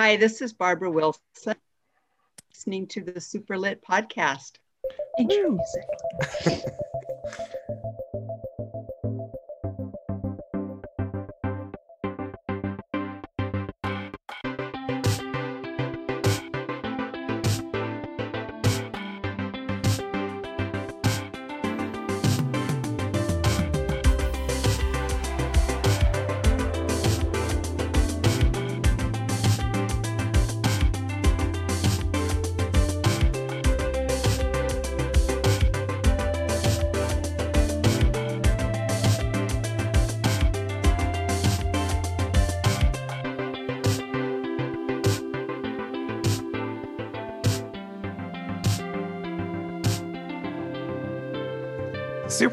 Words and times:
Hi, 0.00 0.16
this 0.16 0.40
is 0.40 0.54
Barbara 0.54 0.90
Wilson, 0.90 1.56
listening 2.50 2.86
to 2.86 3.02
the 3.02 3.20
Super 3.20 3.58
Lit 3.58 3.84
podcast. 3.84 4.52
Intro 5.18 5.58
music. 6.46 6.64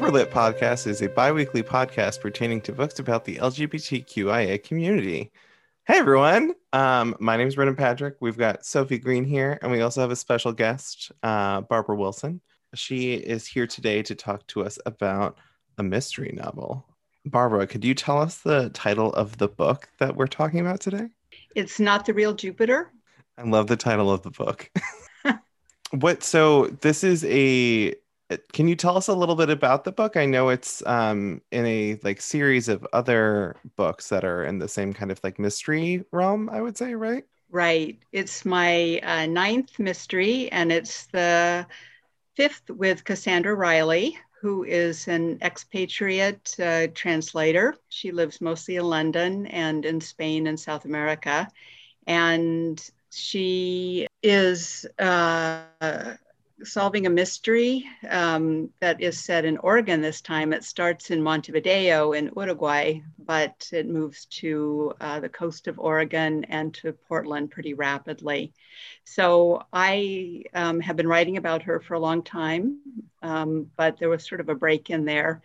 Super 0.08 0.20
Lit 0.20 0.30
Podcast 0.30 0.86
is 0.86 1.02
a 1.02 1.08
bi 1.10 1.30
weekly 1.30 1.62
podcast 1.62 2.22
pertaining 2.22 2.62
to 2.62 2.72
books 2.72 2.98
about 2.98 3.26
the 3.26 3.36
LGBTQIA 3.36 4.64
community. 4.64 5.30
Hey 5.86 5.98
everyone, 5.98 6.54
um, 6.72 7.14
my 7.20 7.36
name 7.36 7.46
is 7.46 7.56
Brendan 7.56 7.76
Patrick. 7.76 8.16
We've 8.18 8.38
got 8.38 8.64
Sophie 8.64 8.96
Green 8.96 9.22
here, 9.22 9.58
and 9.60 9.70
we 9.70 9.82
also 9.82 10.00
have 10.00 10.10
a 10.10 10.16
special 10.16 10.54
guest, 10.54 11.12
uh, 11.22 11.60
Barbara 11.60 11.94
Wilson. 11.94 12.40
She 12.74 13.16
is 13.16 13.46
here 13.46 13.66
today 13.66 14.02
to 14.04 14.14
talk 14.14 14.46
to 14.46 14.64
us 14.64 14.78
about 14.86 15.36
a 15.76 15.82
mystery 15.82 16.32
novel. 16.34 16.86
Barbara, 17.26 17.66
could 17.66 17.84
you 17.84 17.94
tell 17.94 18.18
us 18.18 18.38
the 18.38 18.70
title 18.70 19.12
of 19.12 19.36
the 19.36 19.48
book 19.48 19.90
that 19.98 20.16
we're 20.16 20.26
talking 20.26 20.60
about 20.60 20.80
today? 20.80 21.08
It's 21.54 21.78
not 21.78 22.06
the 22.06 22.14
real 22.14 22.32
Jupiter. 22.32 22.90
I 23.36 23.42
love 23.42 23.66
the 23.66 23.76
title 23.76 24.10
of 24.10 24.22
the 24.22 24.30
book. 24.30 24.70
what 25.90 26.22
so 26.22 26.68
this 26.80 27.04
is 27.04 27.26
a 27.26 27.94
can 28.52 28.68
you 28.68 28.76
tell 28.76 28.96
us 28.96 29.08
a 29.08 29.14
little 29.14 29.34
bit 29.34 29.50
about 29.50 29.84
the 29.84 29.92
book? 29.92 30.16
I 30.16 30.26
know 30.26 30.50
it's 30.50 30.84
um, 30.86 31.40
in 31.50 31.64
a 31.64 31.98
like 32.02 32.20
series 32.20 32.68
of 32.68 32.86
other 32.92 33.56
books 33.76 34.08
that 34.10 34.24
are 34.24 34.44
in 34.44 34.58
the 34.58 34.68
same 34.68 34.92
kind 34.92 35.10
of 35.10 35.20
like 35.24 35.38
mystery 35.38 36.04
realm. 36.12 36.50
I 36.50 36.60
would 36.60 36.76
say, 36.76 36.94
right? 36.94 37.24
Right. 37.50 37.98
It's 38.12 38.44
my 38.44 39.00
uh, 39.02 39.26
ninth 39.26 39.78
mystery, 39.78 40.52
and 40.52 40.70
it's 40.70 41.06
the 41.06 41.66
fifth 42.36 42.68
with 42.68 43.04
Cassandra 43.04 43.54
Reilly, 43.54 44.18
who 44.42 44.64
is 44.64 45.08
an 45.08 45.38
expatriate 45.40 46.54
uh, 46.60 46.88
translator. 46.94 47.76
She 47.88 48.12
lives 48.12 48.42
mostly 48.42 48.76
in 48.76 48.84
London 48.84 49.46
and 49.46 49.86
in 49.86 50.02
Spain 50.02 50.46
and 50.46 50.60
South 50.60 50.84
America, 50.84 51.48
and 52.06 52.78
she 53.10 54.06
is. 54.22 54.84
Uh, 54.98 55.62
solving 56.64 57.06
a 57.06 57.10
mystery 57.10 57.84
um, 58.08 58.70
that 58.80 59.00
is 59.00 59.18
set 59.18 59.44
in 59.44 59.58
Oregon 59.58 60.00
this 60.00 60.20
time. 60.20 60.52
It 60.52 60.64
starts 60.64 61.10
in 61.10 61.22
Montevideo 61.22 62.12
in 62.12 62.30
Uruguay, 62.36 63.00
but 63.18 63.68
it 63.72 63.88
moves 63.88 64.26
to 64.26 64.92
uh, 65.00 65.20
the 65.20 65.28
coast 65.28 65.68
of 65.68 65.78
Oregon 65.78 66.44
and 66.44 66.74
to 66.74 66.92
Portland 66.92 67.50
pretty 67.50 67.74
rapidly. 67.74 68.52
So 69.04 69.64
I 69.72 70.44
um, 70.54 70.80
have 70.80 70.96
been 70.96 71.08
writing 71.08 71.36
about 71.36 71.62
her 71.62 71.80
for 71.80 71.94
a 71.94 72.00
long 72.00 72.22
time, 72.22 72.80
um, 73.22 73.70
but 73.76 73.98
there 73.98 74.08
was 74.08 74.26
sort 74.26 74.40
of 74.40 74.48
a 74.48 74.54
break 74.54 74.90
in 74.90 75.04
there. 75.04 75.42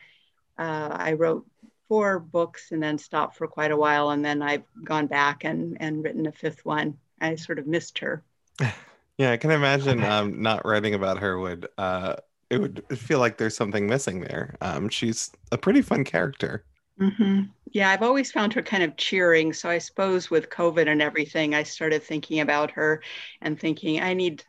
Uh, 0.58 0.90
I 0.92 1.14
wrote 1.14 1.46
four 1.88 2.20
books 2.20 2.72
and 2.72 2.82
then 2.82 2.98
stopped 2.98 3.38
for 3.38 3.48
quite 3.48 3.72
a 3.72 3.78
while, 3.78 4.10
and 4.10 4.24
then 4.24 4.42
I've 4.42 4.64
gone 4.84 5.08
back 5.08 5.44
and, 5.44 5.78
and 5.80 6.04
written 6.04 6.26
a 6.26 6.32
fifth 6.32 6.66
one. 6.66 6.98
I 7.22 7.36
sort 7.36 7.60
of 7.60 7.68
missed 7.68 8.00
her. 8.00 8.24
Yeah, 9.18 9.32
I 9.32 9.38
can 9.38 9.52
imagine 9.52 10.04
um, 10.04 10.42
not 10.42 10.66
writing 10.66 10.94
about 10.94 11.20
her 11.20 11.38
would 11.40 11.68
uh, 11.78 12.16
it 12.50 12.58
would 12.60 12.84
feel 12.98 13.20
like 13.20 13.38
there's 13.38 13.56
something 13.56 13.88
missing 13.88 14.22
there. 14.22 14.56
Um, 14.62 14.90
she's 14.90 15.32
a 15.52 15.58
pretty 15.58 15.82
fun 15.82 16.04
character. 16.04 16.66
Mm-hmm. 17.00 17.42
Yeah, 17.72 17.90
I've 17.90 18.04
always 18.04 18.32
found 18.32 18.54
her 18.54 18.62
kind 18.62 18.84
of 18.84 18.96
cheering. 18.98 19.52
So 19.54 19.70
I 19.70 19.80
suppose 19.80 20.30
with 20.30 20.50
COVID 20.50 20.88
and 20.88 21.02
everything, 21.02 21.56
I 21.56 21.64
started 21.64 22.04
thinking 22.04 22.40
about 22.40 22.72
her 22.72 23.02
and 23.42 23.60
thinking 23.60 24.02
I 24.02 24.14
need 24.14 24.44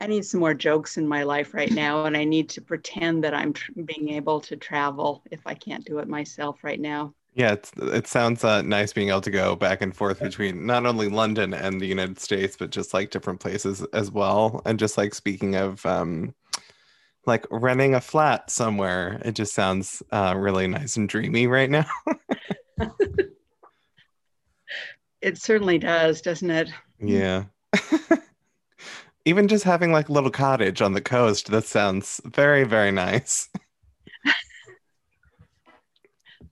I 0.00 0.08
need 0.08 0.26
some 0.26 0.40
more 0.40 0.54
jokes 0.54 0.98
in 0.98 1.08
my 1.08 1.24
life 1.24 1.54
right 1.54 1.72
now, 1.72 2.04
and 2.06 2.16
I 2.16 2.24
need 2.24 2.50
to 2.50 2.62
pretend 2.62 3.24
that 3.24 3.34
I'm 3.34 3.52
tr- 3.54 3.72
being 3.84 4.10
able 4.10 4.40
to 4.42 4.56
travel 4.56 5.24
if 5.30 5.46
I 5.46 5.54
can't 5.54 5.84
do 5.86 6.00
it 6.00 6.08
myself 6.08 6.64
right 6.64 6.80
now. 6.80 7.14
Yeah, 7.38 7.54
it 7.76 8.08
sounds 8.08 8.42
uh, 8.42 8.62
nice 8.62 8.92
being 8.92 9.10
able 9.10 9.20
to 9.20 9.30
go 9.30 9.54
back 9.54 9.80
and 9.80 9.96
forth 9.96 10.18
between 10.18 10.66
not 10.66 10.86
only 10.86 11.08
London 11.08 11.54
and 11.54 11.80
the 11.80 11.86
United 11.86 12.18
States, 12.18 12.56
but 12.56 12.70
just 12.70 12.92
like 12.92 13.10
different 13.10 13.38
places 13.38 13.86
as 13.92 14.10
well. 14.10 14.60
And 14.66 14.76
just 14.76 14.98
like 14.98 15.14
speaking 15.14 15.54
of 15.54 15.86
um, 15.86 16.34
like 17.26 17.46
renting 17.48 17.94
a 17.94 18.00
flat 18.00 18.50
somewhere, 18.50 19.22
it 19.24 19.36
just 19.36 19.54
sounds 19.54 20.02
uh, 20.10 20.34
really 20.36 20.66
nice 20.66 20.96
and 20.96 21.08
dreamy 21.08 21.46
right 21.46 21.70
now. 21.70 21.86
it 25.20 25.38
certainly 25.38 25.78
does, 25.78 26.20
doesn't 26.20 26.50
it? 26.50 26.70
Yeah. 26.98 27.44
Even 29.24 29.46
just 29.46 29.62
having 29.62 29.92
like 29.92 30.08
a 30.08 30.12
little 30.12 30.32
cottage 30.32 30.82
on 30.82 30.92
the 30.92 31.00
coast, 31.00 31.52
that 31.52 31.66
sounds 31.66 32.20
very, 32.24 32.64
very 32.64 32.90
nice. 32.90 33.48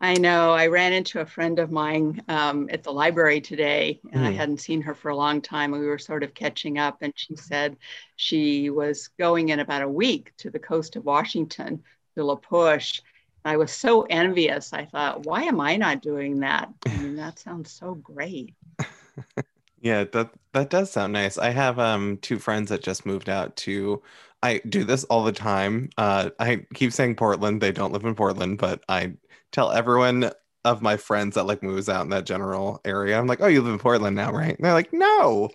I 0.00 0.14
know. 0.14 0.52
I 0.52 0.66
ran 0.66 0.92
into 0.92 1.20
a 1.20 1.26
friend 1.26 1.58
of 1.58 1.70
mine 1.70 2.22
um, 2.28 2.68
at 2.70 2.82
the 2.82 2.92
library 2.92 3.40
today, 3.40 4.00
and 4.12 4.22
mm. 4.22 4.26
I 4.26 4.30
hmm. 4.30 4.36
hadn't 4.36 4.60
seen 4.60 4.82
her 4.82 4.94
for 4.94 5.10
a 5.10 5.16
long 5.16 5.40
time. 5.40 5.72
And 5.72 5.80
we 5.80 5.88
were 5.88 5.98
sort 5.98 6.22
of 6.22 6.34
catching 6.34 6.78
up, 6.78 6.98
and 7.00 7.12
she 7.16 7.36
said 7.36 7.76
she 8.16 8.70
was 8.70 9.08
going 9.18 9.48
in 9.48 9.60
about 9.60 9.82
a 9.82 9.88
week 9.88 10.32
to 10.38 10.50
the 10.50 10.58
coast 10.58 10.96
of 10.96 11.04
Washington, 11.04 11.82
to 12.14 12.24
La 12.24 12.34
Push. 12.36 13.00
I 13.44 13.56
was 13.56 13.72
so 13.72 14.02
envious. 14.02 14.72
I 14.72 14.84
thought, 14.84 15.24
why 15.24 15.44
am 15.44 15.60
I 15.60 15.76
not 15.76 16.02
doing 16.02 16.40
that? 16.40 16.68
I 16.86 16.96
mean, 16.96 17.16
that 17.16 17.38
sounds 17.38 17.70
so 17.70 17.94
great. 17.94 18.54
yeah, 19.80 20.04
that 20.12 20.30
that 20.52 20.68
does 20.68 20.90
sound 20.90 21.12
nice. 21.12 21.38
I 21.38 21.50
have 21.50 21.78
um 21.78 22.18
two 22.22 22.38
friends 22.38 22.70
that 22.70 22.82
just 22.82 23.06
moved 23.06 23.28
out 23.28 23.56
to 23.56 24.02
I 24.42 24.60
do 24.68 24.84
this 24.84 25.04
all 25.04 25.24
the 25.24 25.32
time. 25.32 25.90
Uh, 25.96 26.30
I 26.38 26.66
keep 26.74 26.92
saying 26.92 27.16
Portland. 27.16 27.60
They 27.60 27.72
don't 27.72 27.92
live 27.92 28.04
in 28.04 28.14
Portland, 28.14 28.58
but 28.58 28.84
I 28.88 29.14
tell 29.56 29.72
everyone 29.72 30.30
of 30.64 30.82
my 30.82 30.98
friends 30.98 31.34
that 31.34 31.44
like 31.44 31.62
moves 31.62 31.88
out 31.88 32.04
in 32.04 32.10
that 32.10 32.26
general 32.26 32.78
area. 32.84 33.18
I'm 33.18 33.26
like, 33.26 33.40
oh, 33.40 33.46
you 33.46 33.62
live 33.62 33.72
in 33.72 33.78
Portland 33.78 34.14
now, 34.14 34.30
right? 34.30 34.54
And 34.54 34.58
they're 34.64 34.74
like, 34.74 34.92
no, 34.92 35.48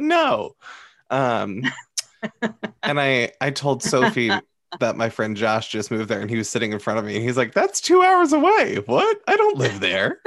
no. 0.00 0.56
Um, 1.08 1.62
and 2.82 3.00
I 3.00 3.30
I 3.40 3.50
told 3.50 3.84
Sophie 3.84 4.32
that 4.80 4.96
my 4.96 5.08
friend 5.08 5.36
Josh 5.36 5.68
just 5.68 5.92
moved 5.92 6.08
there, 6.10 6.20
and 6.20 6.28
he 6.28 6.36
was 6.36 6.48
sitting 6.48 6.72
in 6.72 6.80
front 6.80 6.98
of 6.98 7.04
me, 7.04 7.14
and 7.14 7.24
he's 7.24 7.36
like, 7.36 7.54
that's 7.54 7.80
two 7.80 8.02
hours 8.02 8.32
away. 8.32 8.82
What? 8.86 9.18
I 9.28 9.36
don't 9.36 9.56
live 9.56 9.78
there. 9.78 10.18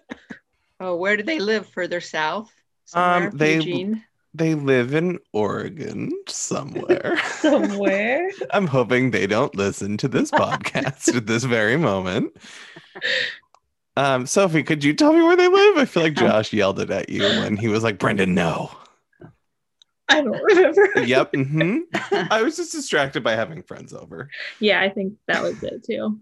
oh, 0.80 0.96
where 0.96 1.16
do 1.16 1.22
they 1.22 1.38
live? 1.38 1.66
Further 1.68 2.02
south? 2.02 2.52
Somewhere? 2.84 3.30
Um, 3.30 3.36
they 3.38 3.54
Eugene? 3.54 4.04
They 4.36 4.54
live 4.54 4.94
in 4.94 5.20
Oregon 5.32 6.10
somewhere. 6.26 7.16
somewhere. 7.38 8.28
I'm 8.50 8.66
hoping 8.66 9.12
they 9.12 9.28
don't 9.28 9.54
listen 9.54 9.96
to 9.98 10.08
this 10.08 10.32
podcast 10.32 11.14
at 11.16 11.26
this 11.26 11.44
very 11.44 11.76
moment. 11.76 12.36
Um, 13.96 14.26
Sophie, 14.26 14.64
could 14.64 14.82
you 14.82 14.92
tell 14.92 15.12
me 15.12 15.22
where 15.22 15.36
they 15.36 15.46
live? 15.46 15.76
I 15.76 15.84
feel 15.84 16.02
like 16.02 16.14
Josh 16.14 16.52
yelled 16.52 16.80
it 16.80 16.90
at 16.90 17.08
you 17.08 17.22
when 17.22 17.56
he 17.56 17.68
was 17.68 17.84
like, 17.84 18.00
Brendan, 18.00 18.34
no. 18.34 18.72
I 20.08 20.20
don't 20.20 20.42
remember. 20.42 21.04
yep. 21.04 21.32
Mm-hmm. 21.34 22.26
I 22.30 22.42
was 22.42 22.56
just 22.56 22.72
distracted 22.72 23.22
by 23.22 23.36
having 23.36 23.62
friends 23.62 23.92
over. 23.92 24.30
Yeah, 24.58 24.80
I 24.80 24.90
think 24.90 25.14
that 25.28 25.42
was 25.42 25.62
it 25.62 25.84
too. 25.84 26.18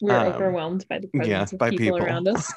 We 0.00 0.10
are 0.10 0.26
um, 0.26 0.32
overwhelmed 0.32 0.86
by 0.88 0.98
the 0.98 1.08
presence 1.08 1.28
yeah, 1.28 1.42
of 1.42 1.70
people, 1.70 1.86
people 1.86 1.98
around 1.98 2.26
us 2.26 2.50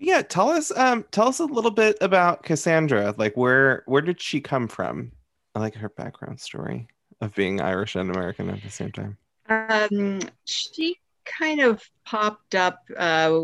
yeah 0.00 0.22
tell 0.22 0.50
us 0.50 0.76
um 0.76 1.04
tell 1.12 1.28
us 1.28 1.38
a 1.38 1.44
little 1.44 1.70
bit 1.70 1.96
about 2.00 2.42
cassandra. 2.42 3.14
Like 3.16 3.36
where 3.36 3.84
where 3.86 4.02
did 4.02 4.20
she 4.20 4.40
come 4.40 4.66
from? 4.66 5.12
I 5.54 5.60
like 5.60 5.74
her 5.74 5.90
background 5.90 6.40
story 6.40 6.88
of 7.20 7.34
being 7.34 7.60
irish 7.60 7.94
and 7.94 8.10
american 8.10 8.50
at 8.50 8.62
the 8.62 8.70
same 8.70 8.92
time. 8.92 9.16
Um 9.48 10.20
she 10.46 10.96
kind 11.24 11.60
of 11.60 11.82
popped 12.04 12.54
up 12.54 12.82
uh 12.96 13.42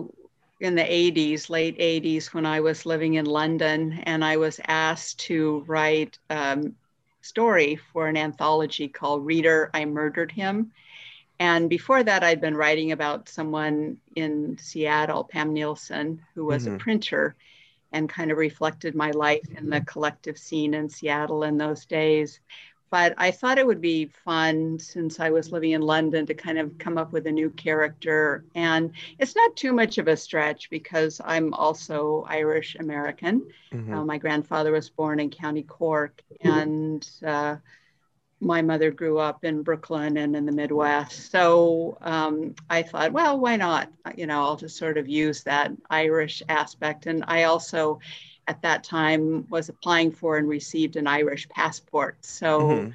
in 0.61 0.75
the 0.75 0.83
80s 0.83 1.51
late 1.51 1.79
80s 1.79 2.33
when 2.33 2.47
i 2.47 2.61
was 2.61 2.87
living 2.87 3.15
in 3.15 3.27
london 3.27 4.01
and 4.05 4.25
i 4.25 4.39
was 4.39 4.59
asked 4.67 5.21
to 5.21 5.63
write 5.67 6.19
um, 6.31 6.75
story 7.21 7.79
for 7.93 8.09
an 8.09 8.17
anthology 8.17 8.89
called 8.89 9.27
reader 9.27 9.71
i 9.75 9.85
murdered 9.85 10.33
him 10.33 10.73
and 11.39 11.69
before 11.69 12.03
that, 12.03 12.25
I'd 12.25 12.41
been 12.41 12.57
writing 12.57 12.93
about 12.93 13.29
someone 13.29 13.99
in 14.15 14.59
Seattle, 14.59 15.25
Pam 15.25 15.53
Nielsen, 15.53 16.23
who 16.35 16.45
was 16.45 16.65
mm-hmm. 16.65 16.77
a 16.77 16.79
printer. 16.79 17.37
and 17.93 18.09
kind 18.09 18.31
of 18.31 18.37
reflected 18.39 18.95
my 18.95 19.11
life 19.13 19.47
in 19.57 19.71
the 19.71 19.81
collective 19.81 20.37
scene 20.37 20.75
in 20.75 20.89
Seattle 20.89 21.45
in 21.45 21.57
those 21.57 21.87
days. 21.87 22.41
But 22.91 23.15
I 23.17 23.31
thought 23.31 23.59
it 23.59 23.67
would 23.67 23.81
be 23.81 24.07
fun 24.25 24.79
since 24.79 25.19
I 25.19 25.31
was 25.31 25.51
living 25.51 25.73
in 25.73 25.83
London 25.83 26.27
to 26.27 26.35
kind 26.35 26.59
of 26.59 26.79
come 26.79 26.99
up 26.99 27.13
with 27.13 27.27
a 27.27 27.33
new 27.33 27.51
character. 27.51 28.45
And 28.55 28.93
it's 29.19 29.35
not 29.35 29.57
too 29.57 29.73
much 29.73 29.99
of 29.99 30.09
a 30.09 30.17
stretch 30.17 30.71
because 30.71 31.21
I'm 31.25 31.53
also 31.55 32.25
Irish 32.29 32.77
American. 32.77 33.49
Mm-hmm. 33.73 33.95
Uh, 33.95 34.05
my 34.05 34.19
grandfather 34.19 34.73
was 34.73 34.89
born 34.91 35.19
in 35.19 35.31
County 35.31 35.63
Cork, 35.63 36.23
and 36.43 37.09
uh, 37.25 37.57
my 38.41 38.61
mother 38.61 38.91
grew 38.91 39.19
up 39.19 39.45
in 39.45 39.63
Brooklyn 39.63 40.19
and 40.19 40.37
in 40.37 40.45
the 40.45 40.53
Midwest. 40.53 41.31
So 41.31 41.97
um, 42.03 42.55
I 42.69 42.83
thought, 42.83 43.13
well, 43.13 43.39
why 43.39 43.57
not? 43.57 43.91
You 44.15 44.27
know, 44.27 44.43
I'll 44.43 44.57
just 44.57 44.77
sort 44.77 44.99
of 44.99 45.09
use 45.09 45.43
that 45.45 45.73
Irish 45.89 46.43
aspect. 46.49 47.07
And 47.07 47.25
I 47.29 47.45
also, 47.45 47.99
at 48.47 48.61
that 48.63 48.85
time, 48.85 49.47
was 49.49 49.69
applying 49.69 50.13
for 50.13 50.37
and 50.37 50.49
received 50.49 50.97
an 50.97 51.07
Irish 51.07 51.49
passport. 51.49 52.19
So 52.25 52.61
mm-hmm. 52.61 52.91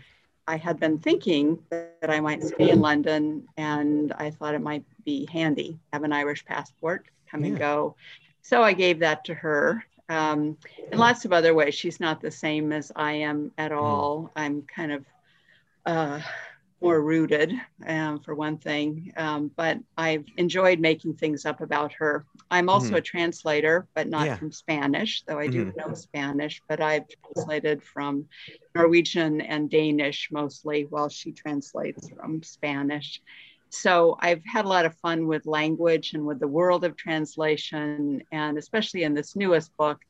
I 0.48 0.58
had 0.58 0.80
been 0.80 1.00
thinking 1.00 1.60
that 1.70 2.10
I 2.10 2.20
might 2.20 2.44
stay 2.44 2.70
in 2.70 2.80
London, 2.82 3.48
and 3.58 4.14
I 4.14 4.30
thought 4.30 4.54
it 4.54 4.62
might 4.62 4.84
be 5.06 5.28
handy 5.32 5.80
have 5.92 6.04
an 6.04 6.14
Irish 6.14 6.46
passport, 6.46 7.08
come 7.30 7.42
yeah. 7.42 7.50
and 7.50 7.60
go. 7.60 7.96
So 8.44 8.62
I 8.62 8.74
gave 8.74 9.00
that 9.00 9.26
to 9.26 9.34
her. 9.34 9.84
Um, 10.10 10.58
in 10.92 10.98
lots 10.98 11.26
of 11.26 11.32
other 11.32 11.54
ways, 11.54 11.74
she's 11.74 12.00
not 12.00 12.22
the 12.22 12.32
same 12.32 12.74
as 12.74 12.92
I 12.96 13.14
am 13.14 13.52
at 13.58 13.72
mm-hmm. 13.72 13.82
all. 13.82 14.32
I'm 14.36 14.64
kind 14.64 14.92
of 14.92 15.06
uh, 15.86 16.20
more 16.82 17.00
rooted, 17.00 17.54
um, 17.86 18.20
for 18.20 18.34
one 18.34 18.58
thing. 18.58 19.14
Um, 19.16 19.52
but 19.56 19.78
I've 19.98 20.26
enjoyed 20.38 20.80
making 20.80 21.14
things 21.14 21.46
up 21.46 21.62
about 21.62 21.94
her. 21.94 22.26
I'm 22.50 22.70
also 22.70 22.88
mm-hmm. 22.88 22.96
a 22.96 23.02
translator, 23.02 23.88
but 23.94 24.08
not 24.08 24.26
yeah. 24.26 24.36
from 24.36 24.52
Spanish, 24.52 25.22
though 25.28 25.38
I 25.38 25.48
do 25.48 25.66
mm-hmm. 25.66 25.78
know 25.90 25.94
Spanish. 25.94 26.62
But 26.68 26.82
I've 26.82 27.06
translated 27.24 27.84
from 27.84 28.26
Norwegian 28.74 29.42
and 29.42 29.70
Danish 29.70 30.30
mostly, 30.32 30.88
while 30.90 31.10
she 31.10 31.32
translates 31.32 32.10
from 32.10 32.42
Spanish. 32.42 33.22
So 33.70 34.18
I've 34.20 34.44
had 34.44 34.66
a 34.66 34.68
lot 34.68 34.86
of 34.86 34.98
fun 34.98 35.28
with 35.28 35.46
language 35.46 36.14
and 36.14 36.26
with 36.26 36.40
the 36.40 36.48
world 36.48 36.84
of 36.84 36.98
translation, 36.98 38.22
and 38.32 38.58
especially 38.58 39.04
in 39.04 39.14
this 39.14 39.36
newest 39.36 39.76
book, 39.78 40.02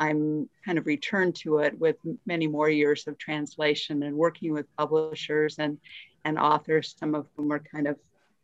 I'm 0.00 0.48
kind 0.64 0.78
of 0.78 0.86
returned 0.86 1.36
to 1.36 1.58
it 1.58 1.78
with 1.78 1.96
many 2.26 2.46
more 2.46 2.70
years 2.70 3.06
of 3.06 3.18
translation 3.18 4.02
and 4.02 4.16
working 4.16 4.52
with 4.52 4.66
publishers 4.76 5.56
and, 5.58 5.78
and 6.24 6.38
authors, 6.38 6.96
some 6.98 7.14
of 7.14 7.26
whom 7.36 7.52
are 7.52 7.58
kind 7.58 7.86
of 7.86 7.96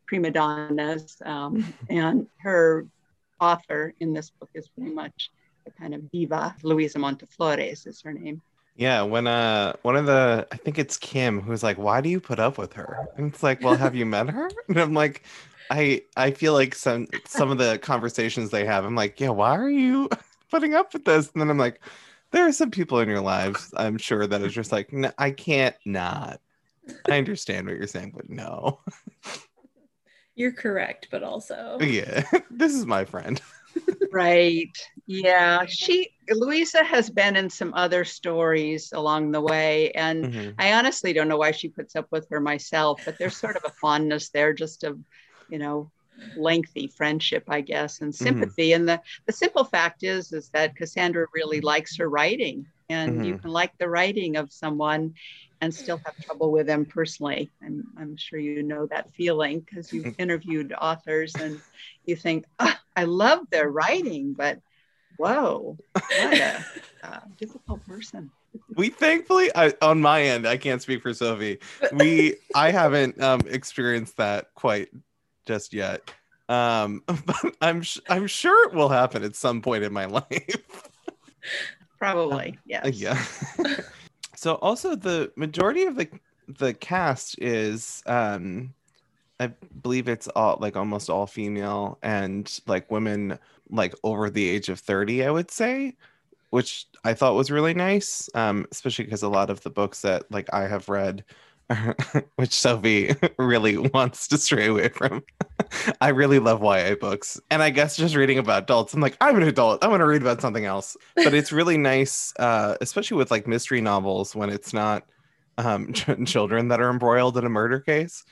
prima 0.07 0.31
donnas. 0.31 1.17
Um, 1.25 1.75
and 1.91 2.27
her 2.39 2.87
author 3.41 3.95
in 4.01 4.13
this 4.13 4.31
book 4.31 4.51
is 4.55 4.69
pretty 4.69 4.93
much 4.93 5.31
a 5.67 5.71
kind 5.71 5.95
of 5.95 6.11
diva. 6.11 6.55
Luisa 6.63 6.99
Monteflores 6.99 7.87
is 7.87 8.03
her 8.03 8.13
name. 8.13 8.43
Yeah, 8.77 9.03
when 9.03 9.27
uh 9.27 9.73
one 9.81 9.97
of 9.97 10.05
the 10.05 10.47
I 10.53 10.57
think 10.57 10.79
it's 10.79 10.99
Kim 10.99 11.41
who's 11.41 11.63
like, 11.63 11.79
Why 11.79 12.03
do 12.03 12.11
you 12.11 12.21
put 12.21 12.39
up 12.39 12.59
with 12.59 12.75
her? 12.75 13.09
And 13.17 13.33
it's 13.33 13.43
like, 13.43 13.63
Well, 13.63 13.75
have 13.75 13.95
you 13.95 14.05
met 14.05 14.29
her? 14.29 14.51
And 14.69 14.79
I'm 14.79 14.93
like, 14.93 15.23
I 15.71 16.03
I 16.17 16.31
feel 16.31 16.53
like 16.53 16.75
some 16.75 17.07
some 17.25 17.51
of 17.51 17.59
the 17.59 17.79
conversations 17.79 18.51
they 18.51 18.65
have, 18.65 18.85
I'm 18.85 18.95
like, 18.95 19.19
yeah, 19.21 19.31
why 19.31 19.57
are 19.57 19.71
you 19.71 20.09
putting 20.51 20.75
up 20.75 20.93
with 20.93 21.05
this? 21.05 21.31
And 21.33 21.41
then 21.41 21.51
I'm 21.51 21.59
like, 21.59 21.81
there 22.33 22.47
are 22.47 22.53
some 22.53 22.71
people 22.71 23.01
in 23.01 23.09
your 23.09 23.21
lives, 23.21 23.73
I'm 23.77 23.99
sure, 23.99 24.27
that 24.27 24.43
is 24.43 24.53
just 24.53 24.73
like, 24.73 24.93
no, 24.93 25.13
I 25.19 25.31
can't 25.31 25.77
not. 25.85 26.41
I 27.09 27.19
understand 27.19 27.67
what 27.67 27.77
you're 27.77 27.87
saying, 27.87 28.13
but 28.15 28.29
no. 28.29 28.81
You're 30.35 30.53
correct, 30.53 31.09
but 31.11 31.23
also. 31.23 31.79
Yeah, 31.81 32.25
this 32.51 32.75
is 32.75 32.85
my 32.85 33.05
friend. 33.05 33.41
right. 34.13 34.77
Yeah. 35.07 35.65
She, 35.67 36.11
Louisa 36.31 36.85
has 36.85 37.11
been 37.11 37.37
in 37.37 37.49
some 37.51 37.73
other 37.75 38.05
stories 38.05 38.93
along 38.93 39.33
the 39.33 39.41
way. 39.41 39.91
And 39.93 40.25
mm-hmm. 40.25 40.51
I 40.59 40.75
honestly 40.75 41.13
don't 41.13 41.29
know 41.29 41.37
why 41.37 41.53
she 41.53 41.69
puts 41.69 41.97
up 41.97 42.07
with 42.11 42.29
her 42.31 42.41
myself, 42.41 43.03
but 43.05 43.19
there's 43.19 43.37
sort 43.37 43.57
of 43.57 43.65
a 43.65 43.71
fondness 43.81 44.31
there 44.31 44.53
just 44.53 44.85
of, 44.85 44.99
you 45.49 45.59
know, 45.59 45.91
lengthy 46.37 46.87
friendship, 46.87 47.45
I 47.49 47.61
guess, 47.61 48.01
and 48.01 48.13
mm-hmm. 48.13 48.25
sympathy. 48.25 48.71
Mm-hmm. 48.71 48.81
And 48.81 48.89
the, 48.89 49.03
the 49.27 49.33
simple 49.33 49.65
fact 49.65 50.03
is, 50.03 50.33
is 50.33 50.49
that 50.51 50.77
Cassandra 50.77 51.27
really 51.35 51.61
likes 51.61 51.97
her 51.97 52.09
writing. 52.09 52.67
And 52.89 53.17
mm-hmm. 53.17 53.25
you 53.25 53.39
can 53.39 53.51
like 53.51 53.77
the 53.79 53.89
writing 53.89 54.37
of 54.37 54.53
someone 54.53 55.15
and 55.61 55.75
still 55.75 56.01
have 56.05 56.17
trouble 56.25 56.53
with 56.53 56.67
them 56.67 56.85
personally. 56.85 57.51
I'm, 57.63 57.87
I'm 57.99 58.17
sure 58.17 58.39
you 58.39 58.63
know 58.63 58.87
that 58.87 59.13
feeling 59.15 59.61
because 59.61 59.93
you've 59.93 60.05
mm-hmm. 60.05 60.23
interviewed 60.23 60.75
authors 60.79 61.35
and 61.35 61.61
you 62.05 62.17
think, 62.17 62.45
oh, 62.59 62.75
I 62.95 63.05
love 63.05 63.49
their 63.51 63.69
writing, 63.71 64.35
but 64.35 64.61
whoa, 65.17 65.77
what 65.93 66.41
a 66.41 66.65
uh, 67.03 67.21
difficult 67.39 67.85
person. 67.87 68.31
We 68.75 68.91
thankfully, 68.91 69.51
I, 69.55 69.75
on 69.83 70.01
my 70.01 70.23
end, 70.23 70.47
I 70.47 70.57
can't 70.57 70.81
speak 70.81 71.03
for 71.03 71.13
Sophie. 71.13 71.59
We, 71.93 72.37
I 72.55 72.71
haven't 72.71 73.21
um, 73.21 73.41
experienced 73.49 74.17
that 74.17 74.55
quite 74.55 74.89
just 75.47 75.73
yet. 75.73 76.11
Um, 76.49 77.03
but 77.07 77.57
I'm 77.61 77.83
I'm 78.09 78.27
sure 78.27 78.69
it 78.69 78.75
will 78.75 78.89
happen 78.89 79.25
at 79.25 79.37
some 79.37 79.63
point 79.63 79.85
in 79.85 79.93
my 79.93 80.05
life. 80.07 80.91
Probably, 81.99 82.59
yes. 82.67 83.01
Yeah. 83.01 83.23
so 84.37 84.55
also 84.57 84.95
the 84.95 85.33
majority 85.37 85.85
of 85.85 85.97
the 85.97 86.09
the 86.59 86.75
cast 86.75 87.39
is 87.41 88.03
um 88.07 88.75
I 89.41 89.49
believe 89.83 90.09
it's 90.09 90.29
all 90.29 90.59
like 90.61 90.77
almost 90.77 91.11
all 91.11 91.27
female 91.27 91.99
and 92.03 92.61
like 92.67 92.91
women 92.91 93.39
like 93.69 93.95
over 94.03 94.31
the 94.31 94.49
age 94.49 94.69
of 94.69 94.79
30, 94.79 95.25
I 95.25 95.31
would 95.31 95.51
say, 95.51 95.97
which 96.51 96.87
I 97.05 97.13
thought 97.13 97.35
was 97.35 97.51
really 97.51 97.75
nice. 97.75 98.31
Um, 98.35 98.67
especially 98.71 99.05
because 99.05 99.23
a 99.23 99.29
lot 99.29 99.51
of 99.51 99.63
the 99.63 99.71
books 99.71 100.03
that 100.03 100.31
like 100.31 100.49
I 100.55 100.69
have 100.69 100.89
read 100.89 101.25
which 102.37 102.53
Sophie 102.53 103.15
really 103.39 103.77
wants 103.77 104.29
to 104.29 104.39
stray 104.39 104.67
away 104.67 104.89
from. 104.89 105.23
I 106.01 106.09
really 106.09 106.39
love 106.39 106.63
YA 106.63 106.95
books. 106.95 107.41
And 107.51 107.63
I 107.63 107.71
guess 107.71 107.97
just 107.97 108.15
reading 108.15 108.39
about 108.39 108.65
adults, 108.65 108.95
I'm 108.95 109.01
like, 109.01 109.17
I'm 109.21 109.37
an 109.37 109.43
adult. 109.43 109.83
I 109.83 109.89
want 109.89 110.01
to 110.01 110.07
read 110.07 110.23
about 110.23 110.41
something 110.41 110.65
else. 110.65 110.97
But 111.17 111.35
it's 111.35 111.53
really 111.53 111.77
nice, 111.77 112.33
uh, 112.39 112.77
especially 112.81 113.17
with 113.17 113.31
like 113.31 113.47
mystery 113.47 113.81
novels 113.81 114.35
when 114.35 114.51
it's 114.51 114.73
not 114.73 115.05
um, 115.59 115.93
ch- 115.93 116.09
children 116.27 116.69
that 116.69 116.81
are 116.81 116.91
embroiled 116.91 117.37
in 117.37 117.45
a 117.45 117.51
murder 117.51 117.81
case. 117.81 118.25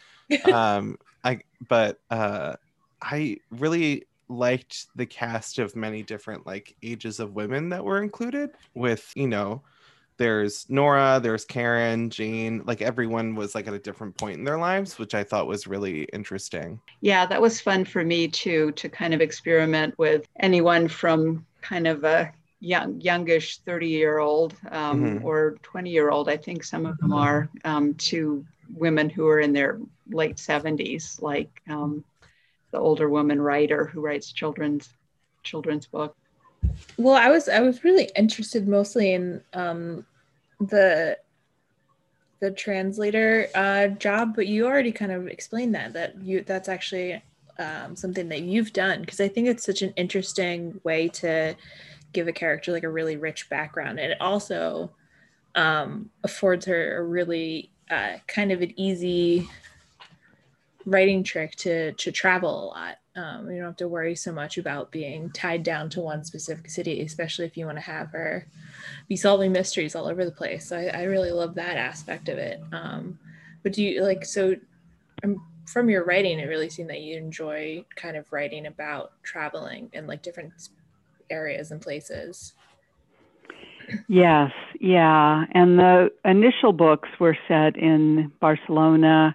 Um, 0.50 0.98
I, 1.24 1.40
but 1.68 1.98
uh, 2.10 2.56
I 3.02 3.38
really 3.50 4.06
liked 4.28 4.86
the 4.96 5.06
cast 5.06 5.58
of 5.58 5.76
many 5.76 6.02
different 6.02 6.46
like 6.46 6.76
ages 6.82 7.20
of 7.20 7.34
women 7.34 7.70
that 7.70 7.84
were 7.84 8.02
included 8.02 8.50
with, 8.74 9.12
you 9.14 9.28
know, 9.28 9.62
there's 10.16 10.66
Nora, 10.68 11.20
there's 11.22 11.44
Karen, 11.44 12.10
Jane, 12.10 12.62
like 12.64 12.82
everyone 12.82 13.34
was 13.34 13.54
like 13.54 13.66
at 13.66 13.74
a 13.74 13.78
different 13.78 14.16
point 14.16 14.38
in 14.38 14.44
their 14.44 14.58
lives, 14.58 14.98
which 14.98 15.14
I 15.14 15.24
thought 15.24 15.46
was 15.46 15.66
really 15.66 16.04
interesting. 16.12 16.80
Yeah, 17.00 17.26
that 17.26 17.40
was 17.40 17.60
fun 17.60 17.84
for 17.84 18.04
me 18.04 18.28
too, 18.28 18.72
to 18.72 18.88
kind 18.88 19.14
of 19.14 19.20
experiment 19.20 19.98
with 19.98 20.26
anyone 20.40 20.88
from 20.88 21.44
kind 21.62 21.86
of 21.86 22.04
a 22.04 22.32
young, 22.60 23.00
youngish 23.00 23.58
30 23.58 23.88
year 23.88 24.18
old 24.18 24.54
um, 24.70 25.04
mm-hmm. 25.04 25.24
or 25.24 25.56
20 25.62 25.90
year 25.90 26.10
old, 26.10 26.28
I 26.28 26.36
think 26.36 26.64
some 26.64 26.86
of 26.86 26.96
them 26.98 27.12
are, 27.12 27.48
um, 27.64 27.94
to 27.94 28.44
women 28.74 29.10
who 29.10 29.26
are 29.28 29.40
in 29.40 29.52
their 29.52 29.78
late 30.10 30.36
70s, 30.36 31.20
like 31.20 31.50
um, 31.68 32.04
the 32.70 32.78
older 32.78 33.08
woman 33.08 33.40
writer 33.40 33.84
who 33.84 34.00
writes 34.00 34.32
children's 34.32 34.88
children's 35.42 35.86
books. 35.86 36.16
Well, 36.96 37.14
I 37.14 37.28
was 37.28 37.48
I 37.48 37.60
was 37.60 37.84
really 37.84 38.10
interested 38.16 38.68
mostly 38.68 39.14
in 39.14 39.42
um, 39.52 40.06
the 40.60 41.18
the 42.40 42.50
translator 42.50 43.48
uh, 43.54 43.88
job, 43.88 44.34
but 44.36 44.46
you 44.46 44.66
already 44.66 44.92
kind 44.92 45.12
of 45.12 45.26
explained 45.26 45.74
that 45.74 45.92
that 45.94 46.20
you 46.22 46.42
that's 46.42 46.68
actually 46.68 47.22
um, 47.58 47.96
something 47.96 48.28
that 48.28 48.42
you've 48.42 48.72
done 48.72 49.00
because 49.00 49.20
I 49.20 49.28
think 49.28 49.48
it's 49.48 49.64
such 49.64 49.82
an 49.82 49.92
interesting 49.96 50.80
way 50.84 51.08
to 51.08 51.56
give 52.12 52.28
a 52.28 52.32
character 52.32 52.70
like 52.72 52.84
a 52.84 52.88
really 52.88 53.16
rich 53.16 53.48
background, 53.48 53.98
and 53.98 54.12
it 54.12 54.20
also 54.20 54.90
um, 55.54 56.10
affords 56.22 56.66
her 56.66 56.98
a 56.98 57.02
really 57.02 57.70
uh, 57.90 58.14
kind 58.26 58.52
of 58.52 58.62
an 58.62 58.78
easy 58.78 59.48
writing 60.86 61.24
trick 61.24 61.56
to 61.56 61.92
to 61.92 62.12
travel 62.12 62.64
a 62.64 62.66
lot 62.66 62.98
um, 63.16 63.48
you 63.50 63.58
don't 63.58 63.66
have 63.66 63.76
to 63.76 63.88
worry 63.88 64.14
so 64.14 64.32
much 64.32 64.58
about 64.58 64.90
being 64.90 65.30
tied 65.30 65.62
down 65.62 65.88
to 65.90 66.00
one 66.00 66.24
specific 66.24 66.68
city, 66.68 67.00
especially 67.00 67.46
if 67.46 67.56
you 67.56 67.66
want 67.66 67.78
to 67.78 67.82
have 67.82 68.10
her 68.10 68.46
be 69.08 69.16
solving 69.16 69.52
mysteries 69.52 69.94
all 69.94 70.06
over 70.06 70.24
the 70.24 70.30
place. 70.30 70.68
So 70.68 70.76
I, 70.76 70.86
I 70.86 71.02
really 71.04 71.30
love 71.30 71.54
that 71.54 71.76
aspect 71.76 72.28
of 72.28 72.38
it. 72.38 72.60
Um, 72.72 73.18
but 73.62 73.72
do 73.72 73.82
you 73.82 74.02
like 74.02 74.24
so? 74.24 74.56
Um, 75.22 75.42
from 75.66 75.88
your 75.88 76.04
writing, 76.04 76.38
it 76.38 76.48
really 76.48 76.68
seemed 76.68 76.90
that 76.90 77.00
you 77.00 77.16
enjoy 77.16 77.84
kind 77.96 78.16
of 78.16 78.30
writing 78.32 78.66
about 78.66 79.12
traveling 79.22 79.88
and 79.94 80.06
like 80.06 80.22
different 80.22 80.52
areas 81.30 81.70
and 81.70 81.80
places. 81.80 82.52
Yes, 84.08 84.50
yeah. 84.80 85.44
And 85.52 85.78
the 85.78 86.10
initial 86.24 86.72
books 86.72 87.08
were 87.18 87.36
set 87.48 87.76
in 87.76 88.32
Barcelona 88.40 89.34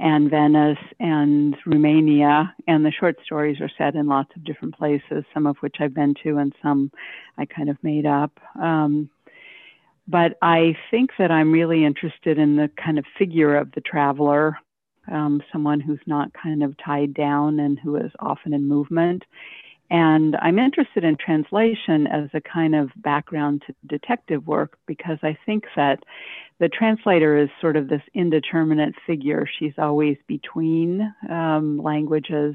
and 0.00 0.30
Venice 0.30 0.78
and 0.98 1.56
Romania. 1.66 2.54
And 2.66 2.84
the 2.84 2.90
short 2.90 3.18
stories 3.24 3.60
are 3.60 3.70
set 3.76 3.94
in 3.94 4.06
lots 4.06 4.30
of 4.34 4.44
different 4.44 4.76
places, 4.76 5.24
some 5.34 5.46
of 5.46 5.56
which 5.58 5.76
I've 5.78 5.94
been 5.94 6.14
to 6.24 6.38
and 6.38 6.54
some 6.62 6.90
I 7.36 7.44
kind 7.44 7.68
of 7.68 7.76
made 7.82 8.06
up. 8.06 8.32
Um, 8.60 9.10
but 10.08 10.38
I 10.42 10.76
think 10.90 11.10
that 11.18 11.30
I'm 11.30 11.52
really 11.52 11.84
interested 11.84 12.38
in 12.38 12.56
the 12.56 12.70
kind 12.82 12.98
of 12.98 13.04
figure 13.18 13.56
of 13.56 13.70
the 13.72 13.80
traveler, 13.82 14.58
um, 15.10 15.42
someone 15.52 15.80
who's 15.80 16.00
not 16.06 16.32
kind 16.32 16.62
of 16.62 16.74
tied 16.84 17.14
down 17.14 17.60
and 17.60 17.78
who 17.78 17.96
is 17.96 18.10
often 18.18 18.54
in 18.54 18.66
movement. 18.66 19.24
And 19.90 20.36
I'm 20.40 20.58
interested 20.58 21.04
in 21.04 21.16
translation 21.16 22.06
as 22.06 22.30
a 22.32 22.40
kind 22.40 22.74
of 22.74 22.90
background 22.96 23.64
to 23.66 23.74
detective 23.86 24.46
work 24.46 24.78
because 24.86 25.18
I 25.22 25.36
think 25.44 25.64
that 25.76 26.02
the 26.60 26.68
translator 26.68 27.38
is 27.38 27.48
sort 27.60 27.76
of 27.76 27.88
this 27.88 28.02
indeterminate 28.14 28.94
figure. 29.06 29.48
She's 29.58 29.72
always 29.78 30.18
between 30.26 31.12
um, 31.28 31.78
languages. 31.82 32.54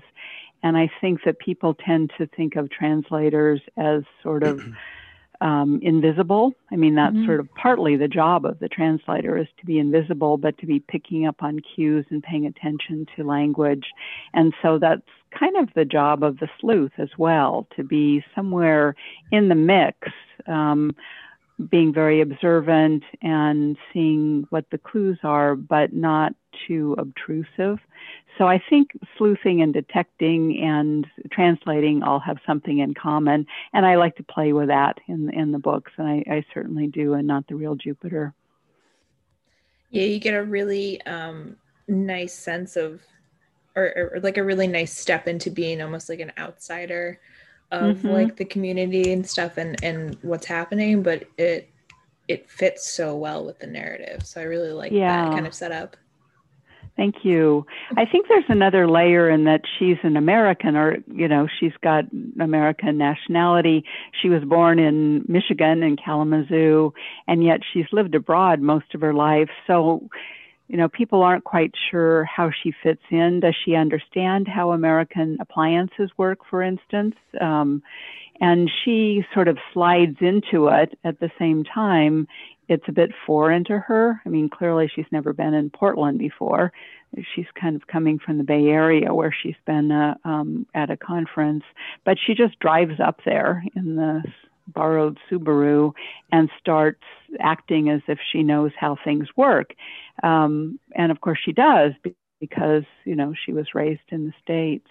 And 0.62 0.78
I 0.78 0.90
think 1.02 1.22
that 1.26 1.40
people 1.40 1.74
tend 1.74 2.12
to 2.20 2.28
think 2.28 2.56
of 2.56 2.70
translators 2.70 3.62
as 3.78 4.04
sort 4.22 4.44
of 4.44 4.62
um, 5.42 5.80
invisible. 5.82 6.54
I 6.72 6.76
mean, 6.76 6.96
that's 6.96 7.16
mm-hmm. 7.16 7.26
sort 7.26 7.40
of 7.40 7.54
partly 7.56 7.98
the 7.98 8.08
job 8.08 8.46
of 8.46 8.60
the 8.60 8.70
translator 8.70 9.38
is 9.38 9.48
to 9.60 9.66
be 9.66 9.80
invisible, 9.80 10.38
but 10.38 10.58
to 10.60 10.68
be 10.68 10.80
picking 10.80 11.26
up 11.26 11.42
on 11.42 11.60
cues 11.60 12.06
and 12.12 12.22
paying 12.22 12.46
attention 12.46 13.08
to 13.16 13.24
language. 13.24 13.88
And 14.36 14.54
so 14.62 14.78
that's 14.78 15.02
kind 15.38 15.58
of 15.58 15.70
the 15.76 15.86
job 15.86 16.24
of 16.24 16.38
the 16.38 16.48
sleuth 16.62 16.94
as 17.00 17.10
well, 17.18 17.68
to 17.76 17.84
be 17.84 18.24
somewhere 18.36 18.96
in 19.32 19.50
the 19.50 19.56
mix. 19.56 19.98
Um, 20.48 20.96
being 21.70 21.94
very 21.94 22.22
observant 22.22 23.04
and 23.22 23.78
seeing 23.94 24.46
what 24.50 24.66
the 24.72 24.78
clues 24.78 25.18
are, 25.24 25.56
but 25.56 25.94
not 25.94 26.34
too 26.68 26.96
obtrusive. 26.98 27.80
So 28.38 28.48
I 28.48 28.62
think 28.70 28.90
sleuthing 29.18 29.62
and 29.62 29.74
detecting 29.74 30.62
and 30.62 31.08
translating 31.32 32.04
all 32.04 32.20
have 32.20 32.38
something 32.46 32.80
in 32.80 32.94
common, 32.94 33.48
and 33.74 33.86
I 33.86 33.96
like 33.96 34.18
to 34.18 34.24
play 34.24 34.52
with 34.52 34.68
that 34.68 35.00
in 35.08 35.34
in 35.34 35.54
the 35.54 35.60
books, 35.60 35.94
and 35.98 36.08
I, 36.08 36.24
I 36.30 36.46
certainly 36.54 36.88
do, 36.88 37.14
and 37.14 37.28
not 37.28 37.48
the 37.48 37.56
real 37.56 37.76
Jupiter. 37.76 38.34
Yeah, 39.90 40.04
you 40.04 40.20
get 40.20 40.34
a 40.34 40.44
really 40.44 41.02
um, 41.04 41.56
nice 41.88 42.34
sense 42.34 42.76
of, 42.76 43.02
or, 43.78 44.12
or, 44.16 44.20
like 44.22 44.38
a 44.38 44.44
really 44.44 44.68
nice 44.68 44.98
step 44.98 45.28
into 45.28 45.50
being 45.50 45.82
almost 45.82 46.10
like 46.10 46.20
an 46.20 46.34
outsider 46.38 47.22
of 47.72 47.98
mm-hmm. 47.98 48.10
like 48.10 48.36
the 48.38 48.46
community 48.46 49.12
and 49.12 49.28
stuff 49.28 49.58
and 49.58 49.82
and 49.84 50.18
what's 50.22 50.46
happening 50.46 51.02
but 51.02 51.26
it 51.38 51.70
it 52.28 52.50
fits 52.50 52.92
so 52.92 53.16
well 53.16 53.46
with 53.46 53.60
the 53.60 53.68
narrative 53.68 54.26
so 54.26 54.40
i 54.40 54.44
really 54.44 54.72
like 54.72 54.92
yeah. 54.92 55.26
that 55.26 55.34
kind 55.34 55.48
of 55.48 55.54
setup 55.54 55.98
Thank 56.98 57.26
you. 57.26 57.66
I 57.98 58.06
think 58.06 58.28
there's 58.30 58.46
another 58.48 58.88
layer 58.88 59.30
in 59.30 59.44
that 59.44 59.62
she's 59.78 59.98
an 60.04 60.16
American, 60.16 60.78
or, 60.78 60.98
you 61.14 61.28
know, 61.28 61.46
she's 61.60 61.74
got 61.84 62.06
American 62.40 62.98
nationality. 62.98 63.84
She 64.22 64.30
was 64.30 64.44
born 64.46 64.80
in 64.80 65.26
Michigan, 65.28 65.84
in 65.84 65.98
Kalamazoo, 65.98 66.94
and 67.28 67.44
yet 67.44 67.60
she's 67.74 67.86
lived 67.92 68.16
abroad 68.16 68.62
most 68.62 68.96
of 68.96 69.02
her 69.02 69.14
life. 69.14 69.50
So 69.68 70.08
you 70.68 70.78
know, 70.78 70.90
people 70.90 71.22
aren't 71.22 71.44
quite 71.44 71.74
sure 71.92 72.26
how 72.26 72.50
she 72.52 72.74
fits 72.84 73.04
in. 73.12 73.40
Does 73.40 73.56
she 73.64 73.76
understand 73.76 74.48
how 74.48 74.72
American 74.72 75.38
appliances 75.40 76.10
work, 76.18 76.40
for 76.50 76.64
instance? 76.64 77.16
Um, 77.40 77.84
and 78.42 78.70
she 78.84 79.24
sort 79.34 79.48
of 79.48 79.58
slides 79.74 80.18
into 80.22 80.68
it 80.68 80.98
at 81.04 81.20
the 81.20 81.32
same 81.40 81.64
time. 81.64 82.28
It's 82.68 82.84
a 82.88 82.92
bit 82.92 83.12
foreign 83.28 83.64
to 83.66 83.80
her. 83.80 84.20
I 84.26 84.30
mean, 84.30 84.50
clearly 84.50 84.90
she's 84.94 85.06
never 85.12 85.34
been 85.34 85.54
in 85.54 85.70
Portland 85.70 86.18
before. 86.18 86.74
She's 87.36 87.46
kind 87.60 87.76
of 87.76 87.88
coming 87.88 88.20
from 88.20 88.40
the 88.40 88.44
Bay 88.44 88.66
Area 88.66 89.14
where 89.14 89.34
she's 89.44 89.56
been 89.66 89.92
uh, 89.92 90.16
um, 90.26 90.66
at 90.74 90.90
a 90.90 90.98
conference, 90.98 91.64
but 92.04 92.18
she 92.26 92.34
just 92.34 92.60
drives 92.60 93.00
up 93.00 93.22
there 93.24 93.64
in 93.76 93.96
the 93.96 94.24
borrowed 94.68 95.18
Subaru 95.30 95.94
and 96.32 96.50
starts 96.60 97.04
acting 97.40 97.90
as 97.90 98.02
if 98.08 98.20
she 98.32 98.44
knows 98.44 98.72
how 98.78 98.98
things 99.04 99.28
work. 99.36 99.74
Um, 100.24 100.80
and 100.96 101.12
of 101.12 101.22
course, 101.22 101.40
she 101.44 101.52
does 101.52 101.94
because, 102.40 102.84
you 103.06 103.16
know, 103.16 103.34
she 103.46 103.54
was 103.54 103.74
raised 103.74 104.02
in 104.10 104.26
the 104.26 104.34
States. 104.42 104.88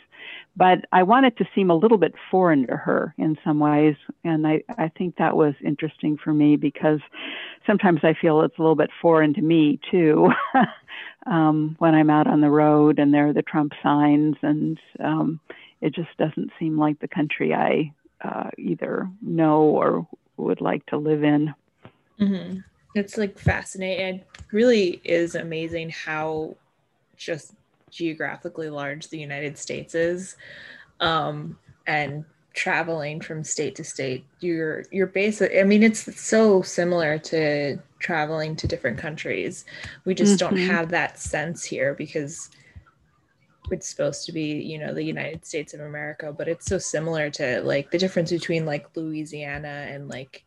But 0.57 0.87
I 0.93 1.03
want 1.03 1.27
it 1.27 1.37
to 1.39 1.49
seem 1.55 1.71
a 1.71 1.77
little 1.77 1.99
bit 1.99 2.15
foreign 2.31 2.67
to 2.67 2.77
her 2.77 3.15
in 3.19 3.37
some 3.45 3.59
ways. 3.59 3.97
And 4.23 4.47
I, 4.47 4.63
I 4.79 4.91
think 4.97 5.17
that 5.17 5.37
was 5.37 5.55
interesting 5.65 6.17
for 6.17 6.33
me 6.33 6.57
because 6.57 7.01
sometimes 7.67 8.01
I 8.03 8.15
feel 8.21 8.41
it's 8.43 8.59
a 8.59 8.63
little 8.63 8.77
bit 8.77 8.91
foreign 9.03 9.35
to 9.35 9.43
me 9.43 9.81
too. 9.91 10.31
um, 11.27 11.77
when 11.79 11.95
I'm 11.95 12.11
out 12.11 12.27
on 12.27 12.41
the 12.41 12.51
road 12.51 12.99
and 12.99 13.13
there 13.13 13.29
are 13.29 13.33
the 13.33 13.43
Trump 13.43 13.73
signs, 13.83 14.37
and 14.43 14.79
um, 15.03 15.41
it 15.81 15.95
just 15.95 16.17
doesn't 16.19 16.51
seem 16.59 16.79
like 16.79 17.01
the 17.01 17.09
country 17.09 17.53
I 17.53 17.93
uh, 18.25 18.51
either 18.59 19.09
know 19.23 19.63
or 19.63 20.07
would 20.37 20.61
like 20.61 20.85
to 20.87 20.97
live 20.97 21.23
in. 21.23 21.55
Mm-hmm. 22.21 22.61
It's 22.95 23.19
like 23.19 23.39
fascinating. 23.39 24.21
It 24.21 24.53
really 24.53 25.01
is 25.05 25.35
amazing 25.35 25.91
how 25.91 26.57
just 27.17 27.55
geographically 27.91 28.71
large 28.71 29.09
the 29.09 29.19
United 29.19 29.59
States 29.59 29.95
is. 29.95 30.37
Um, 31.01 31.59
and 31.87 32.25
traveling 32.55 33.21
from 33.21 33.43
state 33.43 33.75
to 33.75 33.85
state, 33.85 34.25
you're 34.41 34.85
you're 34.91 35.09
basic 35.09 35.53
I 35.59 35.65
mean, 35.65 35.83
it's 35.83 36.21
so 36.21 36.63
similar 36.63 37.19
to 37.19 37.79
traveling 37.99 38.57
to 38.57 38.69
different 38.69 38.99
countries. 38.99 39.65
We 40.05 40.15
just 40.15 40.39
mm-hmm. 40.39 40.55
don't 40.57 40.67
have 40.67 40.91
that 40.91 41.19
sense 41.19 41.65
here 41.65 41.95
because 41.95 42.51
it's 43.71 43.89
supposed 43.89 44.27
to 44.27 44.33
be 44.33 44.63
you 44.63 44.79
know 44.79 44.93
the 44.93 45.03
united 45.03 45.45
states 45.45 45.75
of 45.75 45.81
america 45.81 46.33
but 46.37 46.49
it's 46.49 46.67
so 46.67 46.79
similar 46.79 47.31
to 47.31 47.63
like 47.63 47.91
the 47.91 47.99
difference 47.99 48.31
between 48.31 48.67
like 48.67 48.87
louisiana 48.97 49.87
and 49.89 50.09
like 50.09 50.45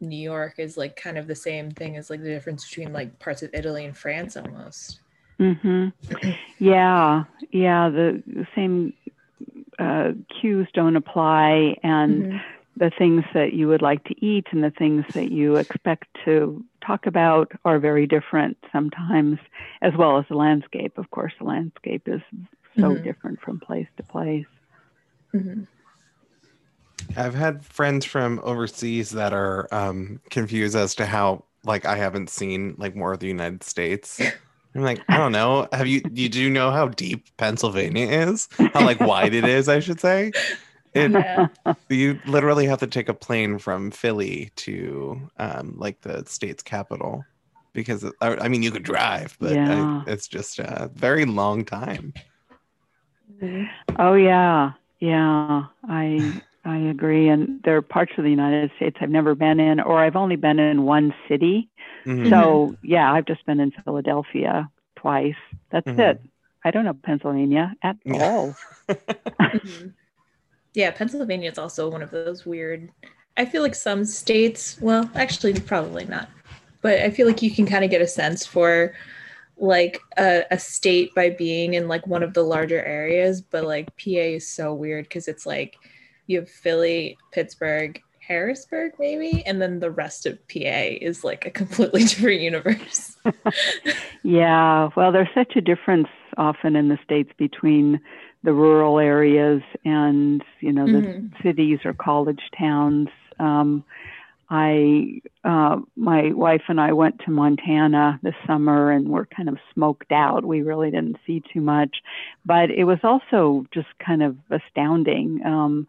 new 0.00 0.16
york 0.16 0.54
is 0.58 0.76
like 0.76 0.96
kind 0.96 1.18
of 1.18 1.26
the 1.26 1.34
same 1.34 1.70
thing 1.70 1.96
as 1.96 2.10
like 2.10 2.22
the 2.22 2.28
difference 2.28 2.66
between 2.68 2.92
like 2.92 3.18
parts 3.18 3.42
of 3.42 3.50
italy 3.54 3.84
and 3.84 3.96
france 3.96 4.36
almost. 4.36 5.00
Mm-hmm. 5.40 5.88
yeah. 6.60 7.24
Yeah 7.50 7.88
the, 7.88 8.22
the 8.26 8.46
same 8.54 8.92
uh, 9.78 10.12
cues 10.40 10.68
don't 10.72 10.94
apply 10.94 11.76
and 11.82 12.24
mm-hmm 12.24 12.36
the 12.76 12.90
things 12.96 13.24
that 13.34 13.52
you 13.52 13.68
would 13.68 13.82
like 13.82 14.04
to 14.04 14.24
eat 14.24 14.46
and 14.50 14.64
the 14.64 14.70
things 14.70 15.04
that 15.14 15.30
you 15.30 15.56
expect 15.56 16.06
to 16.24 16.64
talk 16.84 17.06
about 17.06 17.52
are 17.64 17.78
very 17.78 18.06
different 18.06 18.56
sometimes, 18.72 19.38
as 19.82 19.92
well 19.96 20.18
as 20.18 20.24
the 20.28 20.36
landscape. 20.36 20.96
Of 20.96 21.10
course, 21.10 21.32
the 21.38 21.44
landscape 21.44 22.08
is 22.08 22.22
so 22.76 22.90
mm-hmm. 22.90 23.04
different 23.04 23.40
from 23.40 23.60
place 23.60 23.88
to 23.98 24.02
place. 24.02 24.46
Mm-hmm. 25.34 25.64
I've 27.16 27.34
had 27.34 27.64
friends 27.64 28.06
from 28.06 28.40
overseas 28.42 29.10
that 29.10 29.32
are 29.34 29.68
um, 29.72 30.20
confused 30.30 30.76
as 30.76 30.94
to 30.94 31.04
how, 31.04 31.44
like, 31.64 31.84
I 31.84 31.96
haven't 31.96 32.30
seen 32.30 32.74
like 32.78 32.96
more 32.96 33.12
of 33.12 33.20
the 33.20 33.26
United 33.26 33.62
States. 33.62 34.20
I'm 34.74 34.82
like, 34.82 35.02
I 35.08 35.18
don't 35.18 35.32
know. 35.32 35.68
Have 35.72 35.86
you? 35.86 36.00
Did 36.00 36.34
you 36.34 36.48
know 36.48 36.70
how 36.70 36.88
deep 36.88 37.26
Pennsylvania 37.36 38.06
is? 38.06 38.48
How 38.72 38.82
like 38.82 39.00
wide 39.00 39.34
it 39.34 39.44
is? 39.44 39.68
I 39.68 39.80
should 39.80 40.00
say. 40.00 40.32
It, 40.94 41.10
yeah. 41.10 41.48
You 41.88 42.18
literally 42.26 42.66
have 42.66 42.80
to 42.80 42.86
take 42.86 43.08
a 43.08 43.14
plane 43.14 43.58
from 43.58 43.90
Philly 43.90 44.50
to 44.56 45.30
um, 45.38 45.74
like 45.78 46.00
the 46.02 46.24
state's 46.26 46.62
capital 46.62 47.24
because 47.72 48.04
I 48.20 48.48
mean 48.48 48.62
you 48.62 48.70
could 48.70 48.82
drive, 48.82 49.36
but 49.40 49.54
yeah. 49.54 50.02
I, 50.06 50.10
it's 50.10 50.28
just 50.28 50.58
a 50.58 50.90
very 50.94 51.24
long 51.24 51.64
time. 51.64 52.12
Oh 53.98 54.14
yeah, 54.14 54.72
yeah. 55.00 55.64
I 55.88 56.42
I 56.64 56.76
agree. 56.76 57.28
And 57.28 57.60
there 57.64 57.76
are 57.76 57.82
parts 57.82 58.12
of 58.18 58.24
the 58.24 58.30
United 58.30 58.70
States 58.76 58.96
I've 59.00 59.10
never 59.10 59.34
been 59.34 59.58
in, 59.60 59.80
or 59.80 59.98
I've 59.98 60.16
only 60.16 60.36
been 60.36 60.58
in 60.58 60.82
one 60.82 61.14
city. 61.28 61.68
Mm-hmm. 62.04 62.30
So 62.30 62.76
yeah, 62.82 63.12
I've 63.12 63.26
just 63.26 63.44
been 63.46 63.60
in 63.60 63.72
Philadelphia 63.84 64.70
twice. 64.96 65.34
That's 65.70 65.86
mm-hmm. 65.86 66.00
it. 66.00 66.22
I 66.64 66.70
don't 66.70 66.84
know 66.84 66.94
Pennsylvania 66.94 67.74
at 67.82 67.96
yeah. 68.04 68.22
all. 68.22 68.56
yeah, 70.74 70.90
Pennsylvania 70.90 71.50
is 71.50 71.58
also 71.58 71.88
one 71.90 72.02
of 72.02 72.10
those 72.10 72.46
weird. 72.46 72.90
I 73.36 73.44
feel 73.44 73.62
like 73.62 73.74
some 73.74 74.04
states, 74.04 74.78
well, 74.80 75.10
actually, 75.14 75.58
probably 75.60 76.04
not, 76.04 76.28
but 76.80 77.00
I 77.00 77.10
feel 77.10 77.26
like 77.26 77.42
you 77.42 77.50
can 77.50 77.66
kind 77.66 77.84
of 77.84 77.90
get 77.90 78.02
a 78.02 78.06
sense 78.06 78.44
for 78.44 78.94
like 79.56 80.00
a, 80.18 80.44
a 80.50 80.58
state 80.58 81.14
by 81.14 81.30
being 81.30 81.74
in 81.74 81.88
like 81.88 82.06
one 82.06 82.22
of 82.22 82.34
the 82.34 82.42
larger 82.42 82.82
areas. 82.84 83.40
But 83.40 83.64
like 83.64 83.86
PA 83.96 84.10
is 84.36 84.48
so 84.48 84.74
weird 84.74 85.04
because 85.04 85.28
it's 85.28 85.46
like 85.46 85.76
you 86.26 86.40
have 86.40 86.48
Philly, 86.48 87.16
Pittsburgh, 87.32 88.00
Harrisburg, 88.26 88.92
maybe, 88.98 89.44
and 89.44 89.60
then 89.60 89.80
the 89.80 89.90
rest 89.90 90.26
of 90.26 90.38
PA 90.48 90.58
is 91.00 91.24
like 91.24 91.46
a 91.46 91.50
completely 91.50 92.00
different 92.04 92.40
universe. 92.40 93.16
yeah, 94.22 94.88
well, 94.96 95.12
there's 95.12 95.28
such 95.34 95.56
a 95.56 95.60
difference 95.60 96.08
often 96.36 96.76
in 96.76 96.88
the 96.88 96.98
states 97.04 97.30
between 97.36 98.00
the 98.44 98.52
rural 98.52 98.98
areas 98.98 99.62
and 99.84 100.42
you 100.60 100.72
know 100.72 100.86
the 100.86 101.06
mm-hmm. 101.06 101.42
cities 101.42 101.80
or 101.84 101.92
college 101.92 102.42
towns. 102.58 103.08
Um, 103.38 103.84
I, 104.54 105.22
uh, 105.44 105.78
my 105.96 106.30
wife 106.32 106.64
and 106.68 106.78
I 106.78 106.92
went 106.92 107.20
to 107.20 107.30
Montana 107.30 108.20
this 108.22 108.34
summer 108.46 108.90
and 108.90 109.08
were 109.08 109.26
kind 109.34 109.48
of 109.48 109.56
smoked 109.72 110.12
out. 110.12 110.44
We 110.44 110.60
really 110.60 110.90
didn't 110.90 111.16
see 111.26 111.42
too 111.54 111.62
much, 111.62 112.02
but 112.44 112.70
it 112.70 112.84
was 112.84 112.98
also 113.02 113.64
just 113.72 113.86
kind 114.04 114.22
of 114.22 114.36
astounding. 114.50 115.40
Um, 115.46 115.88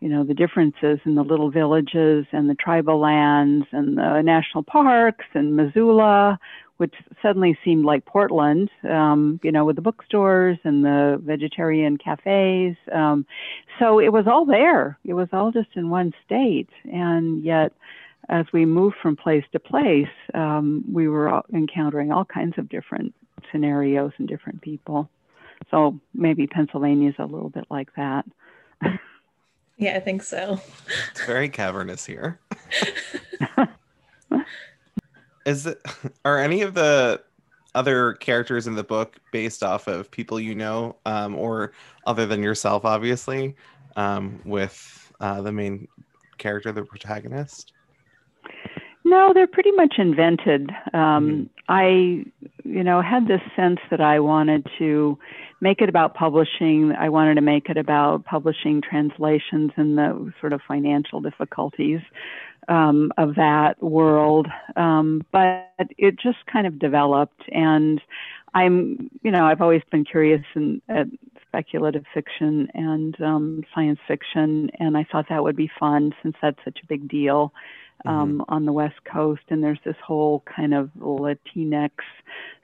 you 0.00 0.08
know, 0.08 0.24
the 0.24 0.34
differences 0.34 0.98
in 1.04 1.14
the 1.14 1.22
little 1.22 1.52
villages 1.52 2.26
and 2.32 2.50
the 2.50 2.56
tribal 2.56 2.98
lands 2.98 3.66
and 3.70 3.96
the 3.96 4.22
national 4.22 4.64
parks 4.64 5.26
and 5.34 5.54
Missoula, 5.54 6.40
which 6.80 6.94
suddenly 7.20 7.58
seemed 7.62 7.84
like 7.84 8.06
Portland, 8.06 8.70
um, 8.88 9.38
you 9.42 9.52
know, 9.52 9.66
with 9.66 9.76
the 9.76 9.82
bookstores 9.82 10.56
and 10.64 10.82
the 10.82 11.20
vegetarian 11.22 11.98
cafes. 11.98 12.74
Um, 12.90 13.26
so 13.78 13.98
it 13.98 14.14
was 14.14 14.26
all 14.26 14.46
there. 14.46 14.98
It 15.04 15.12
was 15.12 15.28
all 15.30 15.52
just 15.52 15.68
in 15.74 15.90
one 15.90 16.14
state. 16.24 16.70
And 16.90 17.44
yet, 17.44 17.74
as 18.30 18.46
we 18.54 18.64
moved 18.64 18.96
from 19.02 19.14
place 19.14 19.44
to 19.52 19.60
place, 19.60 20.08
um, 20.32 20.82
we 20.90 21.06
were 21.06 21.42
encountering 21.52 22.12
all 22.12 22.24
kinds 22.24 22.54
of 22.56 22.70
different 22.70 23.14
scenarios 23.52 24.12
and 24.16 24.26
different 24.26 24.62
people. 24.62 25.10
So 25.70 26.00
maybe 26.14 26.46
Pennsylvania 26.46 27.10
is 27.10 27.16
a 27.18 27.26
little 27.26 27.50
bit 27.50 27.66
like 27.70 27.94
that. 27.96 28.24
Yeah, 29.80 29.96
I 29.96 30.00
think 30.00 30.22
so. 30.22 30.60
It's 31.10 31.24
very 31.24 31.48
cavernous 31.48 32.04
here. 32.04 32.38
Is 35.50 35.66
it 35.66 35.80
are 36.24 36.38
any 36.38 36.62
of 36.62 36.74
the 36.74 37.20
other 37.74 38.14
characters 38.14 38.66
in 38.66 38.74
the 38.74 38.84
book 38.84 39.16
based 39.32 39.62
off 39.62 39.86
of 39.86 40.10
people 40.10 40.40
you 40.40 40.54
know, 40.54 40.96
um, 41.06 41.34
or 41.36 41.72
other 42.06 42.26
than 42.26 42.42
yourself, 42.42 42.84
obviously, 42.84 43.54
um, 43.96 44.40
with 44.44 45.12
uh, 45.20 45.42
the 45.42 45.52
main 45.52 45.88
character, 46.38 46.72
the 46.72 46.82
protagonist? 46.82 47.72
No, 49.04 49.32
they're 49.34 49.46
pretty 49.46 49.72
much 49.72 49.94
invented. 49.98 50.70
Um, 50.92 51.00
mm-hmm. 51.02 51.44
I, 51.68 51.88
you 52.64 52.84
know, 52.84 53.00
had 53.00 53.26
this 53.26 53.40
sense 53.56 53.80
that 53.90 54.00
I 54.00 54.20
wanted 54.20 54.66
to 54.78 55.18
make 55.60 55.82
it 55.82 55.88
about 55.88 56.14
publishing. 56.14 56.92
I 56.98 57.08
wanted 57.08 57.34
to 57.34 57.40
make 57.42 57.68
it 57.68 57.76
about 57.76 58.24
publishing 58.24 58.80
translations 58.80 59.72
and 59.76 59.98
the 59.98 60.32
sort 60.40 60.52
of 60.52 60.60
financial 60.66 61.20
difficulties 61.20 62.00
um, 62.68 63.12
of 63.18 63.34
that 63.34 63.82
world. 63.82 64.46
Um, 64.76 65.22
but 65.32 65.70
it 65.98 66.18
just 66.18 66.38
kind 66.50 66.66
of 66.66 66.78
developed, 66.78 67.42
and 67.52 68.00
I'm, 68.54 69.10
you 69.22 69.30
know, 69.30 69.44
I've 69.44 69.60
always 69.60 69.82
been 69.90 70.04
curious 70.04 70.44
in 70.54 70.80
at 70.88 71.06
speculative 71.46 72.04
fiction 72.14 72.68
and 72.74 73.20
um, 73.20 73.62
science 73.74 73.98
fiction, 74.06 74.70
and 74.78 74.96
I 74.96 75.04
thought 75.10 75.26
that 75.28 75.42
would 75.42 75.56
be 75.56 75.70
fun 75.78 76.14
since 76.22 76.36
that's 76.40 76.58
such 76.64 76.78
a 76.82 76.86
big 76.86 77.08
deal. 77.08 77.52
Um, 78.06 78.38
mm-hmm. 78.38 78.54
on 78.54 78.64
the 78.64 78.72
West 78.72 79.04
Coast, 79.04 79.42
and 79.50 79.62
there's 79.62 79.78
this 79.84 79.96
whole 80.02 80.42
kind 80.56 80.72
of 80.72 80.88
Latinx 80.98 81.90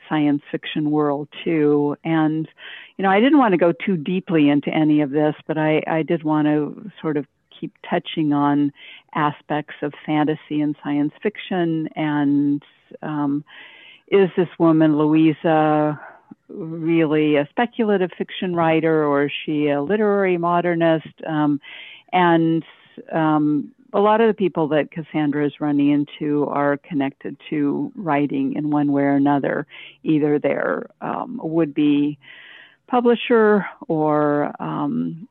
science 0.08 0.42
fiction 0.50 0.90
world 0.90 1.28
too. 1.44 1.96
And 2.04 2.48
you 2.96 3.02
know, 3.02 3.10
I 3.10 3.20
didn't 3.20 3.38
want 3.38 3.52
to 3.52 3.58
go 3.58 3.72
too 3.72 3.96
deeply 3.96 4.48
into 4.48 4.70
any 4.70 5.00
of 5.00 5.10
this, 5.10 5.34
but 5.46 5.58
I, 5.58 5.82
I 5.86 6.02
did 6.02 6.22
want 6.22 6.46
to 6.46 6.90
sort 7.00 7.16
of 7.16 7.26
keep 7.58 7.72
touching 7.88 8.32
on 8.32 8.72
aspects 9.14 9.74
of 9.82 9.92
fantasy 10.04 10.60
and 10.60 10.76
science 10.82 11.12
fiction. 11.22 11.88
And 11.96 12.62
um, 13.02 13.44
is 14.08 14.28
this 14.36 14.48
woman, 14.58 14.98
Louisa, 14.98 16.00
really 16.48 17.36
a 17.36 17.48
speculative 17.50 18.10
fiction 18.16 18.54
writer 18.54 19.04
or 19.04 19.26
is 19.26 19.32
she 19.44 19.68
a 19.68 19.82
literary 19.82 20.38
modernist? 20.38 21.08
Um, 21.26 21.60
and 22.12 22.64
um, 23.12 23.72
a 23.96 24.00
lot 24.00 24.20
of 24.20 24.28
the 24.28 24.34
people 24.34 24.68
that 24.68 24.90
Cassandra 24.90 25.46
is 25.46 25.58
running 25.58 25.90
into 25.90 26.44
are 26.48 26.76
connected 26.76 27.34
to 27.48 27.90
writing 27.94 28.52
in 28.52 28.68
one 28.68 28.92
way 28.92 29.02
or 29.02 29.14
another. 29.14 29.66
Either 30.02 30.38
they're 30.38 30.90
um, 31.00 31.40
would 31.42 31.72
be 31.72 32.18
publisher 32.88 33.64
or 33.88 34.52
um, 34.60 35.26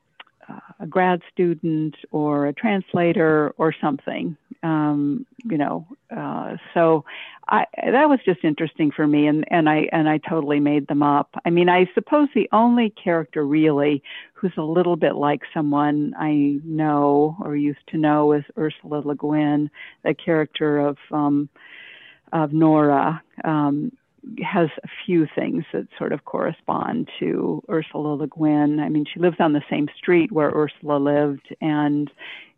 a 0.79 0.87
grad 0.87 1.21
student 1.31 1.95
or 2.11 2.47
a 2.47 2.53
translator 2.53 3.53
or 3.57 3.73
something, 3.79 4.35
um, 4.63 5.25
you 5.43 5.57
know. 5.57 5.87
Uh, 6.15 6.57
so 6.73 7.05
I, 7.47 7.65
that 7.75 8.09
was 8.09 8.19
just 8.25 8.43
interesting 8.43 8.91
for 8.91 9.07
me, 9.07 9.27
and, 9.27 9.45
and 9.49 9.69
I 9.69 9.87
and 9.91 10.09
I 10.09 10.17
totally 10.17 10.59
made 10.59 10.87
them 10.87 11.03
up. 11.03 11.29
I 11.45 11.49
mean, 11.49 11.69
I 11.69 11.89
suppose 11.93 12.27
the 12.33 12.49
only 12.51 12.91
character 12.91 13.45
really 13.45 14.03
who's 14.33 14.53
a 14.57 14.63
little 14.63 14.95
bit 14.95 15.15
like 15.15 15.41
someone 15.53 16.13
I 16.17 16.59
know 16.63 17.37
or 17.41 17.55
used 17.55 17.87
to 17.89 17.97
know 17.97 18.33
is 18.33 18.43
Ursula 18.57 19.01
Le 19.05 19.15
Guin, 19.15 19.69
the 20.03 20.13
character 20.13 20.79
of 20.79 20.97
um, 21.11 21.49
of 22.33 22.53
Nora. 22.53 23.21
Um, 23.43 23.91
has 24.43 24.69
a 24.83 24.87
few 25.05 25.27
things 25.35 25.63
that 25.73 25.87
sort 25.97 26.13
of 26.13 26.25
correspond 26.25 27.09
to 27.19 27.63
Ursula 27.69 28.15
Le 28.15 28.27
Guin. 28.27 28.79
I 28.79 28.89
mean, 28.89 29.05
she 29.11 29.19
lives 29.19 29.37
on 29.39 29.53
the 29.53 29.63
same 29.69 29.87
street 29.97 30.31
where 30.31 30.49
Ursula 30.49 30.97
lived, 30.97 31.55
and 31.61 32.09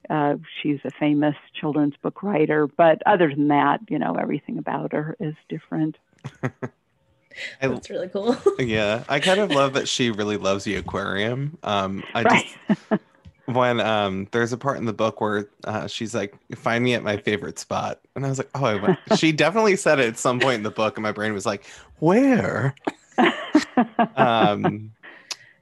uh, 0.09 0.35
she's 0.61 0.79
a 0.85 0.91
famous 0.99 1.35
children's 1.59 1.95
book 2.01 2.23
writer. 2.23 2.67
But 2.67 3.01
other 3.05 3.29
than 3.29 3.49
that, 3.49 3.81
you 3.89 3.99
know, 3.99 4.15
everything 4.15 4.57
about 4.57 4.93
her 4.93 5.15
is 5.19 5.35
different. 5.49 5.97
That's 7.61 7.89
really 7.89 8.09
cool. 8.09 8.35
yeah, 8.59 9.03
I 9.07 9.19
kind 9.19 9.39
of 9.39 9.51
love 9.51 9.73
that 9.73 9.87
she 9.87 10.09
really 10.09 10.37
loves 10.37 10.63
the 10.63 10.75
aquarium. 10.75 11.57
Um, 11.63 12.03
I 12.13 12.23
right. 12.23 12.57
just 12.89 13.01
when 13.47 13.79
um 13.79 14.27
there's 14.31 14.51
a 14.51 14.57
part 14.57 14.77
in 14.77 14.85
the 14.85 14.93
book 14.93 15.21
where 15.21 15.49
uh, 15.63 15.87
she's 15.87 16.13
like 16.13 16.35
find 16.55 16.83
me 16.83 16.93
at 16.93 17.01
my 17.01 17.15
favorite 17.15 17.57
spot 17.57 18.01
and 18.15 18.25
i 18.25 18.29
was 18.29 18.37
like 18.37 18.49
oh 18.55 18.65
I 18.65 18.75
went. 18.75 18.99
she 19.17 19.31
definitely 19.31 19.77
said 19.77 19.99
it 19.99 20.07
at 20.07 20.17
some 20.17 20.39
point 20.39 20.55
in 20.55 20.63
the 20.63 20.71
book 20.71 20.97
and 20.97 21.03
my 21.03 21.13
brain 21.13 21.33
was 21.33 21.45
like 21.45 21.65
where 21.99 22.75
um 24.15 24.91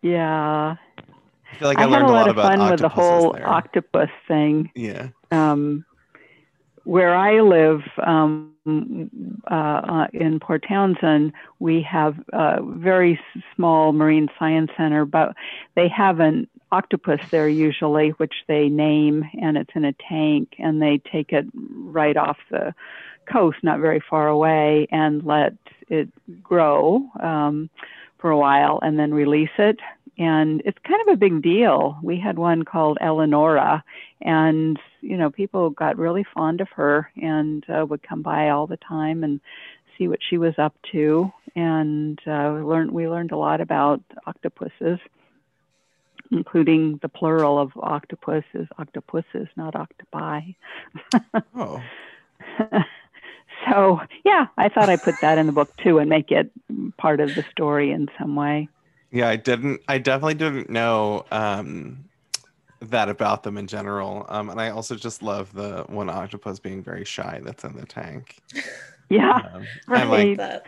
yeah 0.02 0.76
i 1.52 1.56
feel 1.58 1.68
like 1.68 1.78
i, 1.78 1.84
I 1.84 1.86
learned 1.86 2.08
a 2.08 2.12
lot, 2.12 2.28
a 2.28 2.34
lot 2.34 2.38
of 2.40 2.58
fun 2.58 2.72
with 2.72 2.80
the 2.80 2.90
whole 2.90 3.34
there. 3.34 3.48
octopus 3.48 4.10
thing 4.28 4.72
yeah 4.74 5.10
um 5.32 5.86
where 6.86 7.16
i 7.16 7.40
live 7.40 7.82
um 8.04 8.52
uh, 8.68 9.54
uh, 9.54 10.08
in 10.12 10.40
Port 10.40 10.66
Townsend, 10.68 11.34
we 11.60 11.84
have 11.84 12.16
a 12.34 12.64
very 12.64 13.20
small 13.56 13.94
marine 13.94 14.28
science 14.40 14.72
center, 14.76 15.06
but 15.06 15.36
they 15.76 15.88
have 15.88 16.20
an 16.20 16.48
octopus 16.76 17.22
there 17.32 17.48
usually, 17.48 18.10
which 18.12 18.34
they 18.48 18.68
name, 18.68 19.24
and 19.42 19.58
it's 19.58 19.76
in 19.76 19.86
a 19.86 19.94
tank, 20.10 20.56
and 20.60 20.82
they 20.82 21.00
take 21.12 21.32
it 21.32 21.46
right 21.54 22.18
off 22.18 22.38
the 22.52 22.74
coast, 23.32 23.58
not 23.64 23.80
very 23.80 24.02
far 24.10 24.28
away, 24.28 24.88
and 24.92 25.24
let 25.24 25.54
it 25.90 26.10
grow 26.44 27.10
um, 27.22 27.70
for 28.20 28.30
a 28.30 28.38
while, 28.38 28.80
and 28.82 29.00
then 29.00 29.14
release 29.14 29.58
it. 29.58 29.80
And 30.18 30.62
it's 30.66 30.78
kind 30.88 31.02
of 31.08 31.14
a 31.14 31.18
big 31.18 31.42
deal. 31.42 31.98
We 32.02 32.20
had 32.20 32.38
one 32.38 32.64
called 32.64 32.98
Eleonora, 33.02 33.84
and 34.22 34.78
you 35.02 35.18
know, 35.18 35.30
people 35.30 35.70
got 35.70 35.98
really 35.98 36.26
fond 36.34 36.62
of 36.62 36.70
her 36.76 37.12
and 37.22 37.64
uh, 37.70 37.86
would 37.86 38.04
come 38.04 38.22
by 38.22 38.50
all 38.50 38.68
the 38.68 38.78
time 38.78 39.24
and 39.24 39.40
see 39.98 40.08
what 40.08 40.20
she 40.28 40.38
was 40.38 40.56
up 40.58 40.76
to. 40.92 41.32
And 41.56 42.20
uh, 42.28 42.54
learned 42.54 42.92
we 42.92 43.08
learned 43.08 43.32
a 43.32 43.38
lot 43.38 43.62
about 43.62 44.02
octopuses 44.26 45.00
including 46.36 47.00
the 47.02 47.10
plural 47.10 47.58
of 47.58 47.72
octopus 47.82 48.44
is 48.54 48.68
octopuses, 48.78 49.48
not 49.56 49.76
octopi. 49.76 50.42
oh. 51.56 51.82
so, 53.70 54.02
yeah, 54.24 54.48
I 54.58 54.70
thought 54.70 54.90
I'd 54.90 55.02
put 55.02 55.16
that 55.22 55.38
in 55.38 55.46
the 55.48 55.54
book 55.54 55.76
too 55.78 56.00
and 56.00 56.10
make 56.10 56.32
it 56.32 56.52
part 56.98 57.20
of 57.20 57.34
the 57.36 57.46
story 57.52 57.92
in 57.92 58.10
some 58.20 58.36
way. 58.36 58.68
Yeah, 59.12 59.30
I 59.30 59.38
didn't, 59.38 59.82
I 59.88 59.98
definitely 59.98 60.36
didn't 60.36 60.70
know 60.70 61.26
um, 61.32 62.04
that 62.82 63.08
about 63.08 63.44
them 63.44 63.58
in 63.58 63.68
general. 63.68 64.26
Um, 64.28 64.50
and 64.50 64.60
I 64.60 64.70
also 64.70 64.96
just 64.96 65.24
love 65.24 65.54
the 65.54 65.86
one 65.88 66.10
octopus 66.10 66.60
being 66.60 66.84
very 66.84 67.06
shy 67.06 67.40
that's 67.44 67.64
in 67.64 67.76
the 67.76 67.86
tank. 67.86 68.42
Yeah. 69.10 69.40
Um, 69.54 69.68
right. 69.88 70.38
like, 70.38 70.64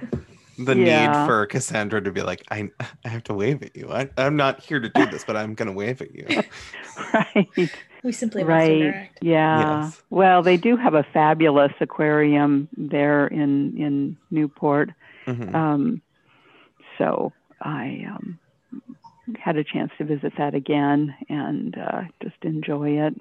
the 0.58 0.76
yeah. 0.76 1.08
need 1.08 1.28
for 1.28 1.46
Cassandra 1.46 2.02
to 2.02 2.12
be 2.12 2.22
like, 2.22 2.44
I, 2.50 2.70
I 3.06 3.10
have 3.10 3.24
to 3.26 3.34
wave 3.34 3.64
at 3.64 3.76
you. 3.76 3.92
I, 3.92 4.10
I'm 4.18 4.36
not 4.36 4.60
here 4.60 4.80
to 4.80 4.90
do 4.90 5.06
this, 5.06 5.24
but 5.24 5.38
I'm 5.38 5.54
going 5.54 5.68
to 5.68 5.74
wave 5.74 6.02
at 6.02 6.14
you. 6.14 6.26
right. 7.14 7.70
We 8.04 8.12
simply 8.12 8.44
right. 8.44 9.10
Yeah. 9.22 9.84
Yes. 9.84 10.02
Well, 10.10 10.44
they 10.44 10.58
do 10.58 10.78
have 10.78 10.94
a 10.94 11.04
fabulous 11.14 11.74
aquarium 11.80 12.68
there 12.78 13.28
in 13.28 13.78
in 13.78 14.18
Newport. 14.32 14.92
Mm-hmm. 15.26 15.56
Um, 15.56 16.02
so 16.98 17.34
I 17.62 18.06
um, 18.10 18.40
had 19.40 19.58
a 19.58 19.64
chance 19.64 19.92
to 19.98 20.06
visit 20.06 20.34
that 20.38 20.56
again 20.56 21.16
and 21.30 21.78
uh, 21.78 22.02
just 22.22 22.38
enjoy 22.44 22.92
it. 23.06 23.20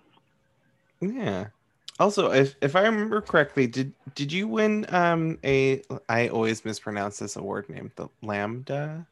Yeah. 1.00 1.48
Also, 1.98 2.30
if, 2.30 2.56
if 2.60 2.76
I 2.76 2.82
remember 2.82 3.20
correctly, 3.22 3.66
did 3.66 3.94
did 4.14 4.32
you 4.32 4.48
win 4.48 4.86
um 4.94 5.38
a 5.44 5.82
I 6.08 6.28
always 6.28 6.64
mispronounce 6.64 7.18
this 7.18 7.36
award 7.36 7.68
name, 7.68 7.92
the 7.96 8.08
Lambda? 8.22 9.06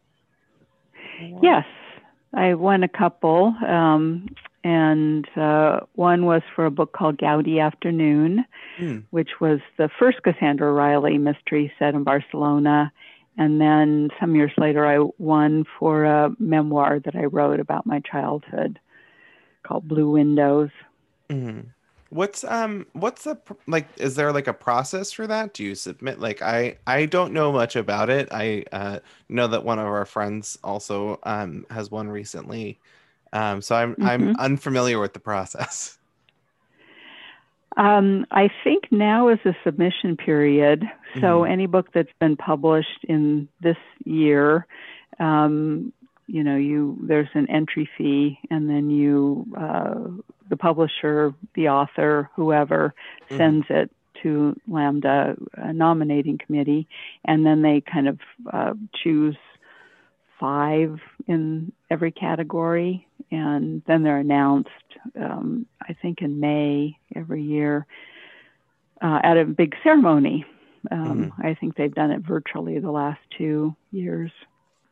Award? 1.18 1.42
Yes, 1.42 1.64
I 2.35 2.55
won 2.55 2.83
a 2.83 2.88
couple, 2.88 3.55
um, 3.66 4.27
and 4.64 5.27
uh, 5.37 5.81
one 5.94 6.27
was 6.27 6.42
for 6.55 6.66
a 6.66 6.70
book 6.70 6.92
called 6.92 7.18
Gaudi 7.18 7.61
Afternoon, 7.61 8.44
Hmm. 8.79 8.99
which 9.11 9.40
was 9.40 9.61
the 9.79 9.90
first 9.99 10.23
Cassandra 10.23 10.73
Reilly 10.73 11.18
mystery 11.18 11.73
set 11.79 11.94
in 11.94 12.05
Barcelona. 12.05 12.92
And 13.38 13.61
then 13.61 14.11
some 14.20 14.37
years 14.37 14.53
later, 14.59 14.87
I 14.87 15.09
won 15.18 15.64
for 15.79 16.05
a 16.05 16.35
memoir 16.38 17.01
that 17.01 17.16
I 17.16 17.25
wrote 17.25 17.61
about 17.61 17.87
my 17.87 18.01
childhood 18.01 18.79
called 19.64 19.88
Blue 19.88 20.11
Windows. 20.11 20.70
Mhm. 21.31 21.75
What's 22.14 22.44
um 22.44 22.87
what's 22.92 23.24
the 23.24 23.40
like 23.66 23.88
is 23.96 24.14
there 24.14 24.33
like 24.33 24.46
a 24.46 24.53
process 24.55 25.11
for 25.11 25.27
that? 25.27 25.53
Do 25.53 25.64
you 25.64 25.74
submit 25.74 26.20
like 26.20 26.42
I 26.42 26.79
I 26.87 27.07
don't 27.07 27.33
know 27.33 27.50
much 27.53 27.74
about 27.74 28.09
it. 28.09 28.29
I 28.31 28.64
uh 28.70 29.00
know 29.29 29.48
that 29.48 29.64
one 29.64 29.81
of 29.81 29.87
our 29.87 30.07
friends 30.07 30.57
also 30.62 31.18
um 31.24 31.66
has 31.70 31.90
one 31.90 32.09
recently. 32.09 32.79
Um 33.33 33.62
so 33.62 33.77
I'm 33.77 33.96
I'm 34.00 34.31
unfamiliar 34.38 35.00
with 35.00 35.14
the 35.14 35.20
process. 35.20 35.98
Um, 37.77 38.24
I 38.31 38.50
think 38.62 38.85
now 38.92 39.29
is 39.29 39.38
the 39.44 39.55
submission 39.64 40.16
period. 40.16 40.85
So 41.20 41.42
Mhm. 41.42 41.44
any 41.44 41.66
book 41.66 41.88
that's 41.92 42.12
been 42.20 42.37
published 42.37 43.05
in 43.09 43.48
this 43.61 43.77
year, 44.05 44.66
um, 45.18 45.92
you 46.27 46.43
know, 46.43 46.57
you 46.57 46.99
there's 47.03 47.29
an 47.35 47.49
entry 47.51 47.89
fee, 47.97 48.39
and 48.51 48.69
then 48.69 48.91
you, 48.91 49.47
uh, 49.57 49.95
the 50.49 50.57
publisher, 50.57 51.35
the 51.55 51.69
author, 51.69 52.31
whoever, 52.35 52.95
Mhm. 53.31 53.37
sends 53.37 53.67
it 53.71 53.91
to 54.23 54.59
Lambda 54.69 55.37
a 55.55 55.73
nominating 55.73 56.39
committee, 56.39 56.87
and 57.25 57.45
then 57.45 57.63
they 57.63 57.81
kind 57.81 58.09
of 58.09 58.21
uh, 58.53 58.75
choose 58.95 59.37
five 60.39 61.01
in 61.27 61.73
every 61.91 62.11
category, 62.11 63.07
and 63.31 63.83
then 63.87 64.03
they're 64.03 64.19
announced. 64.19 64.71
Um, 65.19 65.67
I 65.87 65.93
think 65.93 66.23
in 66.23 66.41
May 66.41 66.97
every 67.15 67.43
year 67.43 67.87
uh, 69.03 69.21
at 69.23 69.37
a 69.37 69.45
big 69.45 69.75
ceremony. 69.83 70.45
Um, 70.91 71.33
I 71.39 71.55
think 71.55 71.77
they've 71.77 71.95
done 71.95 72.11
it 72.11 72.21
virtually 72.21 72.79
the 72.79 72.91
last 72.91 73.21
two 73.37 73.75
years. 73.91 74.31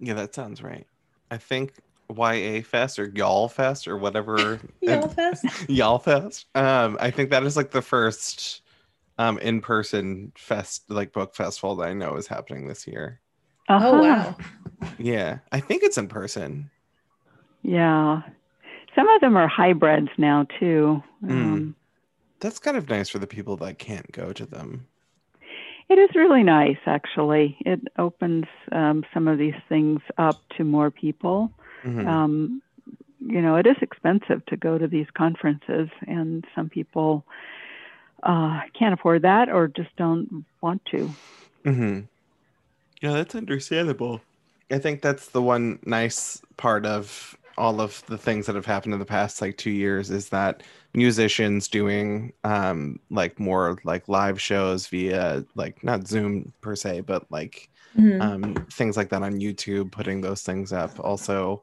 Yeah, 0.00 0.14
that 0.14 0.34
sounds 0.34 0.62
right. 0.62 0.86
I 1.32 1.38
think 1.38 1.72
YA 2.14 2.60
Fest 2.62 2.98
or 2.98 3.10
Y'all 3.14 3.48
Fest 3.48 3.88
or 3.88 3.96
whatever 3.96 4.60
Y'all 4.82 5.08
fest. 5.08 5.46
Y'all 5.68 5.98
Fest. 5.98 6.46
Um, 6.54 6.98
I 7.00 7.10
think 7.10 7.30
that 7.30 7.42
is 7.44 7.56
like 7.56 7.70
the 7.70 7.80
first 7.82 8.60
um 9.18 9.38
in-person 9.38 10.32
fest 10.36 10.84
like 10.88 11.12
book 11.12 11.34
festival 11.34 11.76
that 11.76 11.88
I 11.88 11.92
know 11.94 12.16
is 12.16 12.26
happening 12.26 12.66
this 12.68 12.86
year. 12.86 13.20
Oh 13.68 13.76
Uh-huh. 13.76 14.02
wow. 14.02 14.36
Yeah, 14.98 15.38
I 15.52 15.60
think 15.60 15.82
it's 15.82 15.96
in 15.98 16.08
person. 16.08 16.70
Yeah. 17.62 18.22
Some 18.94 19.08
of 19.08 19.20
them 19.22 19.36
are 19.36 19.48
hybrids 19.48 20.10
now 20.18 20.46
too. 20.60 21.02
Mm. 21.24 21.30
Um, 21.30 21.76
That's 22.40 22.58
kind 22.58 22.76
of 22.76 22.88
nice 22.90 23.08
for 23.08 23.18
the 23.20 23.26
people 23.26 23.56
that 23.58 23.78
can't 23.78 24.10
go 24.12 24.32
to 24.34 24.44
them. 24.44 24.86
It 25.92 25.98
is 25.98 26.16
really 26.16 26.42
nice, 26.42 26.78
actually. 26.86 27.58
It 27.66 27.80
opens 27.98 28.46
um, 28.72 29.04
some 29.12 29.28
of 29.28 29.36
these 29.36 29.60
things 29.68 30.00
up 30.16 30.40
to 30.56 30.64
more 30.64 30.90
people. 30.90 31.52
Mhm. 31.84 32.06
Um, 32.06 32.62
you 33.20 33.42
know, 33.42 33.56
it 33.56 33.66
is 33.66 33.76
expensive 33.82 34.42
to 34.46 34.56
go 34.56 34.78
to 34.78 34.88
these 34.88 35.06
conferences, 35.12 35.90
and 36.06 36.46
some 36.54 36.70
people 36.70 37.26
uh, 38.22 38.62
can't 38.72 38.94
afford 38.94 39.20
that 39.22 39.50
or 39.50 39.68
just 39.68 39.94
don't 39.96 40.46
want 40.62 40.82
to. 40.86 41.10
Mm-hmm. 41.66 42.00
Yeah, 43.02 43.12
that's 43.12 43.34
understandable. 43.34 44.22
I 44.70 44.78
think 44.78 45.02
that's 45.02 45.28
the 45.28 45.42
one 45.42 45.78
nice 45.84 46.40
part 46.56 46.86
of 46.86 47.36
all 47.58 47.80
of 47.80 48.02
the 48.06 48.18
things 48.18 48.46
that 48.46 48.54
have 48.54 48.66
happened 48.66 48.94
in 48.94 49.00
the 49.00 49.06
past 49.06 49.40
like 49.40 49.56
two 49.56 49.70
years 49.70 50.10
is 50.10 50.28
that 50.30 50.62
musicians 50.94 51.68
doing 51.68 52.32
um 52.44 52.98
like 53.10 53.38
more 53.38 53.78
like 53.84 54.08
live 54.08 54.40
shows 54.40 54.86
via 54.86 55.44
like 55.54 55.82
not 55.84 56.06
Zoom 56.06 56.52
per 56.60 56.74
se, 56.76 57.00
but 57.02 57.30
like 57.30 57.68
Mhm. 57.96 58.20
um 58.22 58.54
things 58.70 58.96
like 58.96 59.10
that 59.10 59.22
on 59.22 59.34
YouTube, 59.40 59.92
putting 59.92 60.20
those 60.20 60.42
things 60.42 60.72
up. 60.72 60.98
Also, 61.00 61.62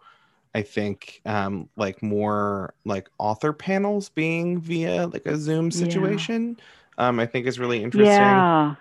I 0.53 0.61
think 0.61 1.21
um 1.25 1.69
like 1.75 2.01
more 2.03 2.73
like 2.85 3.09
author 3.17 3.53
panels 3.53 4.09
being 4.09 4.59
via 4.59 5.07
like 5.07 5.25
a 5.25 5.37
Zoom 5.37 5.65
Yeah. 5.71 5.77
situation. 5.79 6.57
Um, 6.97 7.19
I 7.19 7.25
think 7.25 7.47
is 7.47 7.59
really 7.59 7.81
interesting. 7.81 8.17
Yeah. 8.17 8.75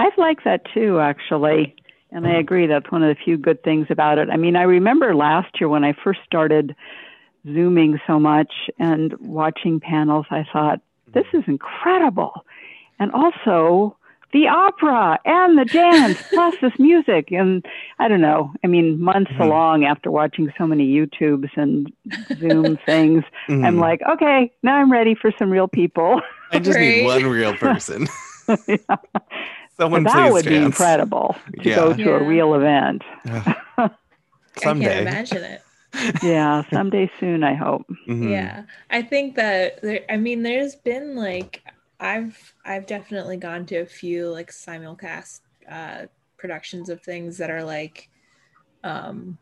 I 0.00 0.10
like 0.16 0.44
that 0.44 0.62
too, 0.74 1.00
actually. 1.00 1.74
And 2.10 2.26
I 2.26 2.38
agree 2.38 2.66
that's 2.66 2.90
one 2.90 3.02
of 3.02 3.14
the 3.14 3.22
few 3.22 3.36
good 3.36 3.62
things 3.62 3.86
about 3.90 4.18
it. 4.18 4.30
I 4.30 4.36
mean, 4.36 4.56
I 4.56 4.62
remember 4.62 5.14
last 5.14 5.60
year 5.60 5.68
when 5.68 5.84
I 5.84 5.92
first 6.04 6.20
started 6.24 6.74
Zooming 7.46 8.00
so 8.06 8.18
much 8.18 8.52
and 8.78 9.14
watching 9.20 9.78
panels, 9.80 10.26
I 10.30 10.44
thought, 10.52 10.80
this 11.14 11.26
is 11.32 11.44
incredible. 11.46 12.44
And 12.98 13.12
also, 13.12 13.96
the 14.32 14.46
opera 14.48 15.18
and 15.24 15.56
the 15.58 15.64
dance 15.64 16.18
plus 16.32 16.54
this 16.60 16.72
music. 16.78 17.30
And 17.30 17.64
I 17.98 18.08
don't 18.08 18.20
know, 18.20 18.52
I 18.64 18.66
mean, 18.66 19.00
months 19.02 19.30
Mhm. 19.32 19.40
along 19.40 19.84
after 19.84 20.10
watching 20.10 20.52
so 20.58 20.66
many 20.66 20.86
YouTubes 20.88 21.50
and 21.56 21.90
Zoom 22.38 22.78
things, 22.86 23.24
I'm 23.48 23.76
Mhm. 23.76 23.80
like, 23.80 24.00
okay, 24.10 24.50
now 24.62 24.76
I'm 24.76 24.92
ready 24.92 25.14
for 25.14 25.32
some 25.38 25.50
real 25.50 25.68
people. 25.68 26.20
I 26.52 26.58
just 26.58 26.78
need 26.78 27.04
one 27.04 27.26
real 27.26 27.54
person. 27.54 28.08
Yeah. 28.66 28.76
Someone 29.78 30.02
that 30.04 30.12
please 30.12 30.32
would 30.32 30.44
be 30.46 30.56
incredible 30.56 31.36
to 31.62 31.68
Yeah. 31.68 31.76
go 31.76 31.94
to 31.94 32.14
a 32.14 32.22
real 32.22 32.54
event. 32.54 33.02
Ugh. 33.28 33.56
I 33.78 33.90
can't 34.56 34.82
imagine 34.82 35.44
it. 35.44 35.62
yeah, 36.22 36.62
someday 36.70 37.10
soon, 37.20 37.44
I 37.44 37.54
hope. 37.54 37.86
Mhm. 38.08 38.30
Yeah, 38.30 38.64
I 38.90 39.02
think 39.02 39.36
that 39.36 39.80
there, 39.82 40.00
I 40.10 40.16
mean, 40.16 40.42
there's 40.42 40.74
been 40.74 41.14
like 41.16 41.62
I've 42.00 42.54
I've 42.64 42.86
definitely 42.86 43.36
gone 43.36 43.66
to 43.66 43.76
a 43.76 43.86
few 43.86 44.30
like 44.30 44.50
simulcast 44.50 45.40
uh, 45.70 46.06
productions 46.36 46.88
of 46.88 47.00
things 47.02 47.38
that 47.38 47.50
are 47.50 47.64
like, 47.64 48.08
um, 48.84 49.38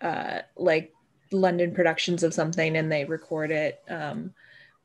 uh, 0.00 0.40
like 0.56 0.92
London 1.32 1.72
productions 1.74 2.22
of 2.22 2.34
something, 2.34 2.76
and 2.76 2.90
they 2.90 3.04
record 3.04 3.50
it. 3.50 3.80
Um, 3.88 4.34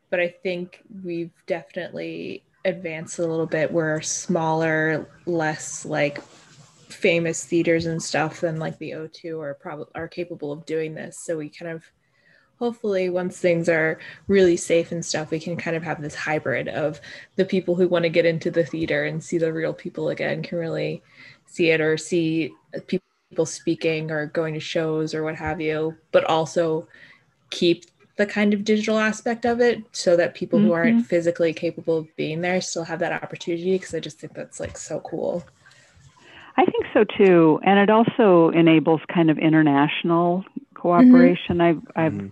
but 0.09 0.19
I 0.19 0.29
think 0.29 0.81
we've 1.03 1.31
definitely 1.47 2.43
advanced 2.65 3.19
a 3.19 3.25
little 3.25 3.45
bit. 3.45 3.71
We're 3.71 4.01
smaller, 4.01 5.09
less 5.25 5.85
like 5.85 6.21
famous 6.89 7.45
theaters 7.45 7.85
and 7.85 8.01
stuff 8.01 8.41
than 8.41 8.59
like 8.59 8.77
the 8.77 8.91
O2 8.91 9.39
are 9.41 9.53
probably 9.55 9.87
are 9.95 10.07
capable 10.07 10.51
of 10.51 10.65
doing 10.65 10.93
this. 10.93 11.19
So 11.19 11.37
we 11.37 11.49
kind 11.49 11.71
of 11.71 11.83
hopefully 12.59 13.09
once 13.09 13.39
things 13.39 13.67
are 13.67 13.97
really 14.27 14.55
safe 14.55 14.91
and 14.91 15.03
stuff, 15.03 15.31
we 15.31 15.39
can 15.39 15.57
kind 15.57 15.75
of 15.75 15.81
have 15.81 15.99
this 15.99 16.13
hybrid 16.13 16.67
of 16.67 17.01
the 17.35 17.45
people 17.45 17.73
who 17.73 17.87
want 17.87 18.03
to 18.03 18.09
get 18.09 18.25
into 18.25 18.51
the 18.51 18.63
theater 18.63 19.05
and 19.05 19.23
see 19.23 19.39
the 19.39 19.51
real 19.51 19.73
people 19.73 20.09
again 20.09 20.43
can 20.43 20.59
really 20.59 21.01
see 21.47 21.71
it 21.71 21.81
or 21.81 21.97
see 21.97 22.53
people 22.85 23.45
speaking 23.47 24.11
or 24.11 24.27
going 24.27 24.53
to 24.53 24.59
shows 24.59 25.15
or 25.15 25.23
what 25.23 25.35
have 25.35 25.59
you, 25.59 25.97
but 26.11 26.23
also 26.25 26.87
keep 27.49 27.85
the 28.21 28.27
kind 28.27 28.53
of 28.53 28.63
digital 28.63 28.99
aspect 28.99 29.45
of 29.45 29.59
it 29.59 29.83
so 29.93 30.15
that 30.15 30.35
people 30.35 30.59
who 30.59 30.71
aren't 30.73 31.03
physically 31.07 31.53
capable 31.53 31.97
of 31.97 32.15
being 32.15 32.39
there 32.41 32.61
still 32.61 32.83
have 32.83 32.99
that 32.99 33.11
opportunity 33.23 33.73
because 33.73 33.95
I 33.95 33.99
just 33.99 34.19
think 34.19 34.33
that's 34.35 34.59
like 34.59 34.77
so 34.77 34.99
cool. 34.99 35.43
I 36.55 36.65
think 36.65 36.85
so 36.93 37.03
too, 37.03 37.59
and 37.63 37.79
it 37.79 37.89
also 37.89 38.49
enables 38.49 39.01
kind 39.11 39.31
of 39.31 39.39
international 39.39 40.45
cooperation. 40.75 41.61
I've 41.61 41.81
I've 41.95 42.13
Mhm. 42.13 42.31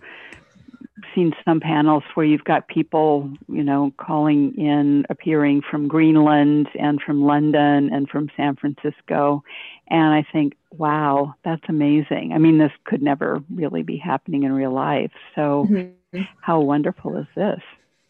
Seen 1.15 1.33
some 1.45 1.59
panels 1.59 2.03
where 2.13 2.25
you've 2.25 2.43
got 2.43 2.67
people, 2.67 3.29
you 3.47 3.63
know, 3.63 3.91
calling 3.97 4.53
in, 4.57 5.05
appearing 5.09 5.61
from 5.61 5.87
Greenland 5.87 6.67
and 6.79 7.01
from 7.01 7.23
London 7.23 7.91
and 7.93 8.09
from 8.09 8.29
San 8.37 8.55
Francisco, 8.55 9.43
and 9.89 10.13
I 10.13 10.25
think, 10.31 10.53
wow, 10.71 11.33
that's 11.43 11.63
amazing. 11.67 12.31
I 12.33 12.37
mean, 12.37 12.57
this 12.57 12.71
could 12.85 13.01
never 13.01 13.43
really 13.53 13.83
be 13.83 13.97
happening 13.97 14.43
in 14.43 14.51
real 14.53 14.71
life. 14.71 15.11
So, 15.35 15.67
Mhm. 15.69 16.27
how 16.41 16.59
wonderful 16.59 17.17
is 17.17 17.27
this? 17.35 17.61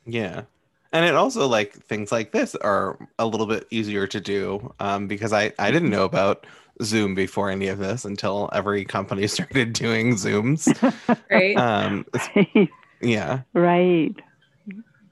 Yeah. 0.06 0.44
And 0.92 1.06
it 1.06 1.16
also 1.16 1.48
like 1.48 1.74
things 1.74 2.12
like 2.12 2.32
this 2.32 2.56
are 2.56 2.98
a 3.20 3.26
little 3.26 3.46
bit 3.46 3.68
easier 3.70 4.08
to 4.08 4.20
do 4.20 4.74
um, 4.80 5.08
because 5.08 5.34
I, 5.34 5.54
I 5.60 5.70
didn't 5.70 5.92
know 5.92 6.04
about 6.04 6.48
Zoom 6.82 7.14
before 7.14 7.52
any 7.52 7.68
of 7.68 7.78
this 7.78 8.06
until 8.06 8.50
every 8.54 8.86
company 8.86 9.28
started 9.28 9.74
doing 9.74 10.16
Zooms. 10.16 10.76
Right? 11.30 11.56
Um, 11.58 12.06
yeah. 13.02 13.42
right. 13.54 14.16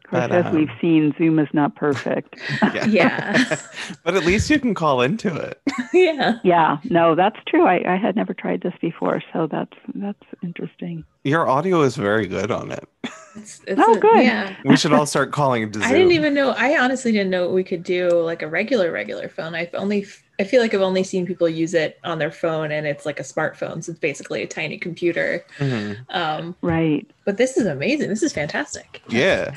Of 0.05 0.11
course, 0.11 0.27
But, 0.29 0.31
as 0.45 0.53
we've 0.53 0.69
um, 0.69 0.77
seen, 0.79 1.13
Zoom 1.17 1.37
is 1.37 1.49
not 1.51 1.75
perfect. 1.75 2.39
Yeah. 2.73 2.85
Yeah. 2.85 3.55
but 4.05 4.15
at 4.15 4.23
least 4.25 4.49
you 4.49 4.57
can 4.57 4.73
call 4.73 5.01
into 5.01 5.35
it. 5.35 5.61
yeah. 5.93 6.39
yeah, 6.45 6.77
no, 6.85 7.13
that's 7.15 7.37
true. 7.47 7.65
I, 7.65 7.83
I 7.93 7.97
had 7.97 8.15
never 8.15 8.33
tried 8.33 8.61
this 8.61 8.73
before, 8.79 9.21
so 9.33 9.47
that's 9.47 9.73
that's 9.95 10.23
interesting. 10.43 11.03
Your 11.25 11.49
audio 11.49 11.81
is 11.81 11.97
very 11.97 12.25
good 12.27 12.51
on 12.51 12.71
it. 12.71 12.87
It's, 13.35 13.61
it's 13.67 13.81
Oh, 13.83 13.95
a- 13.95 13.99
good. 13.99 14.23
Yeah. 14.23 14.55
We 14.63 14.77
should 14.77 14.93
all 14.93 15.05
start 15.05 15.33
calling 15.33 15.63
into 15.63 15.79
Zoom. 15.79 15.89
I 15.89 15.93
didn't 15.93 16.13
even 16.13 16.33
know. 16.33 16.51
I 16.51 16.79
honestly 16.81 17.11
didn't 17.11 17.29
know 17.29 17.43
what 17.45 17.53
we 17.53 17.65
could 17.65 17.83
do 17.83 18.09
like 18.21 18.41
a 18.41 18.47
regular, 18.47 18.91
regular 18.93 19.27
phone. 19.27 19.55
I've 19.55 19.73
only 19.73 20.03
f- 20.03 20.23
I 20.39 20.43
feel 20.43 20.61
like 20.61 20.73
I've 20.73 20.81
only 20.81 21.03
seen 21.03 21.25
people 21.25 21.49
use 21.49 21.73
it 21.73 21.99
on 22.03 22.19
their 22.19 22.31
phone 22.31 22.71
and 22.71 22.85
it's 22.85 23.05
like 23.05 23.19
a 23.19 23.23
smartphone. 23.23 23.83
So 23.83 23.91
it's 23.91 23.99
basically 23.99 24.43
a 24.43 24.47
tiny 24.47 24.77
computer. 24.77 25.43
Mhm. 25.57 25.97
Um, 26.09 26.55
Right. 26.61 27.09
but 27.25 27.37
this 27.37 27.57
is 27.57 27.65
amazing. 27.65 28.09
This 28.09 28.21
is 28.23 28.33
fantastic. 28.33 29.01
Yeah. 29.09 29.55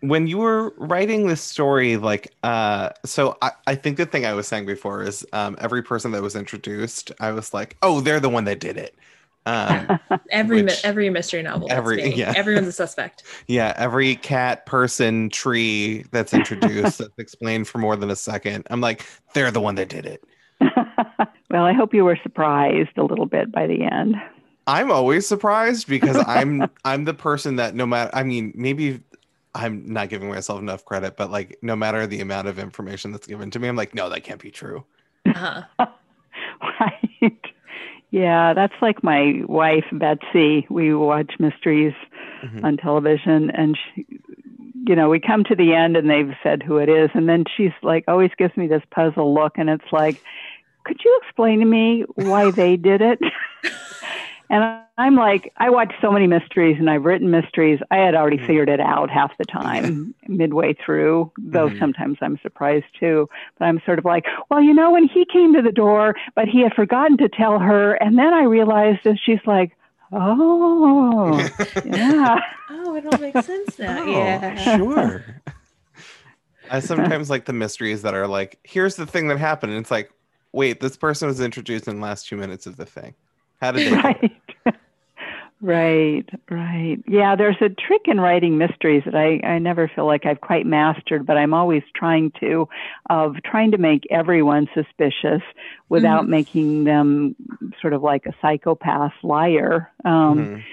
When 0.00 0.26
you 0.26 0.38
were 0.38 0.72
writing 0.76 1.26
this 1.26 1.40
story, 1.40 1.96
like, 1.96 2.32
uh, 2.42 2.90
so 3.04 3.36
I, 3.42 3.50
I 3.66 3.74
think 3.74 3.96
the 3.96 4.06
thing 4.06 4.26
I 4.26 4.32
was 4.32 4.46
saying 4.48 4.66
before 4.66 5.02
is 5.02 5.26
um, 5.32 5.56
every 5.60 5.82
person 5.82 6.12
that 6.12 6.22
was 6.22 6.36
introduced, 6.36 7.10
I 7.20 7.32
was 7.32 7.52
like, 7.54 7.76
oh, 7.82 8.00
they're 8.00 8.20
the 8.20 8.28
one 8.28 8.44
that 8.44 8.60
did 8.60 8.76
it. 8.76 8.94
Um, 9.48 9.98
Every 10.30 10.62
Which- 10.62 10.84
every 10.84 11.08
mystery 11.10 11.42
novel. 11.42 11.68
every- 11.70 12.14
yeah. 12.14 12.32
Everyone's 12.36 12.66
a 12.68 12.72
suspect. 12.84 13.22
yeah, 13.46 13.72
every 13.76 14.16
cat, 14.16 14.66
person, 14.66 15.30
tree 15.30 16.04
that's 16.12 16.34
introduced, 16.34 16.98
that's 16.98 17.18
explained 17.18 17.66
for 17.68 17.78
more 17.78 17.96
than 17.96 18.10
a 18.10 18.16
second. 18.16 18.66
I'm 18.70 18.80
like, 18.80 19.04
they're 19.34 19.50
the 19.50 19.60
one 19.60 19.76
that 19.76 19.88
did 19.88 20.04
it. 20.06 20.22
well, 21.50 21.64
I 21.64 21.72
hope 21.72 21.94
you 21.94 22.04
were 22.04 22.18
surprised 22.22 22.96
a 22.98 23.02
little 23.04 23.26
bit 23.26 23.50
by 23.52 23.66
the 23.66 23.84
end. 23.84 24.16
I'm 24.66 24.90
always 24.90 25.26
surprised 25.26 25.86
because 25.88 26.22
I'm 26.26 26.68
I'm 26.84 27.04
the 27.04 27.14
person 27.14 27.56
that 27.56 27.74
no 27.74 27.86
matter 27.86 28.10
I 28.12 28.22
mean 28.22 28.52
maybe 28.54 29.00
I'm 29.54 29.90
not 29.90 30.10
giving 30.10 30.28
myself 30.28 30.60
enough 30.60 30.84
credit, 30.84 31.16
but 31.16 31.30
like 31.30 31.56
no 31.62 31.74
matter 31.74 32.06
the 32.06 32.20
amount 32.20 32.48
of 32.48 32.58
information 32.58 33.12
that's 33.12 33.26
given 33.26 33.50
to 33.52 33.58
me, 33.58 33.66
I'm 33.68 33.76
like, 33.76 33.94
no, 33.94 34.10
that 34.10 34.24
can't 34.24 34.40
be 34.42 34.50
true. 34.50 34.84
Uh-huh. 35.26 35.62
right. 36.80 37.40
Yeah, 38.10 38.54
that's 38.54 38.74
like 38.80 39.02
my 39.04 39.42
wife, 39.46 39.84
Betsy. 39.92 40.66
We 40.70 40.94
watch 40.94 41.32
mysteries 41.38 41.94
Mhm. 42.42 42.64
on 42.64 42.76
television, 42.78 43.50
and 43.50 43.76
she, 43.76 44.06
you 44.86 44.96
know, 44.96 45.10
we 45.10 45.20
come 45.20 45.44
to 45.44 45.54
the 45.54 45.74
end 45.74 45.96
and 45.96 46.08
they've 46.08 46.34
said 46.42 46.62
who 46.62 46.78
it 46.78 46.88
is, 46.88 47.10
and 47.14 47.28
then 47.28 47.44
she's 47.56 47.72
like, 47.82 48.04
always 48.08 48.30
gives 48.38 48.56
me 48.56 48.66
this 48.66 48.82
puzzle 48.90 49.34
look, 49.34 49.58
and 49.58 49.68
it's 49.68 49.92
like, 49.92 50.22
could 50.84 51.04
you 51.04 51.20
explain 51.22 51.58
to 51.60 51.66
me 51.66 52.04
why 52.14 52.50
they 52.50 52.76
did 52.76 53.02
it? 53.02 53.18
and 54.50 54.80
I'm 54.96 55.14
like, 55.16 55.52
I 55.58 55.70
watch 55.70 55.92
so 56.00 56.10
many 56.10 56.26
mysteries, 56.26 56.76
and 56.78 56.88
I've 56.90 57.04
written 57.04 57.30
mysteries. 57.30 57.80
I 57.90 57.98
had 57.98 58.14
already 58.14 58.38
Mhm. 58.38 58.46
figured 58.46 58.68
it 58.68 58.80
out 58.80 59.10
half 59.10 59.36
the 59.38 59.44
time, 59.44 60.14
midway 60.26 60.74
through. 60.74 61.30
Though 61.38 61.70
Mhm. 61.70 61.78
sometimes 61.78 62.18
I'm 62.20 62.38
surprised 62.42 62.86
too. 62.98 63.28
But 63.58 63.66
I'm 63.66 63.80
sort 63.84 63.98
of 63.98 64.04
like, 64.04 64.24
well, 64.50 64.62
you 64.62 64.74
know, 64.74 64.90
when 64.90 65.04
he 65.08 65.24
came 65.32 65.52
to 65.54 65.62
the 65.62 65.72
door, 65.72 66.14
but 66.34 66.48
he 66.48 66.62
had 66.62 66.74
forgotten 66.74 67.16
to 67.18 67.28
tell 67.28 67.58
her, 67.58 67.94
and 67.94 68.18
then 68.18 68.32
I 68.34 68.42
realized 68.44 69.00
that 69.04 69.18
she's 69.24 69.44
like, 69.46 69.76
oh, 70.12 71.48
yeah. 71.82 72.38
Oh, 72.70 72.94
it 72.96 73.06
all 73.06 73.18
makes 73.18 73.44
sense 73.46 73.78
now. 73.78 74.02
Oh, 74.06 74.44
yeah. 74.48 74.76
sure. 74.76 75.26
I 76.70 76.80
sometimes 76.80 77.30
like 77.30 77.44
the 77.46 77.52
mysteries 77.52 78.02
that 78.02 78.14
are 78.14 78.26
like, 78.26 78.58
here's 78.64 78.96
the 78.96 79.06
thing 79.06 79.28
that 79.28 79.38
happened. 79.38 79.72
And 79.72 79.80
it's 79.80 79.90
like, 79.90 80.10
wait, 80.52 80.80
this 80.80 80.96
person 80.96 81.28
was 81.28 81.40
introduced 81.40 81.88
in 81.88 81.96
the 81.96 82.02
last 82.02 82.26
two 82.28 82.36
minutes 82.36 82.66
of 82.66 82.76
the 82.76 82.86
thing. 82.86 83.14
How 83.60 83.72
did 83.72 83.84
they 83.84 83.96
right 84.04 84.37
right 85.60 86.24
right 86.50 86.98
yeah 87.08 87.34
there's 87.34 87.56
a 87.60 87.68
trick 87.68 88.02
in 88.06 88.20
writing 88.20 88.58
mysteries 88.58 89.02
that 89.04 89.14
I, 89.16 89.44
I 89.44 89.58
never 89.58 89.90
feel 89.92 90.06
like 90.06 90.24
i've 90.24 90.40
quite 90.40 90.66
mastered 90.66 91.26
but 91.26 91.36
i'm 91.36 91.52
always 91.52 91.82
trying 91.96 92.30
to 92.40 92.68
of 93.10 93.36
trying 93.44 93.72
to 93.72 93.78
make 93.78 94.04
everyone 94.10 94.68
suspicious 94.72 95.42
without 95.88 96.26
Mhm. 96.26 96.28
making 96.28 96.84
them 96.84 97.34
sort 97.80 97.92
of 97.92 98.02
like 98.02 98.26
a 98.26 98.34
psychopath 98.40 99.14
liar 99.24 99.90
um, 100.04 100.38
Mhm. 100.38 100.64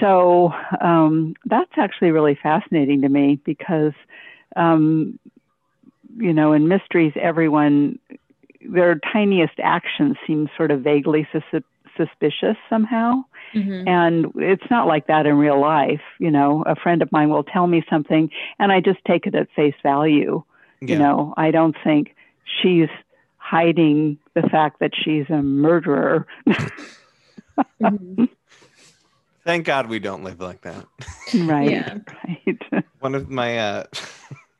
so 0.00 0.52
um, 0.80 1.34
that's 1.46 1.72
actually 1.76 2.10
really 2.10 2.38
fascinating 2.40 3.00
to 3.02 3.08
me 3.08 3.40
because, 3.44 3.92
um, 4.56 5.18
you 6.16 6.32
know, 6.32 6.52
in 6.52 6.68
mysteries, 6.68 7.12
everyone, 7.16 7.98
their 8.60 9.00
tiniest 9.12 9.54
actions 9.62 10.16
seem 10.26 10.48
sort 10.56 10.70
of 10.70 10.82
vaguely 10.82 11.26
sus- 11.32 11.62
suspicious 11.96 12.56
somehow. 12.68 13.24
Mhm. 13.54 13.88
And 13.88 14.32
it's 14.36 14.70
not 14.70 14.86
like 14.86 15.06
that 15.08 15.26
in 15.26 15.36
real 15.36 15.60
life. 15.60 16.02
You 16.18 16.30
know, 16.30 16.62
a 16.66 16.76
friend 16.76 17.02
of 17.02 17.10
mine 17.12 17.30
will 17.30 17.44
tell 17.44 17.66
me 17.66 17.82
something 17.90 18.30
and 18.58 18.70
I 18.72 18.80
just 18.80 18.98
take 19.06 19.26
it 19.26 19.34
at 19.34 19.48
face 19.56 19.74
value. 19.82 20.42
Yeah. 20.80 20.94
You 20.94 20.98
know, 20.98 21.34
I 21.36 21.50
don't 21.50 21.76
think 21.84 22.14
she's 22.62 22.88
hiding 23.36 24.18
the 24.34 24.42
fact 24.42 24.78
that 24.80 24.92
she's 24.94 25.28
a 25.30 25.42
murderer. 25.42 26.26
Mhm. 27.82 28.28
Thank 29.44 29.64
God 29.64 29.88
we 29.88 29.98
don't 29.98 30.22
live 30.22 30.40
like 30.40 30.60
that. 30.62 30.86
right. 31.34 31.70
Yeah. 31.70 31.98
Right. 32.26 32.84
one 33.00 33.14
of 33.14 33.30
my 33.30 33.58
uh 33.58 33.84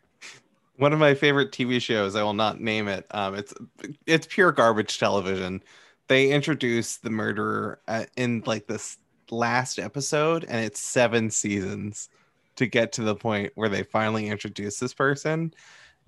one 0.76 0.92
of 0.92 0.98
my 0.98 1.14
favorite 1.14 1.52
TV 1.52 1.80
shows, 1.80 2.16
I 2.16 2.22
will 2.22 2.32
not 2.34 2.60
name 2.60 2.88
it. 2.88 3.06
Um 3.10 3.34
it's 3.34 3.54
it's 4.06 4.26
pure 4.26 4.52
garbage 4.52 4.98
television. 4.98 5.62
They 6.10 6.32
introduce 6.32 6.96
the 6.96 7.08
murderer 7.08 7.78
uh, 7.86 8.04
in 8.16 8.42
like 8.44 8.66
this 8.66 8.98
last 9.30 9.78
episode 9.78 10.44
and 10.48 10.64
it's 10.64 10.80
7 10.80 11.30
seasons 11.30 12.08
to 12.56 12.66
get 12.66 12.90
to 12.94 13.02
the 13.02 13.14
point 13.14 13.52
where 13.54 13.68
they 13.68 13.84
finally 13.84 14.26
introduce 14.26 14.80
this 14.80 14.92
person 14.92 15.54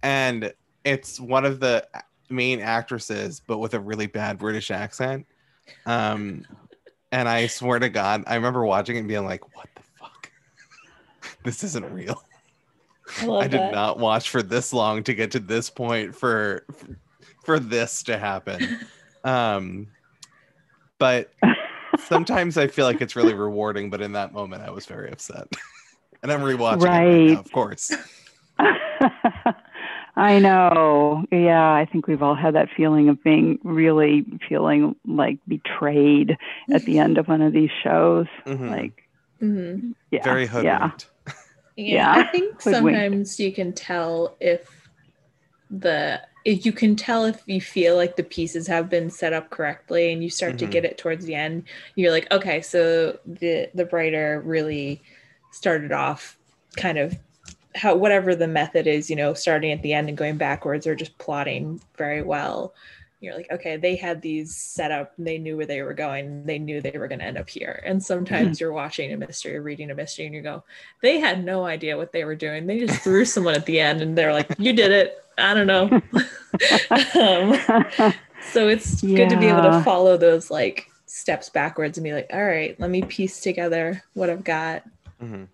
and 0.03 0.53
it's 0.83 1.21
one 1.21 1.45
of 1.45 1.61
the 1.61 1.87
main 2.29 2.59
actresses 2.59 3.41
but 3.47 3.59
with 3.59 3.75
a 3.75 3.79
really 3.79 4.09
bad 4.09 4.39
British 4.39 4.73
accent. 4.73 5.25
Um 5.87 6.47
and 7.13 7.29
I 7.29 7.47
swear 7.47 7.79
to 7.79 7.89
God, 7.89 8.25
I 8.27 8.35
remember 8.35 8.65
watching 8.65 8.97
it 8.97 9.01
and 9.01 9.09
being 9.09 9.25
like, 9.25 9.55
what 9.57 9.69
the 9.77 9.83
fuck? 10.01 10.33
This 11.45 11.63
isn't 11.63 11.93
real. 11.93 12.21
I 13.21 13.29
I 13.29 13.47
did 13.47 13.61
that. 13.61 13.73
not 13.73 14.01
watch 14.01 14.31
for 14.31 14.43
this 14.43 14.73
long 14.73 15.05
to 15.05 15.15
get 15.15 15.31
to 15.31 15.39
this 15.39 15.71
point 15.71 16.13
for 16.13 16.67
for 17.45 17.61
this 17.61 18.03
to 18.03 18.19
happen. 18.19 18.81
Um 19.25 19.89
but 20.99 21.33
sometimes 21.99 22.57
I 22.59 22.67
feel 22.69 22.87
like 22.87 23.01
it's 23.01 23.17
really 23.17 23.35
rewarding, 23.35 23.91
but 23.91 24.01
in 24.01 24.13
that 24.13 24.33
moment 24.33 24.63
I 24.63 24.71
was 24.71 24.87
very 24.87 25.11
upset. 25.11 25.49
and 26.23 26.31
I'm 26.33 26.41
rewatching 26.41 26.83
it 26.83 26.89
right 26.89 26.99
Right. 27.07 27.27
now, 27.35 27.41
of 27.41 27.53
course. 27.53 27.93
I 30.15 30.39
know. 30.41 31.25
Yeah, 31.33 31.73
I 31.73 31.87
think 31.91 32.07
we've 32.07 32.23
all 32.23 32.35
had 32.35 32.55
that 32.55 32.69
feeling 32.77 33.09
of 33.09 33.23
being 33.25 33.59
really 33.65 34.25
feeling 34.49 34.95
like 35.07 35.39
betrayed 35.49 36.37
at 36.73 36.85
the 36.85 36.99
end 36.99 37.17
of 37.19 37.29
one 37.29 37.41
of 37.43 37.53
these 37.55 37.71
shows. 37.83 38.27
Mhm. 38.47 38.71
Like, 38.71 39.09
Mhm. 39.43 39.95
yeah, 40.11 40.23
very 40.23 40.43
yeah, 40.43 40.49
hoodwinked. 40.49 41.07
Yeah, 41.27 41.33
Yeah. 41.77 42.13
I 42.13 42.23
think 42.25 42.63
Hoodwinked. 42.63 42.99
sometimes 43.01 43.41
you 43.41 43.53
can 43.53 43.73
tell 43.73 44.37
if 44.39 44.89
the 45.71 46.21
if 46.23 46.32
you 46.45 46.73
can 46.73 46.97
tell 46.97 47.25
if 47.25 47.43
you 47.47 47.61
feel 47.61 47.97
like 47.97 48.17
the 48.17 48.23
pieces 48.23 48.67
have 48.67 48.89
been 48.91 49.11
set 49.11 49.33
up 49.33 49.51
correctly 49.51 50.13
and 50.13 50.23
you 50.23 50.31
start 50.31 50.59
to 50.59 50.67
Mhm. 50.67 50.71
get 50.71 50.85
it 50.85 50.99
towards 50.99 51.25
the 51.25 51.35
end 51.35 51.65
you're 51.95 52.11
like 52.11 52.31
okay 52.33 52.61
so 52.61 53.19
the 53.27 53.69
the 53.75 53.87
writer 53.87 54.43
really 54.45 55.01
started 55.53 55.93
off 55.93 56.37
kind 56.77 56.99
of 56.99 57.17
how 57.75 57.95
whatever 57.95 58.35
the 58.35 58.49
method 58.49 58.87
is 58.87 59.09
you 59.09 59.17
know 59.17 59.35
starting 59.35 59.73
at 59.73 59.83
the 59.83 59.93
end 59.93 60.09
and 60.09 60.19
going 60.19 60.37
backwards 60.37 60.87
or 60.87 60.95
just 60.95 61.17
plotting 61.19 61.81
very 61.97 62.23
well 62.23 62.75
you're 63.23 63.37
like 63.37 63.51
okay 63.51 63.77
they 63.77 63.97
had 63.97 64.21
these 64.21 64.55
set 64.55 64.91
up. 64.91 65.13
They 65.17 65.39
knew 65.39 65.57
where 65.57 65.67
they 65.67 65.83
were 65.83 65.95
going. 65.95 66.45
They 66.45 66.59
knew 66.59 66.81
they 66.81 66.99
were 66.99 67.09
going 67.09 67.21
to 67.21 67.25
end 67.25 67.39
up 67.39 67.49
here. 67.49 67.83
And 67.87 68.03
sometimes 68.03 68.61
you're 68.61 68.73
watching 68.73 69.13
a 69.13 69.17
mystery 69.17 69.57
or 69.57 69.63
reading 69.63 69.91
a 69.91 69.95
mystery 69.95 70.27
and 70.27 70.35
you 70.35 70.43
go 70.43 70.65
they 71.03 71.21
had 71.21 71.45
no 71.45 71.65
idea 71.65 71.97
what 71.97 72.13
they 72.13 72.25
were 72.25 72.35
doing. 72.35 72.67
They 72.67 72.81
just 72.81 73.01
threw 73.03 73.25
someone 73.25 73.55
at 73.55 73.65
the 73.67 73.81
end 73.81 74.03
and 74.03 74.19
they're 74.19 74.33
like 74.33 74.49
you 74.59 74.73
did 74.73 74.91
it. 74.93 75.25
I 75.39 75.55
don't 75.55 75.67
know. 75.67 76.01
Um, 77.15 77.55
so 78.53 78.69
it's 78.69 79.01
good 79.01 79.31
to 79.31 79.37
be 79.39 79.47
able 79.47 79.63
to 79.63 79.83
follow 79.83 80.17
those 80.19 80.51
like 80.51 80.87
steps 81.07 81.49
backwards 81.49 81.97
and 81.97 82.05
be 82.05 82.13
like 82.13 82.29
all 82.33 82.45
right 82.45 82.79
let 82.81 82.91
me 82.91 83.03
piece 83.03 83.41
together 83.41 84.03
what 84.15 84.29
i've 84.31 84.45
got. 84.45 84.83
Mhm. 85.23 85.47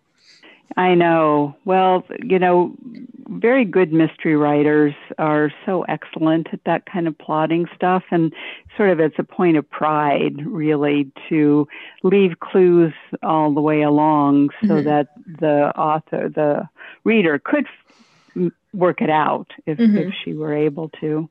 I 0.77 0.95
know. 0.95 1.57
Well, 1.65 2.05
you 2.23 2.39
know, 2.39 2.75
very 3.31 3.65
good 3.65 3.93
mystery 3.93 4.37
writers 4.37 4.95
are 5.19 5.53
so 5.67 5.83
excellent 5.83 6.49
at 6.53 6.61
that 6.67 6.87
kind 6.87 7.09
of 7.09 7.17
plotting 7.19 7.67
stuff. 7.75 8.05
And 8.11 8.33
sort 8.77 8.91
of 8.91 9.01
it's 9.01 9.19
a 9.19 9.25
point 9.25 9.57
of 9.57 9.69
pride, 9.69 10.45
really, 10.47 11.11
to 11.29 11.67
leave 12.03 12.41
clues 12.41 12.93
all 13.23 13.53
the 13.53 13.61
way 13.61 13.83
along 13.83 14.51
so 14.63 14.75
Mhm. 14.75 14.85
that 14.85 15.09
the 15.27 15.77
author, 15.79 16.29
the 16.29 16.69
reader, 17.05 17.39
could 17.39 17.67
f- 18.37 18.53
work 18.73 19.01
it 19.01 19.11
out 19.11 19.51
if, 19.67 19.79
Mhm. 19.79 20.09
if 20.09 20.15
she 20.23 20.35
were 20.35 20.53
able 20.55 20.91
to. 21.01 21.29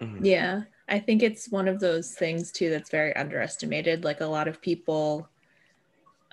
Mhm. 0.00 0.18
Yeah, 0.20 0.62
I 0.88 0.98
think 1.00 1.22
it's 1.22 1.50
one 1.50 1.66
of 1.66 1.80
those 1.80 2.14
things 2.14 2.52
too 2.52 2.70
that's 2.70 2.90
very 2.90 3.14
underestimated. 3.16 4.04
Like 4.04 4.20
a 4.20 4.26
lot 4.26 4.46
of 4.48 4.60
people, 4.60 5.28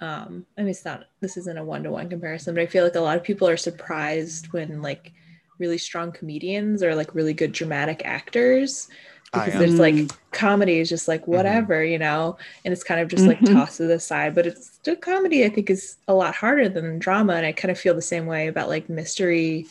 um, 0.04 0.46
I 0.58 0.62
mean, 0.62 0.72
it's 0.72 0.86
not, 0.86 1.06
this 1.22 1.38
isn't 1.38 1.58
a 1.58 1.64
one 1.64 1.84
to 1.84 1.92
one 1.92 2.10
comparison, 2.10 2.56
but 2.56 2.62
I 2.62 2.68
feel 2.68 2.84
like 2.84 2.96
a 2.96 3.00
lot 3.02 3.18
of 3.18 3.24
people 3.24 3.48
are 3.48 3.58
surprised 3.58 4.48
when 4.54 4.82
like 4.82 5.14
really 5.60 5.78
strong 5.78 6.12
comedians 6.12 6.84
or 6.84 6.96
like 6.96 7.16
really 7.16 7.34
good 7.34 7.52
dramatic 7.54 8.04
actors. 8.06 8.90
Because 9.34 9.54
am. 9.54 9.60
there's 9.60 9.80
like 9.80 9.96
Mm. 9.96 10.12
comedy 10.32 10.80
is 10.80 10.90
just 10.90 11.08
like 11.08 11.26
whatever, 11.28 11.84
you 11.84 11.98
know, 12.00 12.38
and 12.66 12.72
it's 12.74 12.84
kind 12.84 13.02
of 13.02 13.08
just 13.08 13.28
like 13.28 13.40
Mhm. 13.42 13.46
tossed 13.46 13.78
to 13.78 13.86
the 13.88 14.00
side. 14.00 14.36
But 14.36 14.46
it's 14.48 14.68
still 14.76 14.96
comedy, 14.96 15.46
I 15.46 15.50
think, 15.50 15.70
is 15.72 15.98
a 16.08 16.14
lot 16.14 16.36
harder 16.36 16.70
than 16.70 17.00
drama. 17.00 17.34
And 17.34 17.46
I 17.46 17.52
kind 17.52 17.72
of 17.72 17.80
feel 17.80 17.96
the 17.96 18.02
same 18.02 18.28
way 18.28 18.48
about 18.48 18.70
like 18.70 18.90
mystery 18.90 19.66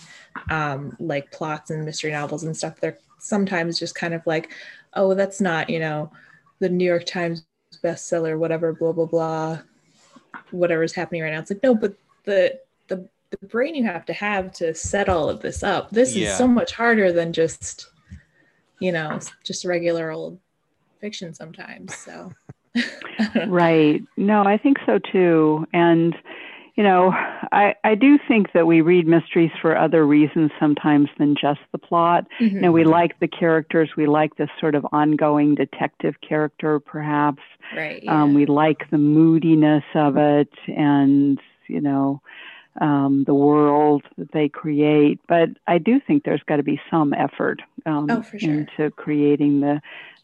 um, 0.51 0.97
like 0.99 1.31
plots 1.31 1.71
and 1.71 1.85
mystery 1.85 2.11
novels 2.12 2.45
and 2.45 2.57
stuff 2.57 2.81
they're 2.81 2.99
sometimes 3.18 3.79
just 3.79 3.95
kind 3.95 4.14
of 4.14 4.27
like, 4.27 4.51
oh, 4.95 5.14
that's 5.14 5.40
not, 5.40 5.71
you 5.71 5.79
know, 5.79 6.11
the 6.61 6.68
New 6.68 6.85
York 6.85 7.05
Times 7.07 7.45
bestseller, 7.83 8.38
whatever, 8.38 8.73
blah, 8.73 8.92
blah, 8.92 9.07
blah, 9.07 9.61
whatever's 10.51 10.92
happening 10.92 11.23
right 11.23 11.33
now. 11.33 11.40
It's 11.40 11.51
like, 11.51 11.62
no, 11.62 11.75
but 11.75 11.95
the, 12.25 12.59
the, 12.88 13.09
the 13.31 13.47
brain 13.47 13.75
you 13.75 13.85
have 13.85 14.05
to 14.07 14.12
have 14.12 14.53
to 14.55 14.75
set 14.75 15.09
all 15.09 15.29
of 15.29 15.40
this 15.40 15.62
up. 15.62 15.90
This 15.90 16.16
Yeah. 16.16 16.31
is 16.31 16.37
so 16.37 16.47
much 16.47 16.73
harder 16.73 17.12
than 17.12 17.33
just, 17.33 17.88
you 18.81 18.92
know, 18.92 19.18
just 19.45 19.64
regular 19.64 20.11
old 20.11 20.38
fiction 21.01 21.35
sometimes. 21.35 21.95
So, 21.97 22.33
Right. 23.47 24.03
No, 24.16 24.45
I 24.45 24.59
think 24.59 24.79
so 24.87 24.99
too. 24.99 25.66
And, 25.73 26.14
you 26.75 26.83
know, 26.83 27.11
I, 27.13 27.75
I 27.85 27.95
do 27.95 28.19
think 28.27 28.53
that 28.55 28.67
we 28.67 28.81
read 28.81 29.07
mysteries 29.07 29.51
for 29.61 29.77
other 29.77 30.07
reasons 30.07 30.51
sometimes 30.59 31.09
than 31.19 31.35
just 31.39 31.61
the 31.71 31.79
plot. 31.79 32.27
You 32.41 32.61
know, 32.63 32.73
we 32.73 32.85
like 32.85 33.21
the 33.21 33.29
characters, 33.29 33.91
we 33.97 34.07
like 34.07 34.37
this 34.37 34.49
sort 34.59 34.75
of 34.75 34.87
ongoing 34.91 35.55
detective 35.55 36.15
character, 36.27 36.81
perhaps. 36.81 37.43
right. 37.77 38.03
Um, 38.09 38.33
we 38.35 38.47
like 38.47 38.89
the 38.91 38.99
moodiness 38.99 39.85
of 39.95 40.17
it 40.17 40.49
and, 40.67 41.39
you 41.69 41.81
know, 41.81 42.23
um, 42.81 43.25
the 43.27 43.35
world 43.35 44.03
that 44.17 44.33
they 44.33 44.49
create. 44.49 45.21
But 45.29 45.51
I 45.67 45.77
do 45.77 46.01
think 46.01 46.25
there's 46.25 46.43
got 46.47 46.57
to 46.57 46.63
be 46.63 46.81
some 46.91 47.13
effort 47.13 47.61
um, 47.85 48.07
Oh, 48.11 48.23
sure. 48.23 48.39
into 48.41 48.91
creating 48.93 49.61
the 49.61 49.83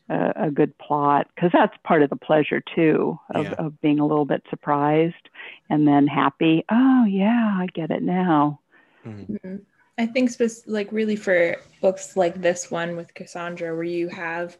a 0.08 0.50
good 0.50 0.76
plot 0.78 1.28
because 1.34 1.50
that's 1.52 1.76
part 1.84 2.02
of 2.02 2.10
the 2.10 2.16
pleasure 2.16 2.62
too 2.74 3.18
of, 3.34 3.44
Yeah. 3.44 3.54
of 3.58 3.80
being 3.80 3.98
a 3.98 4.06
little 4.06 4.24
bit 4.24 4.42
surprised 4.48 5.28
and 5.68 5.86
then 5.86 6.06
happy. 6.06 6.64
Oh 6.70 7.04
yeah, 7.04 7.56
I 7.58 7.66
get 7.74 7.90
it 7.90 8.02
now. 8.02 8.60
Mhm. 9.06 9.38
Mhm. 9.44 9.60
I 9.98 10.06
think 10.06 10.30
spec- 10.30 10.66
like 10.66 10.90
really 10.92 11.16
for 11.16 11.56
books 11.82 12.16
like 12.16 12.40
this 12.40 12.70
one 12.70 12.96
with 12.96 13.12
Cassandra, 13.14 13.74
where 13.74 13.82
you 13.84 14.08
have 14.08 14.56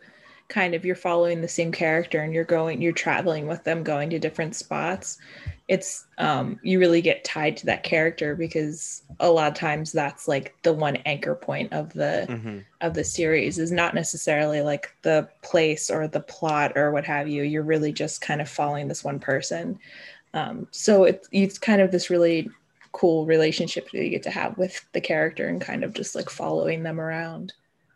kind 0.48 0.74
of 0.74 0.84
you're 0.84 0.96
following 0.96 1.40
the 1.40 1.48
same 1.48 1.72
character 1.72 2.20
and 2.22 2.32
you're 2.34 2.44
going 2.44 2.80
you're 2.80 2.92
traveling 2.92 3.46
with 3.46 3.64
them 3.64 3.82
going 3.82 4.11
to 4.11 4.18
different 4.18 4.54
spots 4.56 5.18
it's 5.68 6.06
um 6.18 6.58
you 6.62 6.78
really 6.78 7.02
get 7.02 7.24
tied 7.24 7.56
to 7.56 7.66
that 7.66 7.82
character 7.82 8.34
because 8.34 9.02
a 9.20 9.30
lot 9.30 9.48
of 9.50 9.58
times 9.58 9.92
that's 9.92 10.26
like 10.26 10.54
the 10.62 10.72
one 10.72 10.96
anchor 11.04 11.34
point 11.34 11.72
of 11.72 11.92
the 11.92 12.28
Mhm. 12.28 12.64
of 12.80 12.94
the 12.94 13.04
series 13.04 13.58
is 13.58 13.72
not 13.72 13.94
necessarily 13.94 14.62
like 14.62 14.94
the 15.02 15.28
place 15.42 15.90
or 15.90 16.06
the 16.06 16.20
plot 16.20 16.72
or 16.76 16.92
what 16.92 17.04
have 17.04 17.26
you. 17.28 17.42
You're 17.42 17.64
really 17.64 17.92
just 17.92 18.20
kind 18.20 18.40
of 18.40 18.48
following 18.48 18.87
this 18.87 19.02
one 19.02 19.18
person. 19.18 19.80
Um, 20.34 20.68
so 20.70 21.04
it's 21.04 21.28
it's 21.32 21.58
kind 21.58 21.82
of 21.82 21.90
this 21.90 22.11
really 22.11 22.50
cool 22.92 23.26
relationship 23.26 23.90
that 23.92 24.02
you 24.04 24.11
get 24.11 24.22
to 24.24 24.30
have 24.30 24.58
with 24.58 24.84
the 24.92 25.00
character 25.00 25.48
and 25.48 25.61
kind 25.61 25.84
of 25.84 25.94
just 25.94 26.14
like 26.14 26.30
following 26.30 26.82
them 26.84 27.00
around. 27.00 27.54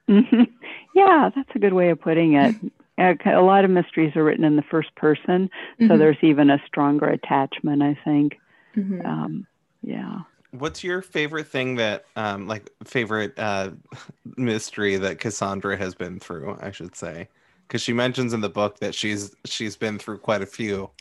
hmm 0.08 0.61
Yeah, 0.94 1.30
that's 1.34 1.48
a 1.54 1.58
good 1.58 1.72
way 1.72 1.90
of 1.90 2.00
putting 2.00 2.34
it. 2.34 2.54
A 2.98 3.40
lot 3.40 3.64
of 3.64 3.70
mysteries 3.70 4.14
are 4.14 4.22
written 4.22 4.44
in 4.44 4.54
the 4.56 4.62
first 4.62 4.94
person, 4.94 5.50
so 5.80 5.86
Mhm. 5.86 5.98
there's 5.98 6.18
even 6.22 6.50
a 6.50 6.62
stronger 6.66 7.06
attachment, 7.06 7.82
I 7.82 7.94
think. 8.04 8.38
Mhm. 8.76 9.04
Um, 9.04 9.46
yeah. 9.82 10.20
What's 10.52 10.84
your 10.84 11.00
favorite 11.02 11.46
thing 11.48 11.76
that, 11.76 12.04
um, 12.14 12.46
like 12.46 12.70
favorite 12.84 13.32
uh, 13.38 13.70
mystery 14.36 14.96
that 14.96 15.18
Cassandra 15.18 15.76
has 15.78 15.94
been 15.94 16.20
through? 16.20 16.58
I 16.60 16.70
should 16.70 16.94
say, 16.94 17.28
because 17.66 17.80
she 17.82 17.92
mentions 17.94 18.34
in 18.34 18.40
the 18.42 18.50
book 18.50 18.78
that 18.80 18.94
she's 18.94 19.34
she's 19.46 19.74
been 19.76 19.98
through 19.98 20.18
quite 20.18 20.42
a 20.42 20.46
few. 20.46 20.90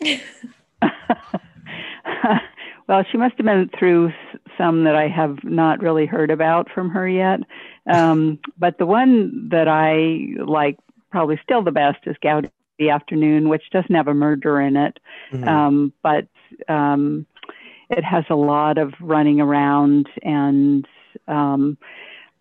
well, 2.88 3.04
she 3.10 3.18
must 3.18 3.36
have 3.36 3.46
been 3.46 3.70
through 3.78 4.12
some 4.58 4.84
that 4.84 4.96
I 4.96 5.08
have 5.08 5.44
not 5.44 5.80
really 5.80 6.06
heard 6.06 6.30
about 6.30 6.68
from 6.70 6.90
her 6.90 7.08
yet. 7.08 7.40
Um, 7.86 8.38
but 8.58 8.78
the 8.78 8.86
one 8.86 9.48
that 9.50 9.68
I 9.68 10.40
like 10.44 10.78
probably 11.10 11.38
still 11.42 11.62
the 11.62 11.72
best 11.72 11.98
is 12.06 12.16
Gaudy 12.22 12.48
Afternoon, 12.90 13.48
which 13.48 13.70
doesn't 13.70 13.94
have 13.94 14.08
a 14.08 14.14
murder 14.14 14.60
in 14.60 14.76
it, 14.76 14.98
Mhm. 15.32 15.46
um, 15.46 15.92
but 16.02 16.26
um, 16.68 17.26
it 17.90 18.04
has 18.04 18.24
a 18.30 18.34
lot 18.34 18.78
of 18.78 18.94
running 19.00 19.40
around 19.40 20.08
and 20.22 20.86
um, 21.28 21.76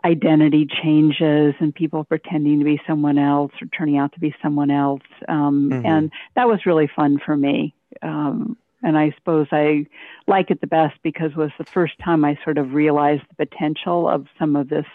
identity 0.06 0.66
changes 0.66 1.54
and 1.60 1.76
people 1.76 2.04
pretending 2.04 2.60
to 2.60 2.66
be 2.66 2.82
someone 2.88 3.18
else 3.18 3.52
or 3.62 3.68
turning 3.68 3.98
out 3.98 4.14
to 4.14 4.20
be 4.20 4.34
someone 4.42 4.72
else. 4.72 5.04
Um, 5.28 5.70
Mhm. 5.70 5.86
And 5.86 6.12
that 6.36 6.48
was 6.48 6.66
really 6.66 6.88
fun 6.88 7.20
for 7.20 7.36
me. 7.38 7.74
Um, 8.02 8.58
and 8.82 8.98
I 8.98 9.12
suppose 9.12 9.48
I 9.52 9.86
like 10.26 10.50
it 10.50 10.62
the 10.62 10.68
best 10.68 10.98
because 11.04 11.32
it 11.32 11.38
was 11.38 11.52
the 11.60 11.66
first 11.66 12.00
time 12.00 12.26
I 12.26 12.36
sort 12.44 12.58
of 12.58 12.74
realized 12.74 13.24
the 13.30 13.46
potential 13.46 14.10
of 14.10 14.28
some 14.40 14.56
of 14.56 14.70
this 14.70 14.88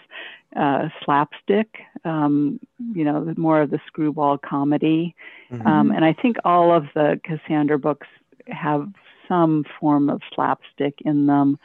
uh, 0.55 0.89
slapstick, 1.03 1.79
um, 2.05 2.59
you 2.93 3.03
know, 3.03 3.33
more 3.37 3.61
of 3.61 3.69
the 3.69 3.79
screwball 3.87 4.37
comedy. 4.37 5.15
Mhm. 5.51 5.65
Um, 5.65 5.91
and 5.91 6.05
I 6.05 6.13
think 6.13 6.37
all 6.45 6.73
of 6.73 6.85
the 6.93 7.19
Cassandra 7.23 7.77
books 7.77 8.07
have 8.47 8.89
some 9.27 9.65
form 9.79 10.09
of 10.09 10.21
slapstick 10.33 11.01
in 11.01 11.25
them 11.25 11.59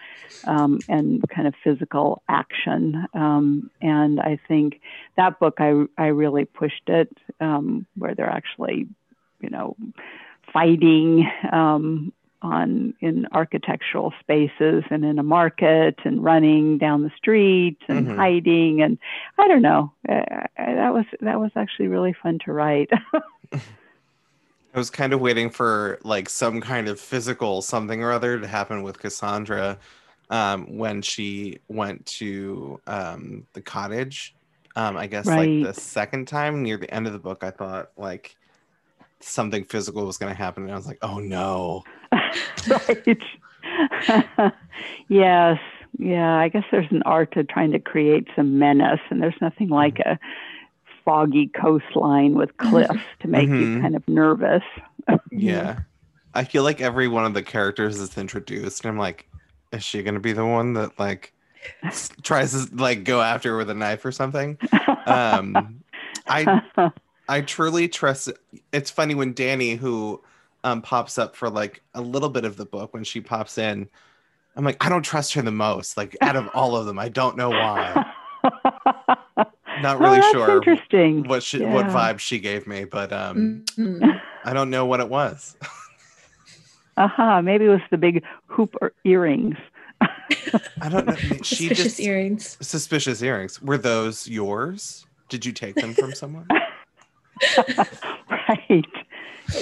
um, 0.45 0.83
and 0.89 1.23
kind 1.29 1.47
of 1.47 1.55
physical 1.63 2.23
action. 2.29 3.07
Um, 3.15 3.71
and 3.81 4.21
I 4.21 4.39
think 4.49 4.81
that 5.17 5.39
book, 5.39 5.59
I, 5.59 5.85
I 5.97 6.07
really 6.07 6.45
pushed 6.45 6.89
it 6.89 7.17
um, 7.41 7.87
where 7.97 8.15
they're 8.15 8.29
actually, 8.29 8.89
you 9.41 9.51
know, 9.51 9.77
fighting 10.53 11.29
um, 11.53 12.13
on 12.43 12.95
in 13.01 13.27
architectural 13.33 14.13
spaces 14.21 14.85
and 14.91 15.05
in 15.05 15.19
a 15.19 15.23
market 15.23 15.99
and 16.05 16.23
running 16.23 16.79
down 16.79 17.03
the 17.03 17.13
street 17.17 17.79
and 17.89 18.09
Mhm. 18.09 18.17
hiding 18.17 18.83
and 18.83 18.99
I 19.39 19.49
don't 19.49 19.63
know. 19.63 19.93
Uh, 20.09 20.47
that 20.57 20.93
was 20.93 21.05
that 21.21 21.41
was 21.41 21.51
actually 21.57 21.89
really 21.89 22.15
fun 22.23 22.39
to 22.45 22.53
write. 22.53 22.91
I 24.75 24.79
was 24.79 24.91
kind 24.91 25.13
of 25.13 25.21
waiting 25.21 25.51
for 25.51 25.99
like 26.03 26.29
some 26.29 26.61
kind 26.61 26.89
of 26.89 26.99
physical 26.99 27.61
something 27.61 28.03
or 28.03 28.11
other 28.11 28.41
to 28.41 28.47
happen 28.47 28.83
with 28.83 28.99
Cassandra 28.99 29.79
um, 30.31 30.79
when 30.79 31.03
she 31.03 31.59
went 31.69 32.07
to 32.07 32.81
um, 32.87 33.47
the 33.53 33.61
cottage. 33.61 34.35
Um, 34.75 34.97
I 34.97 35.07
guess 35.07 35.27
Right. 35.27 35.39
like 35.39 35.61
the 35.61 35.75
second 35.75 36.27
time 36.27 36.63
near 36.63 36.79
the 36.79 36.93
end 36.93 37.07
of 37.07 37.13
the 37.13 37.19
book, 37.19 37.45
I 37.45 37.51
thought 37.51 37.89
like 37.99 38.35
something 39.21 39.65
physical 39.65 40.07
was 40.07 40.17
going 40.19 40.33
to 40.33 40.39
happen, 40.39 40.63
and 40.65 40.73
I 40.73 40.77
was 40.77 40.87
like, 40.87 40.99
oh 41.03 41.19
no. 41.19 41.83
Right. 42.69 43.19
yes. 45.09 45.59
Yeah. 45.99 46.37
I 46.39 46.49
guess 46.49 46.65
there's 46.71 46.91
an 46.91 47.03
art 47.05 47.33
to 47.33 47.45
trying 47.45 47.73
to 47.73 47.79
create 47.79 48.29
some 48.35 48.59
menace, 48.59 49.01
and 49.11 49.23
there's 49.23 49.41
nothing 49.41 49.69
like 49.69 49.99
a 50.01 50.19
foggy 51.05 51.49
coastline 51.49 52.35
with 52.35 52.57
cliffs 52.59 52.93
to 53.21 53.29
make 53.29 53.49
you 53.49 53.67
Mhm. 53.67 53.81
kind 53.83 53.97
of 53.97 54.07
nervous. 54.09 54.63
Yeah. 55.31 55.81
I 56.35 56.45
feel 56.45 56.63
like 56.63 56.81
every 56.81 57.09
one 57.09 57.25
of 57.25 57.35
the 57.35 57.43
characters 57.43 58.01
is 58.01 58.17
introduced, 58.17 58.85
and 58.85 58.91
I'm 58.93 58.99
like, 58.99 59.29
is 59.73 59.83
she 59.85 60.03
going 60.03 60.15
to 60.15 60.21
be 60.21 60.33
the 60.33 60.47
one 60.47 60.75
that 60.75 60.99
like 60.99 61.33
tries 62.23 62.53
to 62.53 62.75
like 62.77 63.05
go 63.05 63.21
after 63.21 63.51
her 63.53 63.57
with 63.59 63.71
a 63.71 63.75
knife 63.75 64.05
or 64.05 64.13
something? 64.13 64.59
Um, 65.07 65.83
I 66.29 66.63
I 67.29 67.41
truly 67.43 67.89
trust. 67.89 68.31
It's 68.73 68.91
funny 68.91 69.15
when 69.15 69.33
Danny, 69.35 69.75
who 69.75 70.23
um, 70.65 70.83
pops 70.83 71.19
up 71.19 71.35
for 71.37 71.51
like 71.51 71.83
a 71.95 72.01
little 72.01 72.29
bit 72.29 72.45
of 72.45 72.57
the 72.57 72.65
book, 72.67 72.95
when 72.95 73.05
she 73.05 73.21
pops 73.21 73.59
in, 73.59 73.89
I'm 74.57 74.65
like, 74.65 74.85
I 74.85 74.89
don't 74.89 75.03
trust 75.03 75.33
her 75.35 75.43
the 75.43 75.51
most. 75.51 75.97
Like 75.97 76.17
out 76.21 76.37
of 76.37 76.49
all 76.55 76.77
of 76.77 76.87
them, 76.87 76.99
I 76.99 77.09
don't 77.09 77.37
know 77.37 77.51
why. 77.51 78.13
Not 79.81 79.99
really 79.99 80.21
Oh, 80.23 80.33
sure 80.33 80.57
Interesting. 80.57 81.27
What 81.27 81.43
she, 81.43 81.65
what 81.65 81.87
vibe 81.87 82.19
she 82.19 82.39
gave 82.39 82.67
me, 82.67 82.85
but 82.85 83.13
um, 83.13 83.65
Mhm. 83.77 84.21
I 84.45 84.53
don't 84.53 84.71
know 84.71 84.85
what 84.87 85.01
it 85.01 85.09
was. 85.09 85.57
Aha, 86.97 87.41
maybe 87.45 87.65
it 87.65 87.69
was 87.69 87.81
the 87.91 87.97
big 87.99 88.23
hoop 88.47 88.75
or 88.81 88.93
earrings. 89.05 89.57
I 90.81 90.89
don't 90.89 91.07
know. 91.07 91.15
She 91.43 91.69
Suspicious 91.69 91.77
just 91.85 92.01
earrings. 92.01 92.57
suspicious 92.61 93.23
earrings. 93.23 93.61
Were 93.63 93.79
those 93.79 94.29
yours? 94.29 95.07
Did 95.29 95.47
you 95.47 95.53
take 95.53 95.75
them 95.77 95.95
from 95.95 96.13
someone? 96.15 96.47
right. 98.31 98.85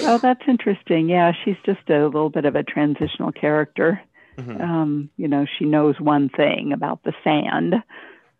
Oh, 0.03 0.17
that's 0.17 0.41
interesting. 0.47 1.09
Yeah, 1.09 1.31
she's 1.43 1.57
just 1.65 1.89
a 1.89 2.05
little 2.05 2.29
bit 2.29 2.45
of 2.45 2.55
a 2.55 2.63
transitional 2.63 3.31
character. 3.31 4.01
Mhm. 4.37 4.61
Um, 4.61 5.09
you 5.17 5.27
know, 5.27 5.45
she 5.57 5.65
knows 5.65 5.99
one 5.99 6.29
thing 6.29 6.71
about 6.73 7.03
the 7.03 7.13
sand. 7.23 7.75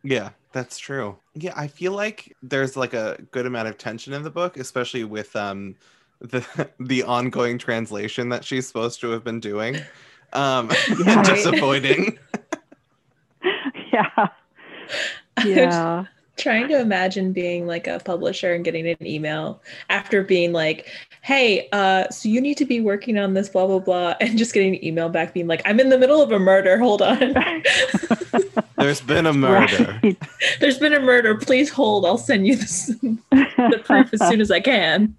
Yeah, 0.04 0.30
that's 0.54 0.78
true. 0.80 1.18
Yeah, 1.34 1.54
I 1.56 1.68
feel 1.68 1.92
like 1.92 2.36
there's 2.42 2.76
like 2.78 2.94
a 2.94 3.18
good 3.32 3.46
amount 3.46 3.68
of 3.68 3.78
tension 3.78 4.14
in 4.14 4.24
the 4.24 4.30
book, 4.32 4.58
especially 4.58 5.04
with 5.04 5.36
um 5.36 5.76
the 6.20 6.46
the 6.80 7.04
ongoing 7.04 7.58
translation 7.58 8.30
that 8.30 8.44
she's 8.46 8.68
supposed 8.68 9.02
to 9.02 9.12
have 9.12 9.24
been 9.24 9.40
doing. 9.40 9.78
Um 10.34 10.70
Yeah. 11.06 11.24
disappointing. 11.24 12.18
yeah. 13.92 14.28
Yeah. 15.46 16.06
Trying 16.42 16.68
to 16.68 16.80
imagine 16.80 17.32
being 17.32 17.66
like 17.68 17.88
a 17.88 18.00
publisher 18.00 18.54
and 18.54 18.66
getting 18.66 18.88
an 18.88 18.98
email 19.06 19.62
after 19.90 20.24
being 20.24 20.52
like 20.52 20.88
hey 21.22 21.70
uh 21.72 22.10
so 22.10 22.28
you 22.28 22.42
need 22.42 22.58
to 22.58 22.66
be 22.66 22.82
working 22.82 23.18
on 23.18 23.34
this 23.36 23.48
blah 23.50 23.68
blah 23.68 23.80
blah 23.80 24.16
and 24.22 24.38
just 24.38 24.54
getting 24.54 24.76
an 24.76 24.84
email 24.84 25.08
back 25.08 25.34
being 25.34 25.48
like 25.48 25.62
i'm 25.66 25.80
in 25.80 25.90
the 25.90 25.98
middle 25.98 26.22
of 26.22 26.32
a 26.32 26.40
murder 26.40 26.78
hold 26.78 27.02
on 27.02 27.34
There's 28.78 29.02
been 29.02 29.28
a 29.28 29.34
murder. 29.34 30.00
Right. 30.02 30.18
There's 30.60 30.80
been 30.80 30.94
a 30.94 31.00
murder. 31.00 31.36
Please 31.36 31.70
hold. 31.70 32.04
I'll 32.04 32.18
send 32.18 32.48
you 32.48 32.56
this, 32.56 32.88
the 32.88 33.82
proof 33.84 34.12
as 34.12 34.28
soon 34.28 34.42
as 34.42 34.50
I 34.50 34.60
can. 34.60 35.16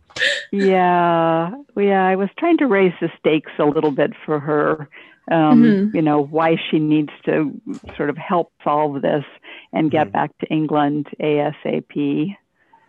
yeah, 0.50 1.52
yeah. 1.76 2.04
I 2.04 2.16
was 2.16 2.28
trying 2.38 2.58
to 2.58 2.66
raise 2.66 2.92
the 3.00 3.08
stakes 3.20 3.52
a 3.60 3.64
little 3.64 3.92
bit 3.92 4.14
for 4.26 4.40
her. 4.40 4.88
Um, 5.30 5.62
Mhm. 5.62 5.94
You 5.94 6.02
know 6.02 6.20
why 6.24 6.56
she 6.70 6.80
needs 6.80 7.12
to 7.24 7.52
sort 7.96 8.10
of 8.10 8.16
help 8.18 8.52
solve 8.64 9.00
this 9.02 9.24
and 9.72 9.90
get 9.90 10.08
Mhm. 10.08 10.12
back 10.12 10.36
to 10.38 10.46
England 10.46 11.08
ASAP. 11.20 12.36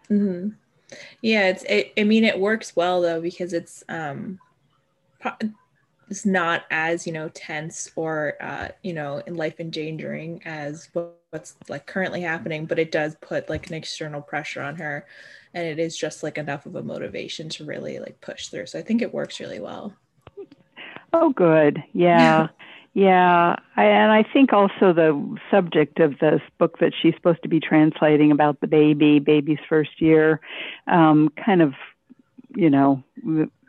hmm 0.08 0.50
Yeah, 1.22 1.48
it's. 1.50 1.64
It, 1.66 1.94
I 1.98 2.04
mean, 2.04 2.24
it 2.24 2.40
works 2.40 2.76
well 2.76 3.02
though 3.02 3.22
because 3.22 3.54
it's 3.54 3.84
um, 3.90 4.40
it's 6.10 6.26
not 6.26 6.64
as 6.70 7.08
you 7.08 7.14
know 7.14 7.30
tense 7.30 7.90
or 7.96 8.36
uh, 8.42 8.70
you 8.84 8.94
know 8.94 9.22
life 9.28 9.60
endangering 9.60 10.42
as 10.46 10.90
what's 10.94 11.56
like 11.70 11.88
currently 11.88 12.22
happening, 12.22 12.66
but 12.66 12.80
it 12.80 12.92
does 12.92 13.16
put 13.22 13.50
like 13.50 13.68
an 13.68 13.74
external 13.76 14.22
pressure 14.22 14.62
on 14.62 14.76
her, 14.76 15.06
and 15.54 15.66
it 15.66 15.80
is 15.80 15.98
just 15.98 16.24
like 16.24 16.38
enough 16.38 16.66
of 16.66 16.76
a 16.76 16.84
motivation 16.84 17.50
to 17.50 17.66
really 17.66 18.00
like 18.00 18.20
push 18.22 18.48
through. 18.48 18.68
So 18.68 18.80
I 18.80 18.84
think 18.84 19.02
it 19.02 19.14
works 19.14 19.40
really 19.40 19.60
well. 19.60 19.96
Oh, 21.14 21.30
good. 21.32 21.84
Yeah. 21.94 22.48
Yeah. 22.94 23.56
I, 23.76 23.86
and 23.86 24.12
I 24.12 24.24
think 24.24 24.54
also 24.54 24.94
the 24.94 25.38
subject 25.50 26.00
of 26.00 26.20
this 26.20 26.42
book 26.60 26.78
that 26.80 26.94
she's 27.00 27.16
supposed 27.16 27.42
to 27.44 27.50
be 27.50 27.60
translating 27.60 28.32
about 28.32 28.60
the 28.62 28.68
baby, 28.68 29.20
baby's 29.20 29.60
first 29.68 30.00
year, 30.00 30.40
um, 30.88 31.30
kind 31.44 31.62
of, 31.62 31.74
you 32.56 32.70
know, 32.70 33.04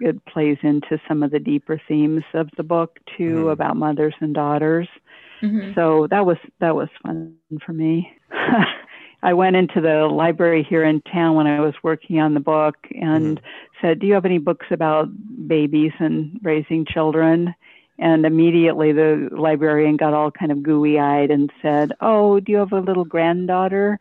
it 0.01 0.23
plays 0.27 0.59
into 0.63 1.01
some 1.09 1.23
of 1.23 1.31
the 1.31 1.39
deeper 1.39 1.81
themes 1.89 2.25
of 2.35 2.51
the 2.59 2.63
book 2.63 2.99
too 3.17 3.45
Mhm. 3.47 3.53
about 3.53 3.77
mothers 3.77 4.15
and 4.21 4.35
daughters. 4.35 4.89
Mhm. 5.41 5.75
So 5.75 6.07
that 6.09 6.27
was 6.27 6.37
that 6.61 6.77
was 6.77 6.89
fun 7.03 7.35
for 7.65 7.73
me. 7.73 8.13
I 9.23 9.33
went 9.33 9.57
into 9.57 9.81
the 9.81 10.07
library 10.07 10.63
here 10.63 10.85
in 10.85 11.01
town 11.01 11.35
when 11.35 11.47
I 11.47 11.61
was 11.61 11.75
working 11.83 12.21
on 12.21 12.35
the 12.35 12.41
book 12.41 12.77
and 12.95 13.41
said, 13.81 13.99
"Do 14.01 14.07
you 14.07 14.13
have 14.13 14.27
any 14.27 14.37
books 14.37 14.67
about 14.71 15.09
babies 15.49 15.93
and 15.99 16.39
raising 16.43 16.85
children?" 16.85 17.55
And 17.99 18.27
immediately 18.27 18.93
the 18.93 19.29
librarian 19.31 19.97
got 19.97 20.15
all 20.15 20.31
kind 20.31 20.51
of 20.51 20.63
gooey-eyed 20.63 21.31
and 21.31 21.53
said, 21.63 21.93
"Oh, 22.01 22.41
do 22.41 22.51
you 22.51 22.59
have 22.59 22.73
a 22.73 22.81
little 22.81 23.05
granddaughter?" 23.05 23.99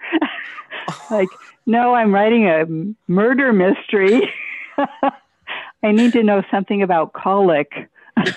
like, 1.11 1.29
"No, 1.67 1.93
I'm 1.93 2.13
writing 2.13 2.47
a 2.47 2.65
murder 3.07 3.53
mystery. 3.53 4.33
I 5.83 5.91
need 5.91 6.13
to 6.13 6.23
know 6.23 6.41
something 6.49 6.81
about 6.81 7.13
colic." 7.13 7.71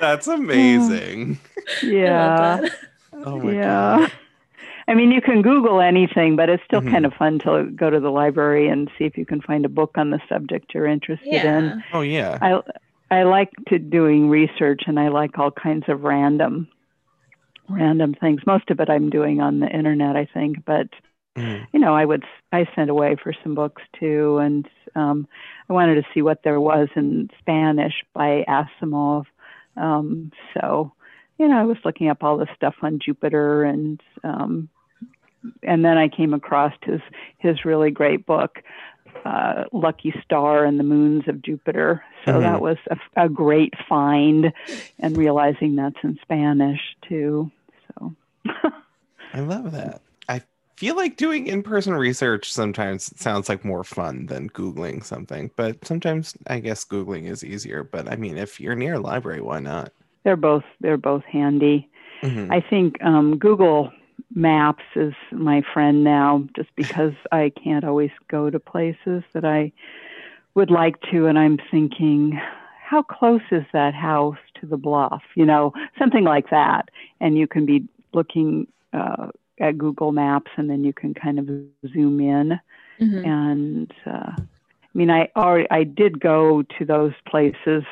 That's 0.00 0.26
amazing. 0.26 1.38
yeah. 1.82 2.60
Oh, 2.60 2.64
I. 2.64 3.24
Oh 3.24 3.40
my 3.40 3.52
yeah. 3.52 3.98
god. 3.98 4.12
I 4.88 4.94
mean, 4.94 5.10
you 5.10 5.20
can 5.20 5.42
Google 5.42 5.80
anything, 5.80 6.36
but 6.36 6.48
it's 6.48 6.62
still 6.64 6.80
Mhm. 6.80 6.92
kind 6.92 7.06
of 7.06 7.12
fun 7.14 7.38
to 7.40 7.64
go 7.74 7.90
to 7.90 7.98
the 7.98 8.10
library 8.10 8.68
and 8.68 8.88
see 8.96 9.04
if 9.04 9.18
you 9.18 9.26
can 9.26 9.40
find 9.40 9.64
a 9.64 9.68
book 9.68 9.98
on 9.98 10.10
the 10.10 10.20
subject 10.28 10.72
you're 10.74 10.86
interested 10.86 11.44
in. 11.44 11.82
Oh 11.92 12.02
yeah. 12.02 12.38
I 12.40 12.62
I 13.10 13.22
like 13.24 13.50
to 13.68 13.78
doing 13.78 14.28
research, 14.28 14.82
and 14.86 14.98
I 14.98 15.08
like 15.08 15.38
all 15.38 15.50
kinds 15.50 15.88
of 15.88 16.02
random 16.04 16.68
random 17.68 18.14
things. 18.14 18.46
Most 18.46 18.70
of 18.70 18.80
it 18.80 18.88
I'm 18.88 19.10
doing 19.10 19.40
on 19.40 19.58
the 19.60 19.68
internet, 19.68 20.16
I 20.16 20.26
think, 20.26 20.64
but 20.64 20.88
Mhm. 21.36 21.66
you 21.72 21.80
know, 21.80 21.94
I 21.94 22.04
would 22.04 22.24
I 22.52 22.68
sent 22.74 22.90
away 22.90 23.16
for 23.16 23.32
some 23.42 23.54
books 23.54 23.82
too, 23.98 24.38
and 24.38 24.68
um, 24.94 25.26
I 25.68 25.72
wanted 25.72 25.96
to 25.96 26.06
see 26.14 26.22
what 26.22 26.42
there 26.42 26.60
was 26.60 26.88
in 26.96 27.28
Spanish 27.40 28.04
by 28.14 28.44
Asimov. 28.48 29.26
Um, 29.76 30.32
so, 30.54 30.92
you 31.38 31.48
know, 31.48 31.58
I 31.58 31.64
was 31.64 31.76
looking 31.84 32.08
up 32.08 32.22
all 32.22 32.38
the 32.38 32.48
stuff 32.54 32.76
on 32.82 32.98
Jupiter, 32.98 33.64
and 33.64 34.00
um, 34.24 34.68
and 35.62 35.84
then 35.84 35.96
I 35.98 36.08
came 36.08 36.34
across 36.34 36.72
his 36.82 37.00
his 37.38 37.64
really 37.64 37.90
great 37.90 38.26
book, 38.26 38.62
uh, 39.24 39.64
Lucky 39.72 40.14
Starr 40.22 40.64
and 40.64 40.78
the 40.78 40.84
Moons 40.84 41.28
of 41.28 41.42
Jupiter. 41.42 42.04
So 42.24 42.32
Mhm. 42.32 42.40
that 42.40 42.60
was 42.60 42.78
a, 42.90 43.24
a 43.24 43.28
great 43.28 43.74
find, 43.88 44.52
and 44.98 45.16
realizing 45.16 45.76
that's 45.76 45.96
in 46.02 46.18
Spanish 46.22 46.80
too. 47.08 47.50
So. 47.98 48.14
I 49.34 49.40
love 49.40 49.72
that. 49.72 50.02
I 50.28 50.42
feel 50.76 50.96
like 50.96 51.16
doing 51.16 51.46
in-person 51.46 51.94
research 51.94 52.52
sometimes 52.52 53.18
sounds 53.20 53.48
like 53.48 53.64
more 53.64 53.84
fun 53.84 54.26
than 54.26 54.50
googling 54.50 55.04
something, 55.04 55.50
but 55.56 55.84
sometimes 55.84 56.36
I 56.46 56.60
guess 56.60 56.84
googling 56.84 57.28
is 57.28 57.44
easier. 57.44 57.82
But 57.84 58.10
I 58.10 58.16
mean, 58.16 58.36
if 58.38 58.60
you're 58.60 58.74
near 58.74 58.94
a 58.94 59.00
library, 59.00 59.40
why 59.40 59.60
not? 59.60 59.92
they're 60.24 60.34
both 60.36 60.64
they're 60.80 60.96
both 60.96 61.22
handy. 61.24 61.88
Mhm. 62.22 62.50
I 62.50 62.60
think 62.60 63.00
um, 63.04 63.38
Google 63.38 63.92
Maps 64.34 64.84
is 64.94 65.14
my 65.32 65.62
friend 65.72 66.04
now, 66.04 66.44
just 66.56 66.68
because 66.76 67.14
I 67.32 67.52
can't 67.62 67.84
always 67.84 68.10
go 68.28 68.50
to 68.50 68.58
places 68.58 69.22
that 69.32 69.44
I 69.44 69.72
would 70.54 70.70
like 70.70 71.00
to, 71.12 71.26
and 71.26 71.38
I'm 71.38 71.58
thinking, 71.70 72.38
how 72.82 73.02
close 73.02 73.42
is 73.50 73.64
that 73.72 73.94
house 73.94 74.38
to 74.60 74.66
the 74.66 74.76
bluff? 74.76 75.22
You 75.34 75.46
know, 75.46 75.72
something 75.98 76.24
like 76.24 76.50
that, 76.50 76.90
and 77.20 77.36
you 77.38 77.46
can 77.46 77.66
be 77.66 77.86
looking 78.12 78.66
uh, 78.92 79.28
at 79.60 79.78
Google 79.78 80.12
Maps, 80.12 80.50
and 80.56 80.68
then 80.68 80.84
you 80.84 80.92
can 80.92 81.14
kind 81.14 81.38
of 81.38 81.46
zoom 81.90 82.20
in 82.20 82.58
Mhm. 83.00 83.26
and 83.26 83.92
uh, 84.06 84.32
I 84.36 84.98
mean, 84.98 85.10
I 85.10 85.28
already 85.36 85.70
I 85.70 85.84
did 85.84 86.20
go 86.20 86.62
to 86.78 86.84
those 86.84 87.12
places 87.28 87.84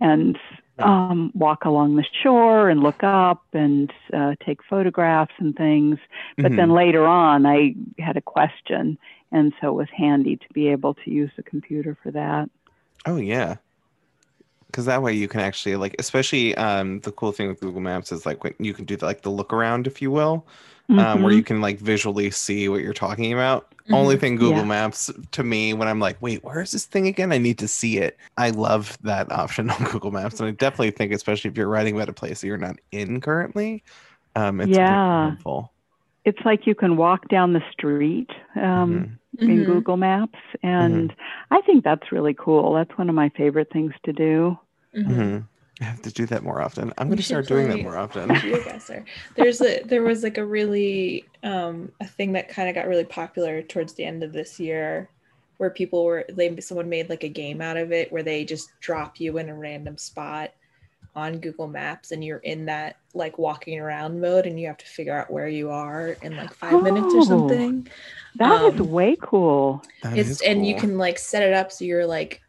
and 0.00 0.36
um, 0.78 1.30
walk 1.34 1.64
along 1.64 1.96
the 1.96 2.04
shore 2.22 2.68
and 2.68 2.82
look 2.82 3.02
up 3.02 3.44
and 3.52 3.92
uh, 4.12 4.34
take 4.44 4.62
photographs 4.64 5.32
and 5.38 5.54
things. 5.56 5.98
But 6.40 6.56
then 6.56 6.70
Mhm. 6.70 6.74
later 6.74 7.06
on, 7.06 7.46
I 7.46 7.74
had 7.98 8.16
a 8.16 8.22
question, 8.22 8.98
and 9.30 9.52
so 9.60 9.68
it 9.68 9.74
was 9.74 9.88
handy 9.96 10.36
to 10.36 10.52
be 10.52 10.68
able 10.68 10.94
to 10.94 11.10
use 11.10 11.30
the 11.36 11.42
computer 11.42 11.96
for 12.02 12.10
that. 12.12 12.50
Oh 13.06 13.16
yeah. 13.16 13.56
Because 14.72 14.86
that 14.86 15.02
way 15.02 15.14
you 15.14 15.28
can 15.28 15.40
actually 15.40 15.76
like, 15.76 15.96
especially 16.00 16.56
um, 16.56 17.00
the 17.00 17.12
cool 17.12 17.32
thing 17.32 17.48
with 17.48 17.60
Google 17.60 17.82
Maps 17.82 18.12
is 18.12 18.26
like 18.26 18.42
when 18.44 18.54
you 18.58 18.74
can 18.74 18.86
do 18.86 18.96
the, 18.96 19.06
like 19.06 19.22
the 19.22 19.30
look 19.30 19.52
around, 19.52 19.86
if 19.86 20.02
you 20.02 20.10
will, 20.10 20.46
um, 20.96 21.22
where 21.22 21.32
Mhm. 21.32 21.34
you 21.34 21.44
can 21.44 21.60
like 21.60 21.78
visually 21.80 22.30
see 22.30 22.68
what 22.70 22.82
you're 22.82 22.94
talking 22.94 23.32
about. 23.32 23.74
Only 23.92 24.16
Mhm. 24.16 24.18
thing 24.18 24.36
Google 24.36 24.64
Yeah. 24.64 24.66
Maps 24.66 25.10
to 25.32 25.44
me 25.44 25.74
when 25.74 25.88
I'm 25.88 26.00
like, 26.00 26.20
wait, 26.22 26.42
where 26.44 26.62
is 26.62 26.70
this 26.72 26.86
thing 26.86 27.06
again? 27.06 27.32
I 27.32 27.38
need 27.38 27.58
to 27.58 27.68
see 27.68 27.98
it. 27.98 28.18
I 28.38 28.50
love 28.50 28.96
that 29.02 29.30
option 29.32 29.70
on 29.72 29.84
Google 29.84 30.10
Maps, 30.12 30.40
and 30.40 30.48
I 30.48 30.52
definitely 30.52 30.92
think, 30.92 31.12
especially 31.12 31.50
if 31.50 31.56
you're 31.58 31.68
writing 31.68 31.94
about 31.96 32.08
a 32.08 32.14
place 32.14 32.40
that 32.40 32.46
you're 32.46 32.56
not 32.58 32.76
in 32.92 33.20
currently, 33.20 33.84
um, 34.36 34.60
it's 34.60 34.80
Yeah. 34.80 35.02
helpful. 35.20 35.71
It's 36.24 36.38
like 36.44 36.66
you 36.66 36.74
can 36.74 36.96
walk 36.96 37.28
down 37.28 37.52
the 37.52 37.62
street 37.72 38.30
um, 38.56 39.18
Mhm. 39.36 39.48
in 39.48 39.58
Mhm. 39.58 39.66
Google 39.66 39.96
Maps, 39.96 40.38
and 40.62 41.12
I 41.50 41.60
think 41.62 41.84
that's 41.84 42.12
really 42.12 42.34
cool. 42.34 42.74
That's 42.74 42.96
one 42.96 43.08
of 43.08 43.14
my 43.14 43.28
favorite 43.30 43.70
things 43.72 43.92
to 44.04 44.12
do. 44.12 44.58
Mhm. 44.94 45.06
Mhm. 45.06 45.48
I 45.80 45.84
have 45.84 46.02
to 46.02 46.12
do 46.12 46.26
that 46.26 46.44
more 46.44 46.60
often. 46.60 46.92
I'm 46.98 47.08
going 47.08 47.16
to 47.16 47.22
start 47.24 47.48
doing 47.48 47.68
that 47.68 47.82
more 47.82 47.96
often. 47.96 48.28
There's 49.36 49.60
a 49.60 49.82
there 49.84 50.02
was 50.02 50.22
like 50.22 50.38
a 50.38 50.44
really 50.44 51.24
um 51.42 51.90
a 52.00 52.06
thing 52.06 52.32
that 52.32 52.48
kind 52.48 52.68
of 52.68 52.74
got 52.74 52.86
really 52.86 53.04
popular 53.04 53.62
towards 53.62 53.94
the 53.94 54.04
end 54.04 54.22
of 54.22 54.32
this 54.32 54.60
year 54.60 55.10
where 55.56 55.70
people 55.70 56.04
were 56.04 56.24
they 56.30 56.60
someone 56.60 56.88
made 56.88 57.08
like 57.08 57.24
a 57.24 57.28
game 57.28 57.60
out 57.60 57.76
of 57.76 57.90
it 57.92 58.12
where 58.12 58.22
they 58.22 58.44
just 58.44 58.68
drop 58.80 59.18
you 59.18 59.38
in 59.38 59.48
a 59.48 59.56
random 59.56 59.96
spot 59.98 60.50
on 61.14 61.38
Google 61.40 61.68
Maps 61.68 62.10
and 62.12 62.24
you're 62.24 62.38
in 62.38 62.66
that 62.66 62.96
like 63.14 63.38
walking 63.38 63.78
around 63.78 64.20
mode 64.20 64.46
and 64.46 64.58
you 64.58 64.66
have 64.68 64.78
to 64.78 64.86
figure 64.86 65.16
out 65.16 65.30
where 65.30 65.48
you 65.48 65.70
are 65.70 66.12
in 66.22 66.36
like 66.36 66.54
5 66.54 66.82
minutes 66.82 67.14
or 67.14 67.20
Oh, 67.20 67.26
something. 67.26 67.86
That 68.36 68.62
is 68.62 68.80
Um, 68.80 68.88
way 68.88 69.16
cool. 69.20 69.82
That 70.02 70.18
it's 70.18 70.30
is 70.30 70.40
and 70.42 70.66
you 70.66 70.74
can 70.74 70.98
like 70.98 71.18
set 71.18 71.42
it 71.42 71.52
up 71.52 71.72
so 71.72 71.84
you're 71.84 72.06
like 72.06 72.40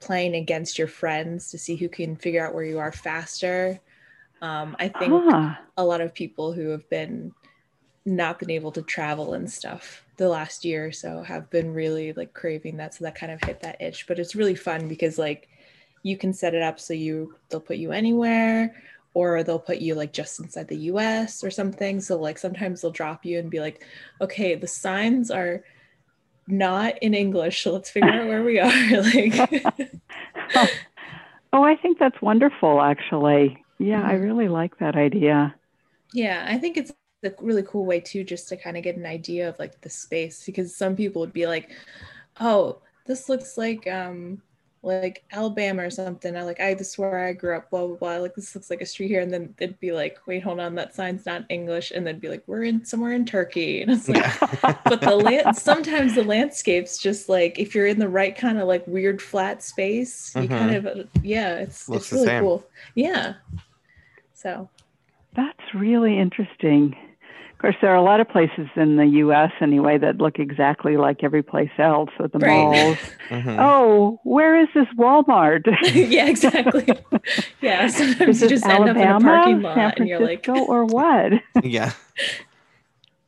playing 0.00 0.34
against 0.34 0.78
your 0.78 0.88
friends 0.88 1.50
to 1.50 1.58
see 1.58 1.76
who 1.76 1.88
can 1.88 2.16
figure 2.16 2.46
out 2.46 2.54
where 2.54 2.64
you 2.64 2.78
are 2.78 2.92
faster. 2.92 3.80
Um, 4.42 4.76
I 4.78 4.88
think 4.88 5.12
Ah, 5.30 5.58
a 5.76 5.84
lot 5.84 6.00
of 6.00 6.14
people 6.14 6.52
who 6.52 6.70
have 6.70 6.88
been 6.90 7.32
not 8.04 8.38
been 8.38 8.50
able 8.50 8.72
to 8.72 8.82
travel 8.82 9.34
and 9.34 9.50
stuff 9.50 10.04
the 10.16 10.28
last 10.28 10.64
year 10.64 10.86
or 10.86 10.92
so 10.92 11.22
have 11.22 11.50
been 11.50 11.72
really 11.74 12.12
like 12.12 12.34
craving 12.34 12.76
that 12.76 12.94
so 12.94 13.04
that 13.04 13.14
kind 13.14 13.32
of 13.32 13.42
hit 13.42 13.60
that 13.60 13.80
itch 13.80 14.06
but 14.06 14.18
it's 14.18 14.34
really 14.36 14.54
fun 14.54 14.88
because 14.88 15.18
like 15.18 15.48
you 16.04 16.18
can 16.18 16.34
set 16.34 16.54
it 16.54 16.62
up 16.62 16.80
so 16.80 16.94
you 16.94 17.34
they'll 17.50 17.60
put 17.60 17.78
you 17.78 17.92
anywhere 17.92 18.76
or 19.14 19.44
they'll 19.44 19.60
put 19.60 19.80
you 19.80 19.96
like 19.96 20.14
just 20.14 20.40
inside 20.40 20.68
the 20.68 20.78
US 20.92 21.44
or 21.44 21.50
something 21.52 22.00
so 22.00 22.18
like 22.20 22.38
sometimes 22.38 22.82
they'll 22.82 22.92
drop 22.92 23.26
you 23.26 23.40
and 23.40 23.50
be 23.50 23.60
like 23.60 23.84
okay 24.22 24.56
the 24.56 24.68
signs 24.68 25.30
are 25.32 25.64
not 26.48 26.94
in 27.02 27.14
English 27.14 27.62
so 27.64 27.72
let's 27.72 27.90
figure 27.90 28.20
out 28.20 28.28
where 28.28 28.44
we 28.44 28.60
are 28.60 29.02
like 29.14 29.70
oh, 31.52 31.62
I 31.62 31.76
think 31.76 31.98
that's 31.98 32.20
wonderful, 32.22 32.80
actually. 32.80 33.64
Yeah, 33.78 34.02
I 34.02 34.12
Mhm. 34.12 34.14
really 34.14 34.48
like 34.48 34.78
that 34.78 34.96
idea. 34.96 35.54
Yeah, 36.12 36.44
I 36.48 36.58
think 36.58 36.76
it's 36.76 36.92
a 37.24 37.32
really 37.40 37.62
cool 37.62 37.86
way 37.86 38.00
too, 38.00 38.24
just 38.24 38.48
to 38.48 38.56
kind 38.56 38.76
of 38.76 38.82
get 38.84 38.96
an 38.96 39.06
idea 39.06 39.48
of 39.48 39.58
like 39.58 39.80
the 39.80 39.90
space 39.90 40.44
because 40.44 40.76
some 40.76 40.96
people 40.96 41.20
would 41.20 41.32
be 41.32 41.46
like, 41.46 41.70
oh, 42.40 42.82
this 43.06 43.28
looks 43.28 43.56
like 43.58 43.86
um 43.86 44.42
like 44.84 45.24
Alabama 45.32 45.82
or 45.84 45.90
something. 45.90 46.36
I 46.36 46.42
like 46.42 46.60
I 46.60 46.74
this 46.74 46.90
is 46.90 46.98
where 46.98 47.18
I 47.26 47.32
grew 47.32 47.56
up, 47.56 47.70
blah 47.70 47.86
blah 47.86 47.96
blah. 47.96 48.16
Like 48.18 48.34
this 48.34 48.54
looks 48.54 48.70
like 48.70 48.80
a 48.82 48.86
street 48.86 49.08
here, 49.08 49.20
and 49.20 49.32
then 49.32 49.54
they'd 49.56 49.78
be 49.80 49.92
like, 49.92 50.18
wait, 50.26 50.42
hold 50.42 50.60
on, 50.60 50.74
that 50.76 50.94
sign's 50.94 51.24
not 51.26 51.44
English, 51.48 51.90
and 51.90 52.06
they'd 52.06 52.20
be 52.20 52.28
like, 52.28 52.42
we're 52.46 52.64
in 52.64 52.84
somewhere 52.84 53.12
in 53.12 53.24
Turkey, 53.24 53.82
and 53.82 53.90
it's 53.90 54.08
like, 54.08 54.40
but 54.84 55.00
the 55.00 55.16
land 55.16 55.56
sometimes 55.56 56.14
the 56.14 56.24
landscapes 56.24 56.98
just 56.98 57.28
like 57.28 57.58
if 57.58 57.74
you're 57.74 57.86
in 57.86 57.98
the 57.98 58.08
right 58.08 58.36
kind 58.36 58.58
of 58.58 58.68
like 58.68 58.86
weird 58.86 59.20
flat 59.22 59.62
space, 59.62 60.32
you 60.36 60.42
Mhm. 60.42 60.48
kind 60.48 60.74
of 60.86 61.08
yeah, 61.22 61.56
it's 61.56 61.88
Looks 61.88 62.04
it's 62.06 62.12
really 62.12 62.26
same. 62.26 62.42
cool. 62.42 62.64
Yeah. 62.94 63.34
So 64.34 64.68
That's 65.34 65.74
really 65.74 66.18
interesting. 66.18 66.94
Of 67.54 67.58
course, 67.58 67.76
there 67.80 67.90
are 67.92 67.96
a 67.96 68.02
lot 68.02 68.20
of 68.20 68.28
places 68.28 68.68
in 68.76 68.96
the 68.96 69.06
U.S. 69.06 69.50
anyway 69.60 69.96
that 69.96 70.18
look 70.18 70.38
exactly 70.38 70.98
like 70.98 71.24
every 71.24 71.42
place 71.42 71.70
else 71.78 72.10
with 72.18 72.32
the 72.32 72.38
Right. 72.38 72.50
malls. 72.50 72.98
Mhm. 73.30 73.56
Oh, 73.58 74.20
where 74.24 74.60
is 74.60 74.68
this 74.74 74.86
Walmart? 74.98 75.62
yeah, 75.94 76.26
exactly. 76.26 76.86
Yeah, 77.62 77.86
sometimes 77.88 78.36
is 78.36 78.42
you 78.42 78.48
this 78.48 78.60
just 78.60 78.66
end 78.70 78.90
up 78.90 78.96
in 78.96 79.02
a 79.02 79.06
Alabama, 79.06 79.24
parking 79.24 79.54
San 79.54 79.62
lot 79.62 79.94
and 79.98 80.06
you're 80.08 80.20
like, 80.20 80.44
Francisco, 80.44 80.70
or 80.70 80.84
what? 80.84 81.32
yeah. 81.62 81.92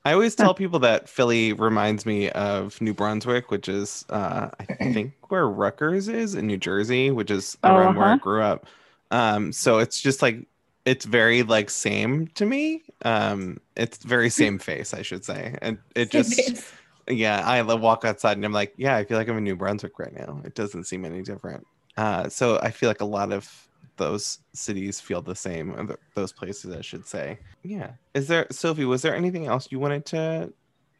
I 0.04 0.12
always 0.12 0.34
tell 0.34 0.52
people 0.54 0.78
that 0.80 1.08
Philly 1.08 1.52
reminds 1.54 2.04
me 2.04 2.28
of 2.30 2.78
New 2.82 2.92
Brunswick, 2.94 3.50
which 3.50 3.68
is 3.68 4.04
uh, 4.10 4.50
I 4.58 4.64
think 4.92 5.14
where 5.30 5.48
Rutgers 5.48 6.08
is 6.08 6.34
in 6.34 6.46
New 6.46 6.58
Jersey, 6.58 7.10
which 7.10 7.30
is 7.30 7.56
Oh, 7.64 7.74
around 7.74 7.96
where 7.96 8.06
I 8.06 8.12
uh-huh. 8.12 8.18
grew 8.18 8.42
up. 8.42 8.66
Um, 9.10 9.50
so 9.52 9.78
it's 9.78 10.00
just 10.00 10.20
like 10.20 10.46
it's 10.86 11.04
very 11.04 11.42
like 11.42 11.68
same 11.68 12.28
to 12.28 12.46
me. 12.46 12.82
Um, 13.04 13.58
it's 13.76 13.98
very 13.98 14.30
same 14.30 14.58
face, 14.58 14.94
I 14.94 15.02
should 15.02 15.24
say, 15.24 15.56
and 15.60 15.76
it 15.94 16.12
same 16.12 16.22
just 16.22 16.34
face. 16.34 16.72
yeah. 17.08 17.42
I 17.46 17.60
walk 17.60 18.04
outside 18.04 18.38
and 18.38 18.44
I'm 18.46 18.52
like, 18.52 18.72
yeah, 18.78 18.96
I 18.96 19.04
feel 19.04 19.18
like 19.18 19.28
I'm 19.28 19.36
in 19.36 19.44
New 19.44 19.56
Brunswick 19.56 19.98
right 19.98 20.14
now. 20.14 20.40
It 20.44 20.54
doesn't 20.54 20.84
seem 20.84 21.04
any 21.04 21.22
different. 21.22 21.66
Uh, 21.96 22.28
so 22.28 22.58
I 22.60 22.70
feel 22.70 22.88
like 22.88 23.00
a 23.02 23.04
lot 23.06 23.32
of 23.32 23.68
those 23.96 24.38
cities 24.52 25.00
feel 25.00 25.22
the 25.22 25.34
same 25.34 25.74
or 25.74 25.86
th- 25.86 25.98
those 26.14 26.30
places 26.30 26.76
i 26.76 26.82
should 26.82 27.06
say 27.06 27.38
yeah 27.62 27.92
is 28.12 28.28
there 28.28 28.46
sophie 28.50 28.84
was 28.84 29.00
there 29.00 29.14
anything 29.16 29.46
else 29.46 29.68
you 29.72 29.78
wanted 29.78 30.04
to 30.04 30.52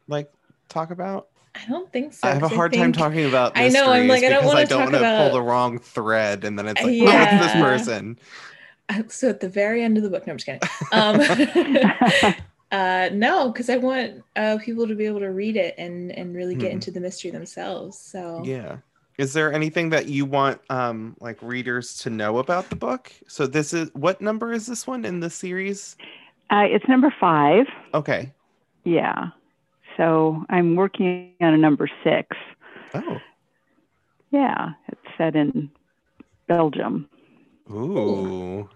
like 0.07 0.31
talk 0.67 0.89
about 0.89 1.27
I 1.53 1.59
don't 1.69 1.93
think 1.93 2.13
so. 2.13 2.27
i 2.27 2.31
have 2.31 2.41
a 2.41 2.47
hard 2.47 2.73
time 2.73 2.91
talking 2.93 3.25
about 3.25 3.51
I 3.55 3.67
know, 3.69 3.91
I'm 3.91 4.07
like, 4.07 4.23
I 4.23 4.29
don't 4.29 4.39
because 4.41 4.47
wanna 4.47 4.59
i 4.61 4.63
don't 4.65 4.79
want 4.79 4.91
to 4.93 4.97
about- 4.97 5.21
pull 5.29 5.33
the 5.39 5.43
wrong 5.43 5.77
thread 5.77 6.43
and 6.43 6.57
then 6.57 6.67
it's 6.67 6.81
like 6.81 6.87
oh 6.87 7.05
it's 7.07 7.45
this 7.45 7.61
person 7.61 8.17
So 9.09 9.29
at 9.29 9.39
the 9.41 9.49
very 9.49 9.83
end 9.83 9.97
of 9.97 10.03
the 10.03 10.09
book, 10.09 10.25
no, 10.25 10.31
I'm 10.33 10.37
just 10.37 10.45
kidding. 10.45 10.61
Um, 10.91 12.33
uh, 12.71 13.09
no, 13.13 13.51
because 13.51 13.69
I 13.69 13.77
want 13.77 14.23
uh, 14.35 14.57
people 14.63 14.87
to 14.87 14.95
be 14.95 15.05
able 15.05 15.19
to 15.19 15.31
read 15.31 15.57
it 15.57 15.75
and 15.77 16.11
and 16.11 16.35
really 16.35 16.55
get 16.55 16.69
Hmm. 16.69 16.75
into 16.75 16.91
the 16.91 16.99
mystery 17.01 17.31
themselves. 17.31 17.97
So 17.99 18.43
yeah 18.45 18.77
is 19.17 19.33
there 19.33 19.51
anything 19.51 19.89
that 19.89 20.05
you 20.07 20.25
want 20.25 20.61
um 20.69 21.15
like 21.19 21.41
readers 21.41 21.97
to 21.97 22.09
know 22.11 22.37
about 22.37 22.69
the 22.69 22.75
book 22.75 23.11
so 23.27 23.47
this 23.47 23.73
is 23.73 23.89
what 23.93 24.21
number 24.21 24.53
is 24.53 24.67
this 24.67 24.85
one 24.85 25.03
in 25.05 25.19
the 25.19 25.29
series 25.29 25.95
uh, 26.51 26.63
it's 26.69 26.87
number 26.87 27.11
five. 27.19 27.65
okay 27.93 28.31
Yeah. 28.85 29.29
So 29.97 30.45
I'm 30.49 30.75
working 30.75 31.33
on 31.41 31.53
a 31.53 31.57
number 31.57 31.89
six. 32.03 32.37
oh 32.93 33.17
Yeah, 34.29 34.73
it's 34.87 35.01
set 35.17 35.35
in 35.35 35.71
Belgium. 36.47 37.09
ooh 37.71 38.69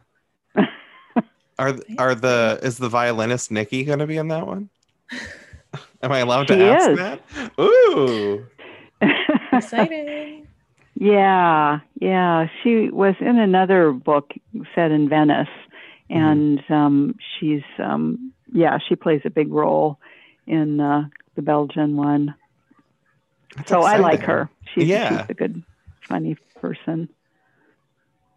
are 1.62 1.76
are 1.98 2.16
the 2.16 2.60
is 2.64 2.78
the 2.78 2.90
violinist 2.90 3.52
nikki 3.52 3.84
going 3.84 4.00
to 4.00 4.08
be 4.08 4.18
in 4.18 4.28
that 4.30 4.46
one 4.48 4.70
am 6.04 6.12
i 6.12 6.20
allowed 6.20 6.48
to 6.48 6.56
She 6.56 6.62
ask 6.64 6.90
is. 6.90 6.98
that 6.98 7.22
ooh 7.60 8.46
exciting! 9.54 10.48
yeah, 10.96 11.80
yeah. 12.00 12.48
She 12.62 12.90
was 12.92 13.16
in 13.20 13.40
another 13.40 13.92
book 13.92 14.32
set 14.76 14.92
in 14.92 15.10
Venice, 15.10 15.48
and 16.10 16.62
um, 16.70 17.16
she's 17.40 17.64
um, 17.80 18.32
yeah, 18.54 18.78
she 18.88 18.96
plays 18.96 19.22
a 19.26 19.30
big 19.32 19.52
role 19.52 19.98
in 20.46 20.80
uh, 20.80 21.08
the 21.36 21.42
Belgian 21.42 21.96
one. 21.98 22.36
That's 23.56 23.70
so 23.70 23.82
I 23.82 23.98
like 23.98 24.22
her. 24.22 24.50
She's, 24.74 24.88
Yeah. 24.88 25.22
she's 25.22 25.30
a 25.30 25.34
good, 25.34 25.64
funny 26.08 26.36
person. 26.60 27.10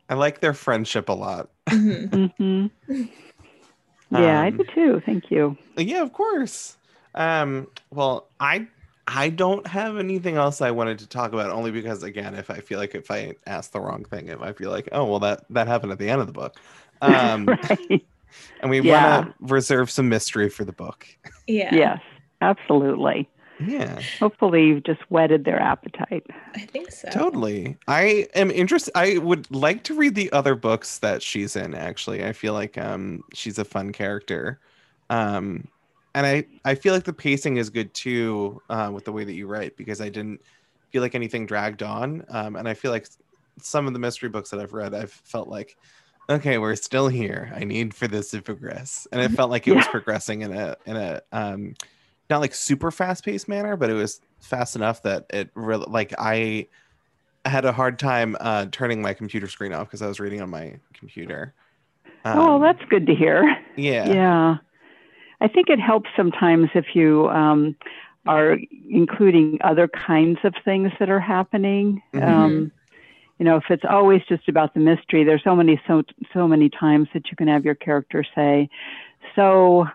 I 0.08 0.14
like 0.14 0.40
their 0.40 0.54
friendship 0.54 1.08
a 1.08 1.12
lot. 1.12 1.50
Mhm. 1.68 2.32
hmm 2.38 2.66
Yeah, 4.10 4.40
I 4.42 4.50
Um, 4.50 4.58
do 4.58 4.64
too. 4.74 5.02
Thank 5.04 5.30
you. 5.30 5.56
Yeah, 5.76 6.02
of 6.02 6.12
course. 6.12 6.76
Um, 7.14 7.66
well, 7.90 8.28
I 8.38 8.68
I 9.08 9.28
don't 9.30 9.66
have 9.66 9.96
anything 9.98 10.36
else 10.36 10.60
I 10.60 10.70
wanted 10.70 10.98
to 11.00 11.08
talk 11.08 11.32
about 11.32 11.50
only 11.50 11.70
because 11.70 12.02
again, 12.02 12.34
if 12.34 12.50
I 12.50 12.60
feel 12.60 12.78
like 12.78 12.94
if 12.94 13.10
I 13.10 13.34
ask 13.46 13.72
the 13.72 13.80
wrong 13.80 14.04
thing, 14.04 14.28
if 14.28 14.40
I 14.40 14.52
feel 14.52 14.70
like, 14.70 14.88
oh 14.92 15.04
well 15.06 15.18
that 15.20 15.44
that 15.50 15.66
happened 15.66 15.92
at 15.92 15.98
the 15.98 16.08
end 16.10 16.20
of 16.20 16.26
the 16.26 16.32
book. 16.32 16.58
Um 17.02 17.48
right. 17.48 18.06
and 18.60 18.70
we 18.70 18.80
Yeah. 18.80 19.20
want 19.20 19.26
to 19.26 19.34
reserve 19.40 19.90
some 19.90 20.08
mystery 20.08 20.48
for 20.48 20.64
the 20.64 20.72
book. 20.72 21.06
Yeah, 21.46 21.74
Yes, 21.74 21.98
absolutely. 22.40 23.28
Yeah, 23.66 24.00
Hopefully, 24.18 24.66
you've 24.66 24.84
just 24.84 25.00
whetted 25.08 25.44
their 25.44 25.60
appetite. 25.60 26.26
I 26.54 26.60
think 26.60 26.90
so. 26.90 27.08
totally. 27.10 27.76
I 27.88 28.28
am 28.34 28.50
interested 28.50 28.92
I 28.94 29.18
would 29.18 29.50
like 29.54 29.84
to 29.84 29.94
read 29.94 30.14
the 30.14 30.30
other 30.32 30.54
books 30.54 30.98
that 30.98 31.22
she's 31.22 31.56
in 31.56 31.74
actually. 31.74 32.24
I 32.24 32.32
feel 32.32 32.52
like 32.52 32.78
um 32.78 33.22
she's 33.32 33.58
a 33.58 33.64
fun 33.64 33.92
character. 33.92 34.60
Um 35.10 35.68
and 36.14 36.26
I, 36.26 36.44
I 36.64 36.76
feel 36.76 36.94
like 36.94 37.04
the 37.04 37.12
pacing 37.12 37.56
is 37.56 37.70
good 37.70 37.92
too 37.92 38.62
uh, 38.70 38.88
with 38.92 39.04
the 39.04 39.10
way 39.12 39.24
that 39.24 39.32
you 39.32 39.48
write 39.48 39.76
because 39.76 40.00
I 40.00 40.08
didn't 40.08 40.40
feel 40.90 41.02
like 41.02 41.16
anything 41.16 41.44
dragged 41.44 41.82
on. 41.82 42.24
Um, 42.28 42.54
and 42.54 42.68
I 42.68 42.74
feel 42.74 42.92
like 42.92 43.08
some 43.60 43.88
of 43.88 43.92
the 43.92 43.98
mystery 43.98 44.28
books 44.28 44.50
that 44.50 44.60
I've 44.60 44.72
read, 44.72 44.94
I've 44.94 45.10
felt 45.10 45.48
like, 45.48 45.76
okay, 46.30 46.58
we're 46.58 46.76
still 46.76 47.08
here. 47.08 47.52
I 47.54 47.64
need 47.64 47.94
for 47.94 48.06
this 48.06 48.30
to 48.30 48.42
progress, 48.42 49.08
and 49.10 49.20
it 49.20 49.32
felt 49.32 49.50
like 49.50 49.66
it 49.66 49.74
was 49.74 49.86
progressing 49.90 50.42
in 50.42 50.52
a 50.52 50.76
in 50.86 50.96
a 50.96 51.20
um, 51.32 51.74
not 52.30 52.40
like 52.40 52.54
super 52.54 52.90
fast 52.90 53.24
paced 53.24 53.48
manner, 53.48 53.76
but 53.76 53.90
it 53.90 53.94
was 53.94 54.20
fast 54.40 54.76
enough 54.76 55.02
that 55.02 55.26
it 55.30 55.50
really 55.54 55.86
like 55.88 56.12
I 56.18 56.68
had 57.44 57.64
a 57.64 57.72
hard 57.72 57.98
time 57.98 58.36
uh, 58.40 58.66
turning 58.72 59.02
my 59.02 59.12
computer 59.12 59.46
screen 59.48 59.72
off 59.74 59.86
because 59.88 60.02
I 60.02 60.06
was 60.06 60.18
reading 60.20 60.40
on 60.40 60.48
my 60.50 60.76
computer. 60.94 61.54
oh, 62.24 62.56
Um, 62.56 62.62
that's 62.62 62.82
good 62.88 63.06
to 63.06 63.14
hear. 63.14 63.42
yeah. 63.76 64.12
Yeah. 64.12 64.56
I 65.40 65.48
think 65.48 65.68
it 65.68 65.78
helps 65.80 66.08
sometimes 66.16 66.70
if 66.74 66.94
you 66.94 67.28
um, 67.28 67.76
are 68.26 68.56
including 68.88 69.58
other 69.62 69.88
kinds 69.88 70.38
of 70.44 70.54
things 70.64 70.90
that 70.98 71.10
are 71.10 71.20
happening. 71.20 72.02
Mhm. 72.14 72.22
Um, 72.26 72.72
you 73.38 73.44
know, 73.44 73.56
if 73.56 73.64
it's 73.68 73.84
always 73.88 74.22
just 74.28 74.48
about 74.48 74.72
the 74.74 74.80
mystery, 74.80 75.24
there's 75.24 75.42
so 75.42 75.56
many 75.56 75.78
so 75.86 76.02
so 76.32 76.46
many 76.48 76.70
times 76.70 77.08
that 77.12 77.30
you 77.30 77.36
can 77.36 77.48
have 77.48 77.64
your 77.64 77.74
character 77.74 78.24
say, 78.34 78.70
"So, 79.34 79.86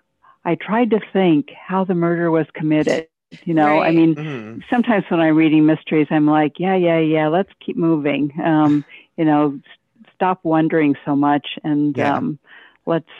I 0.49 0.55
tried 0.55 0.89
to 0.91 0.99
think 1.13 1.43
how 1.69 1.81
the 1.85 1.95
murder 1.95 2.27
was 2.31 2.47
committed." 2.59 3.07
You 3.45 3.53
know, 3.53 3.73
I 3.79 3.85
Right. 3.87 3.95
mean, 3.99 4.15
Mhm. 4.15 4.63
sometimes 4.69 5.05
when 5.09 5.19
I'm 5.25 5.35
reading 5.43 5.65
mysteries, 5.65 6.07
I'm 6.09 6.27
like, 6.27 6.53
yeah, 6.59 6.75
yeah, 6.75 6.99
yeah, 6.99 7.27
let's 7.29 7.51
keep 7.63 7.77
moving. 7.77 8.23
Um, 8.43 8.83
you 9.17 9.25
know, 9.29 9.41
s- 9.55 10.05
stop 10.15 10.39
wondering 10.43 10.95
so 11.05 11.15
much 11.15 11.47
and 11.63 11.97
Yeah. 11.97 12.17
um, 12.17 12.39
let's 12.85 13.13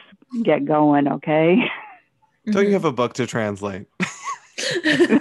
get 0.43 0.65
going, 0.65 1.07
okay? 1.07 1.49
Don't 2.51 2.65
you 2.67 2.69
Mhm. 2.69 2.73
have 2.80 2.86
a 2.86 2.91
book 2.91 3.13
to 3.13 3.25
translate? 3.27 3.88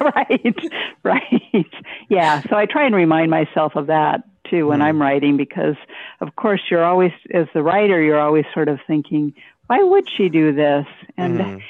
right, 0.00 0.56
right. 1.04 1.72
Yeah, 2.09 2.42
so 2.48 2.56
I 2.56 2.66
try 2.66 2.84
and 2.86 2.94
remind 2.94 3.30
myself 3.30 3.76
of 3.76 3.86
that 3.86 4.22
too 4.50 4.66
when 4.68 4.80
Hmm. 4.80 4.86
I'm 4.86 5.00
writing 5.00 5.36
because, 5.36 5.76
of 6.20 6.34
course, 6.36 6.62
you're 6.70 6.84
always, 6.84 7.12
as 7.32 7.46
the 7.54 7.62
writer, 7.62 8.00
you're 8.02 8.20
always 8.20 8.46
sort 8.54 8.68
of 8.68 8.78
thinking, 8.86 9.34
why 9.68 9.78
would 9.82 10.09
she 10.16 10.28
do 10.28 10.52
this? 10.52 10.86
And 11.16 11.38
Mhm. 11.40 11.62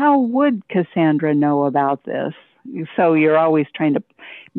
How 0.00 0.18
would 0.18 0.66
Cassandra 0.68 1.34
know 1.34 1.64
about 1.64 2.04
this? 2.04 2.32
So 2.96 3.12
you're 3.14 3.36
always 3.38 3.66
trying 3.74 3.94
to 3.94 4.02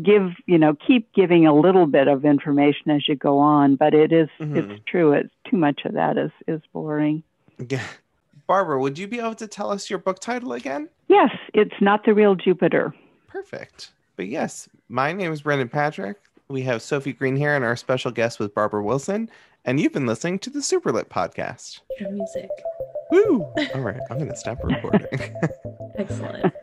give, 0.02 0.32
you 0.46 0.58
know, 0.58 0.76
keep 0.88 1.12
giving 1.14 1.46
a 1.48 1.54
little 1.56 1.86
bit 1.88 2.08
of 2.08 2.26
information 2.26 2.92
as 2.92 3.08
you 3.08 3.16
go 3.16 3.40
on, 3.40 3.76
but 3.76 3.94
it 3.94 4.12
is, 4.12 4.30
Mhm. 4.40 4.56
it's 4.72 4.82
true. 4.86 5.14
It's 5.14 5.34
too 5.50 5.58
much 5.58 5.86
of 5.86 5.94
that 5.94 6.18
is 6.18 6.32
is 6.48 6.62
boring. 6.74 7.24
Yeah. 7.70 7.84
Barbara, 8.48 8.80
would 8.80 8.98
you 9.00 9.08
be 9.08 9.20
able 9.20 9.36
to 9.36 9.48
tell 9.48 9.72
us 9.72 9.90
your 9.90 10.00
book 10.00 10.20
title 10.20 10.54
again? 10.54 10.90
Yes, 11.08 11.32
it's 11.54 11.80
not 11.82 12.06
the 12.06 12.14
real 12.14 12.36
Jupiter. 12.36 12.94
Perfect. 13.28 13.92
But 14.18 14.28
yes, 14.28 14.68
my 14.90 15.14
name 15.14 15.32
is 15.32 15.42
Brendan 15.42 15.70
Patrick. 15.70 16.18
We 16.50 16.62
have 16.64 16.82
Sophie 16.82 17.14
Green 17.14 17.36
here, 17.36 17.56
and 17.56 17.64
our 17.64 17.76
special 17.78 18.12
guest 18.12 18.40
was 18.40 18.50
Barbara 18.50 18.84
Wilson. 18.84 19.30
And 19.64 19.80
you've 19.80 19.94
been 19.94 20.06
listening 20.08 20.40
to 20.40 20.50
the 20.50 20.60
Superlit 20.60 21.06
podcast. 21.06 21.80
Your 22.00 22.12
music. 22.12 22.50
Woo! 23.12 23.44
All 23.76 23.82
right, 23.82 24.00
I'm 24.10 24.18
going 24.18 24.30
to 24.30 24.36
stop 24.36 24.60
recording. 24.64 25.06
Excellent. 25.98 26.54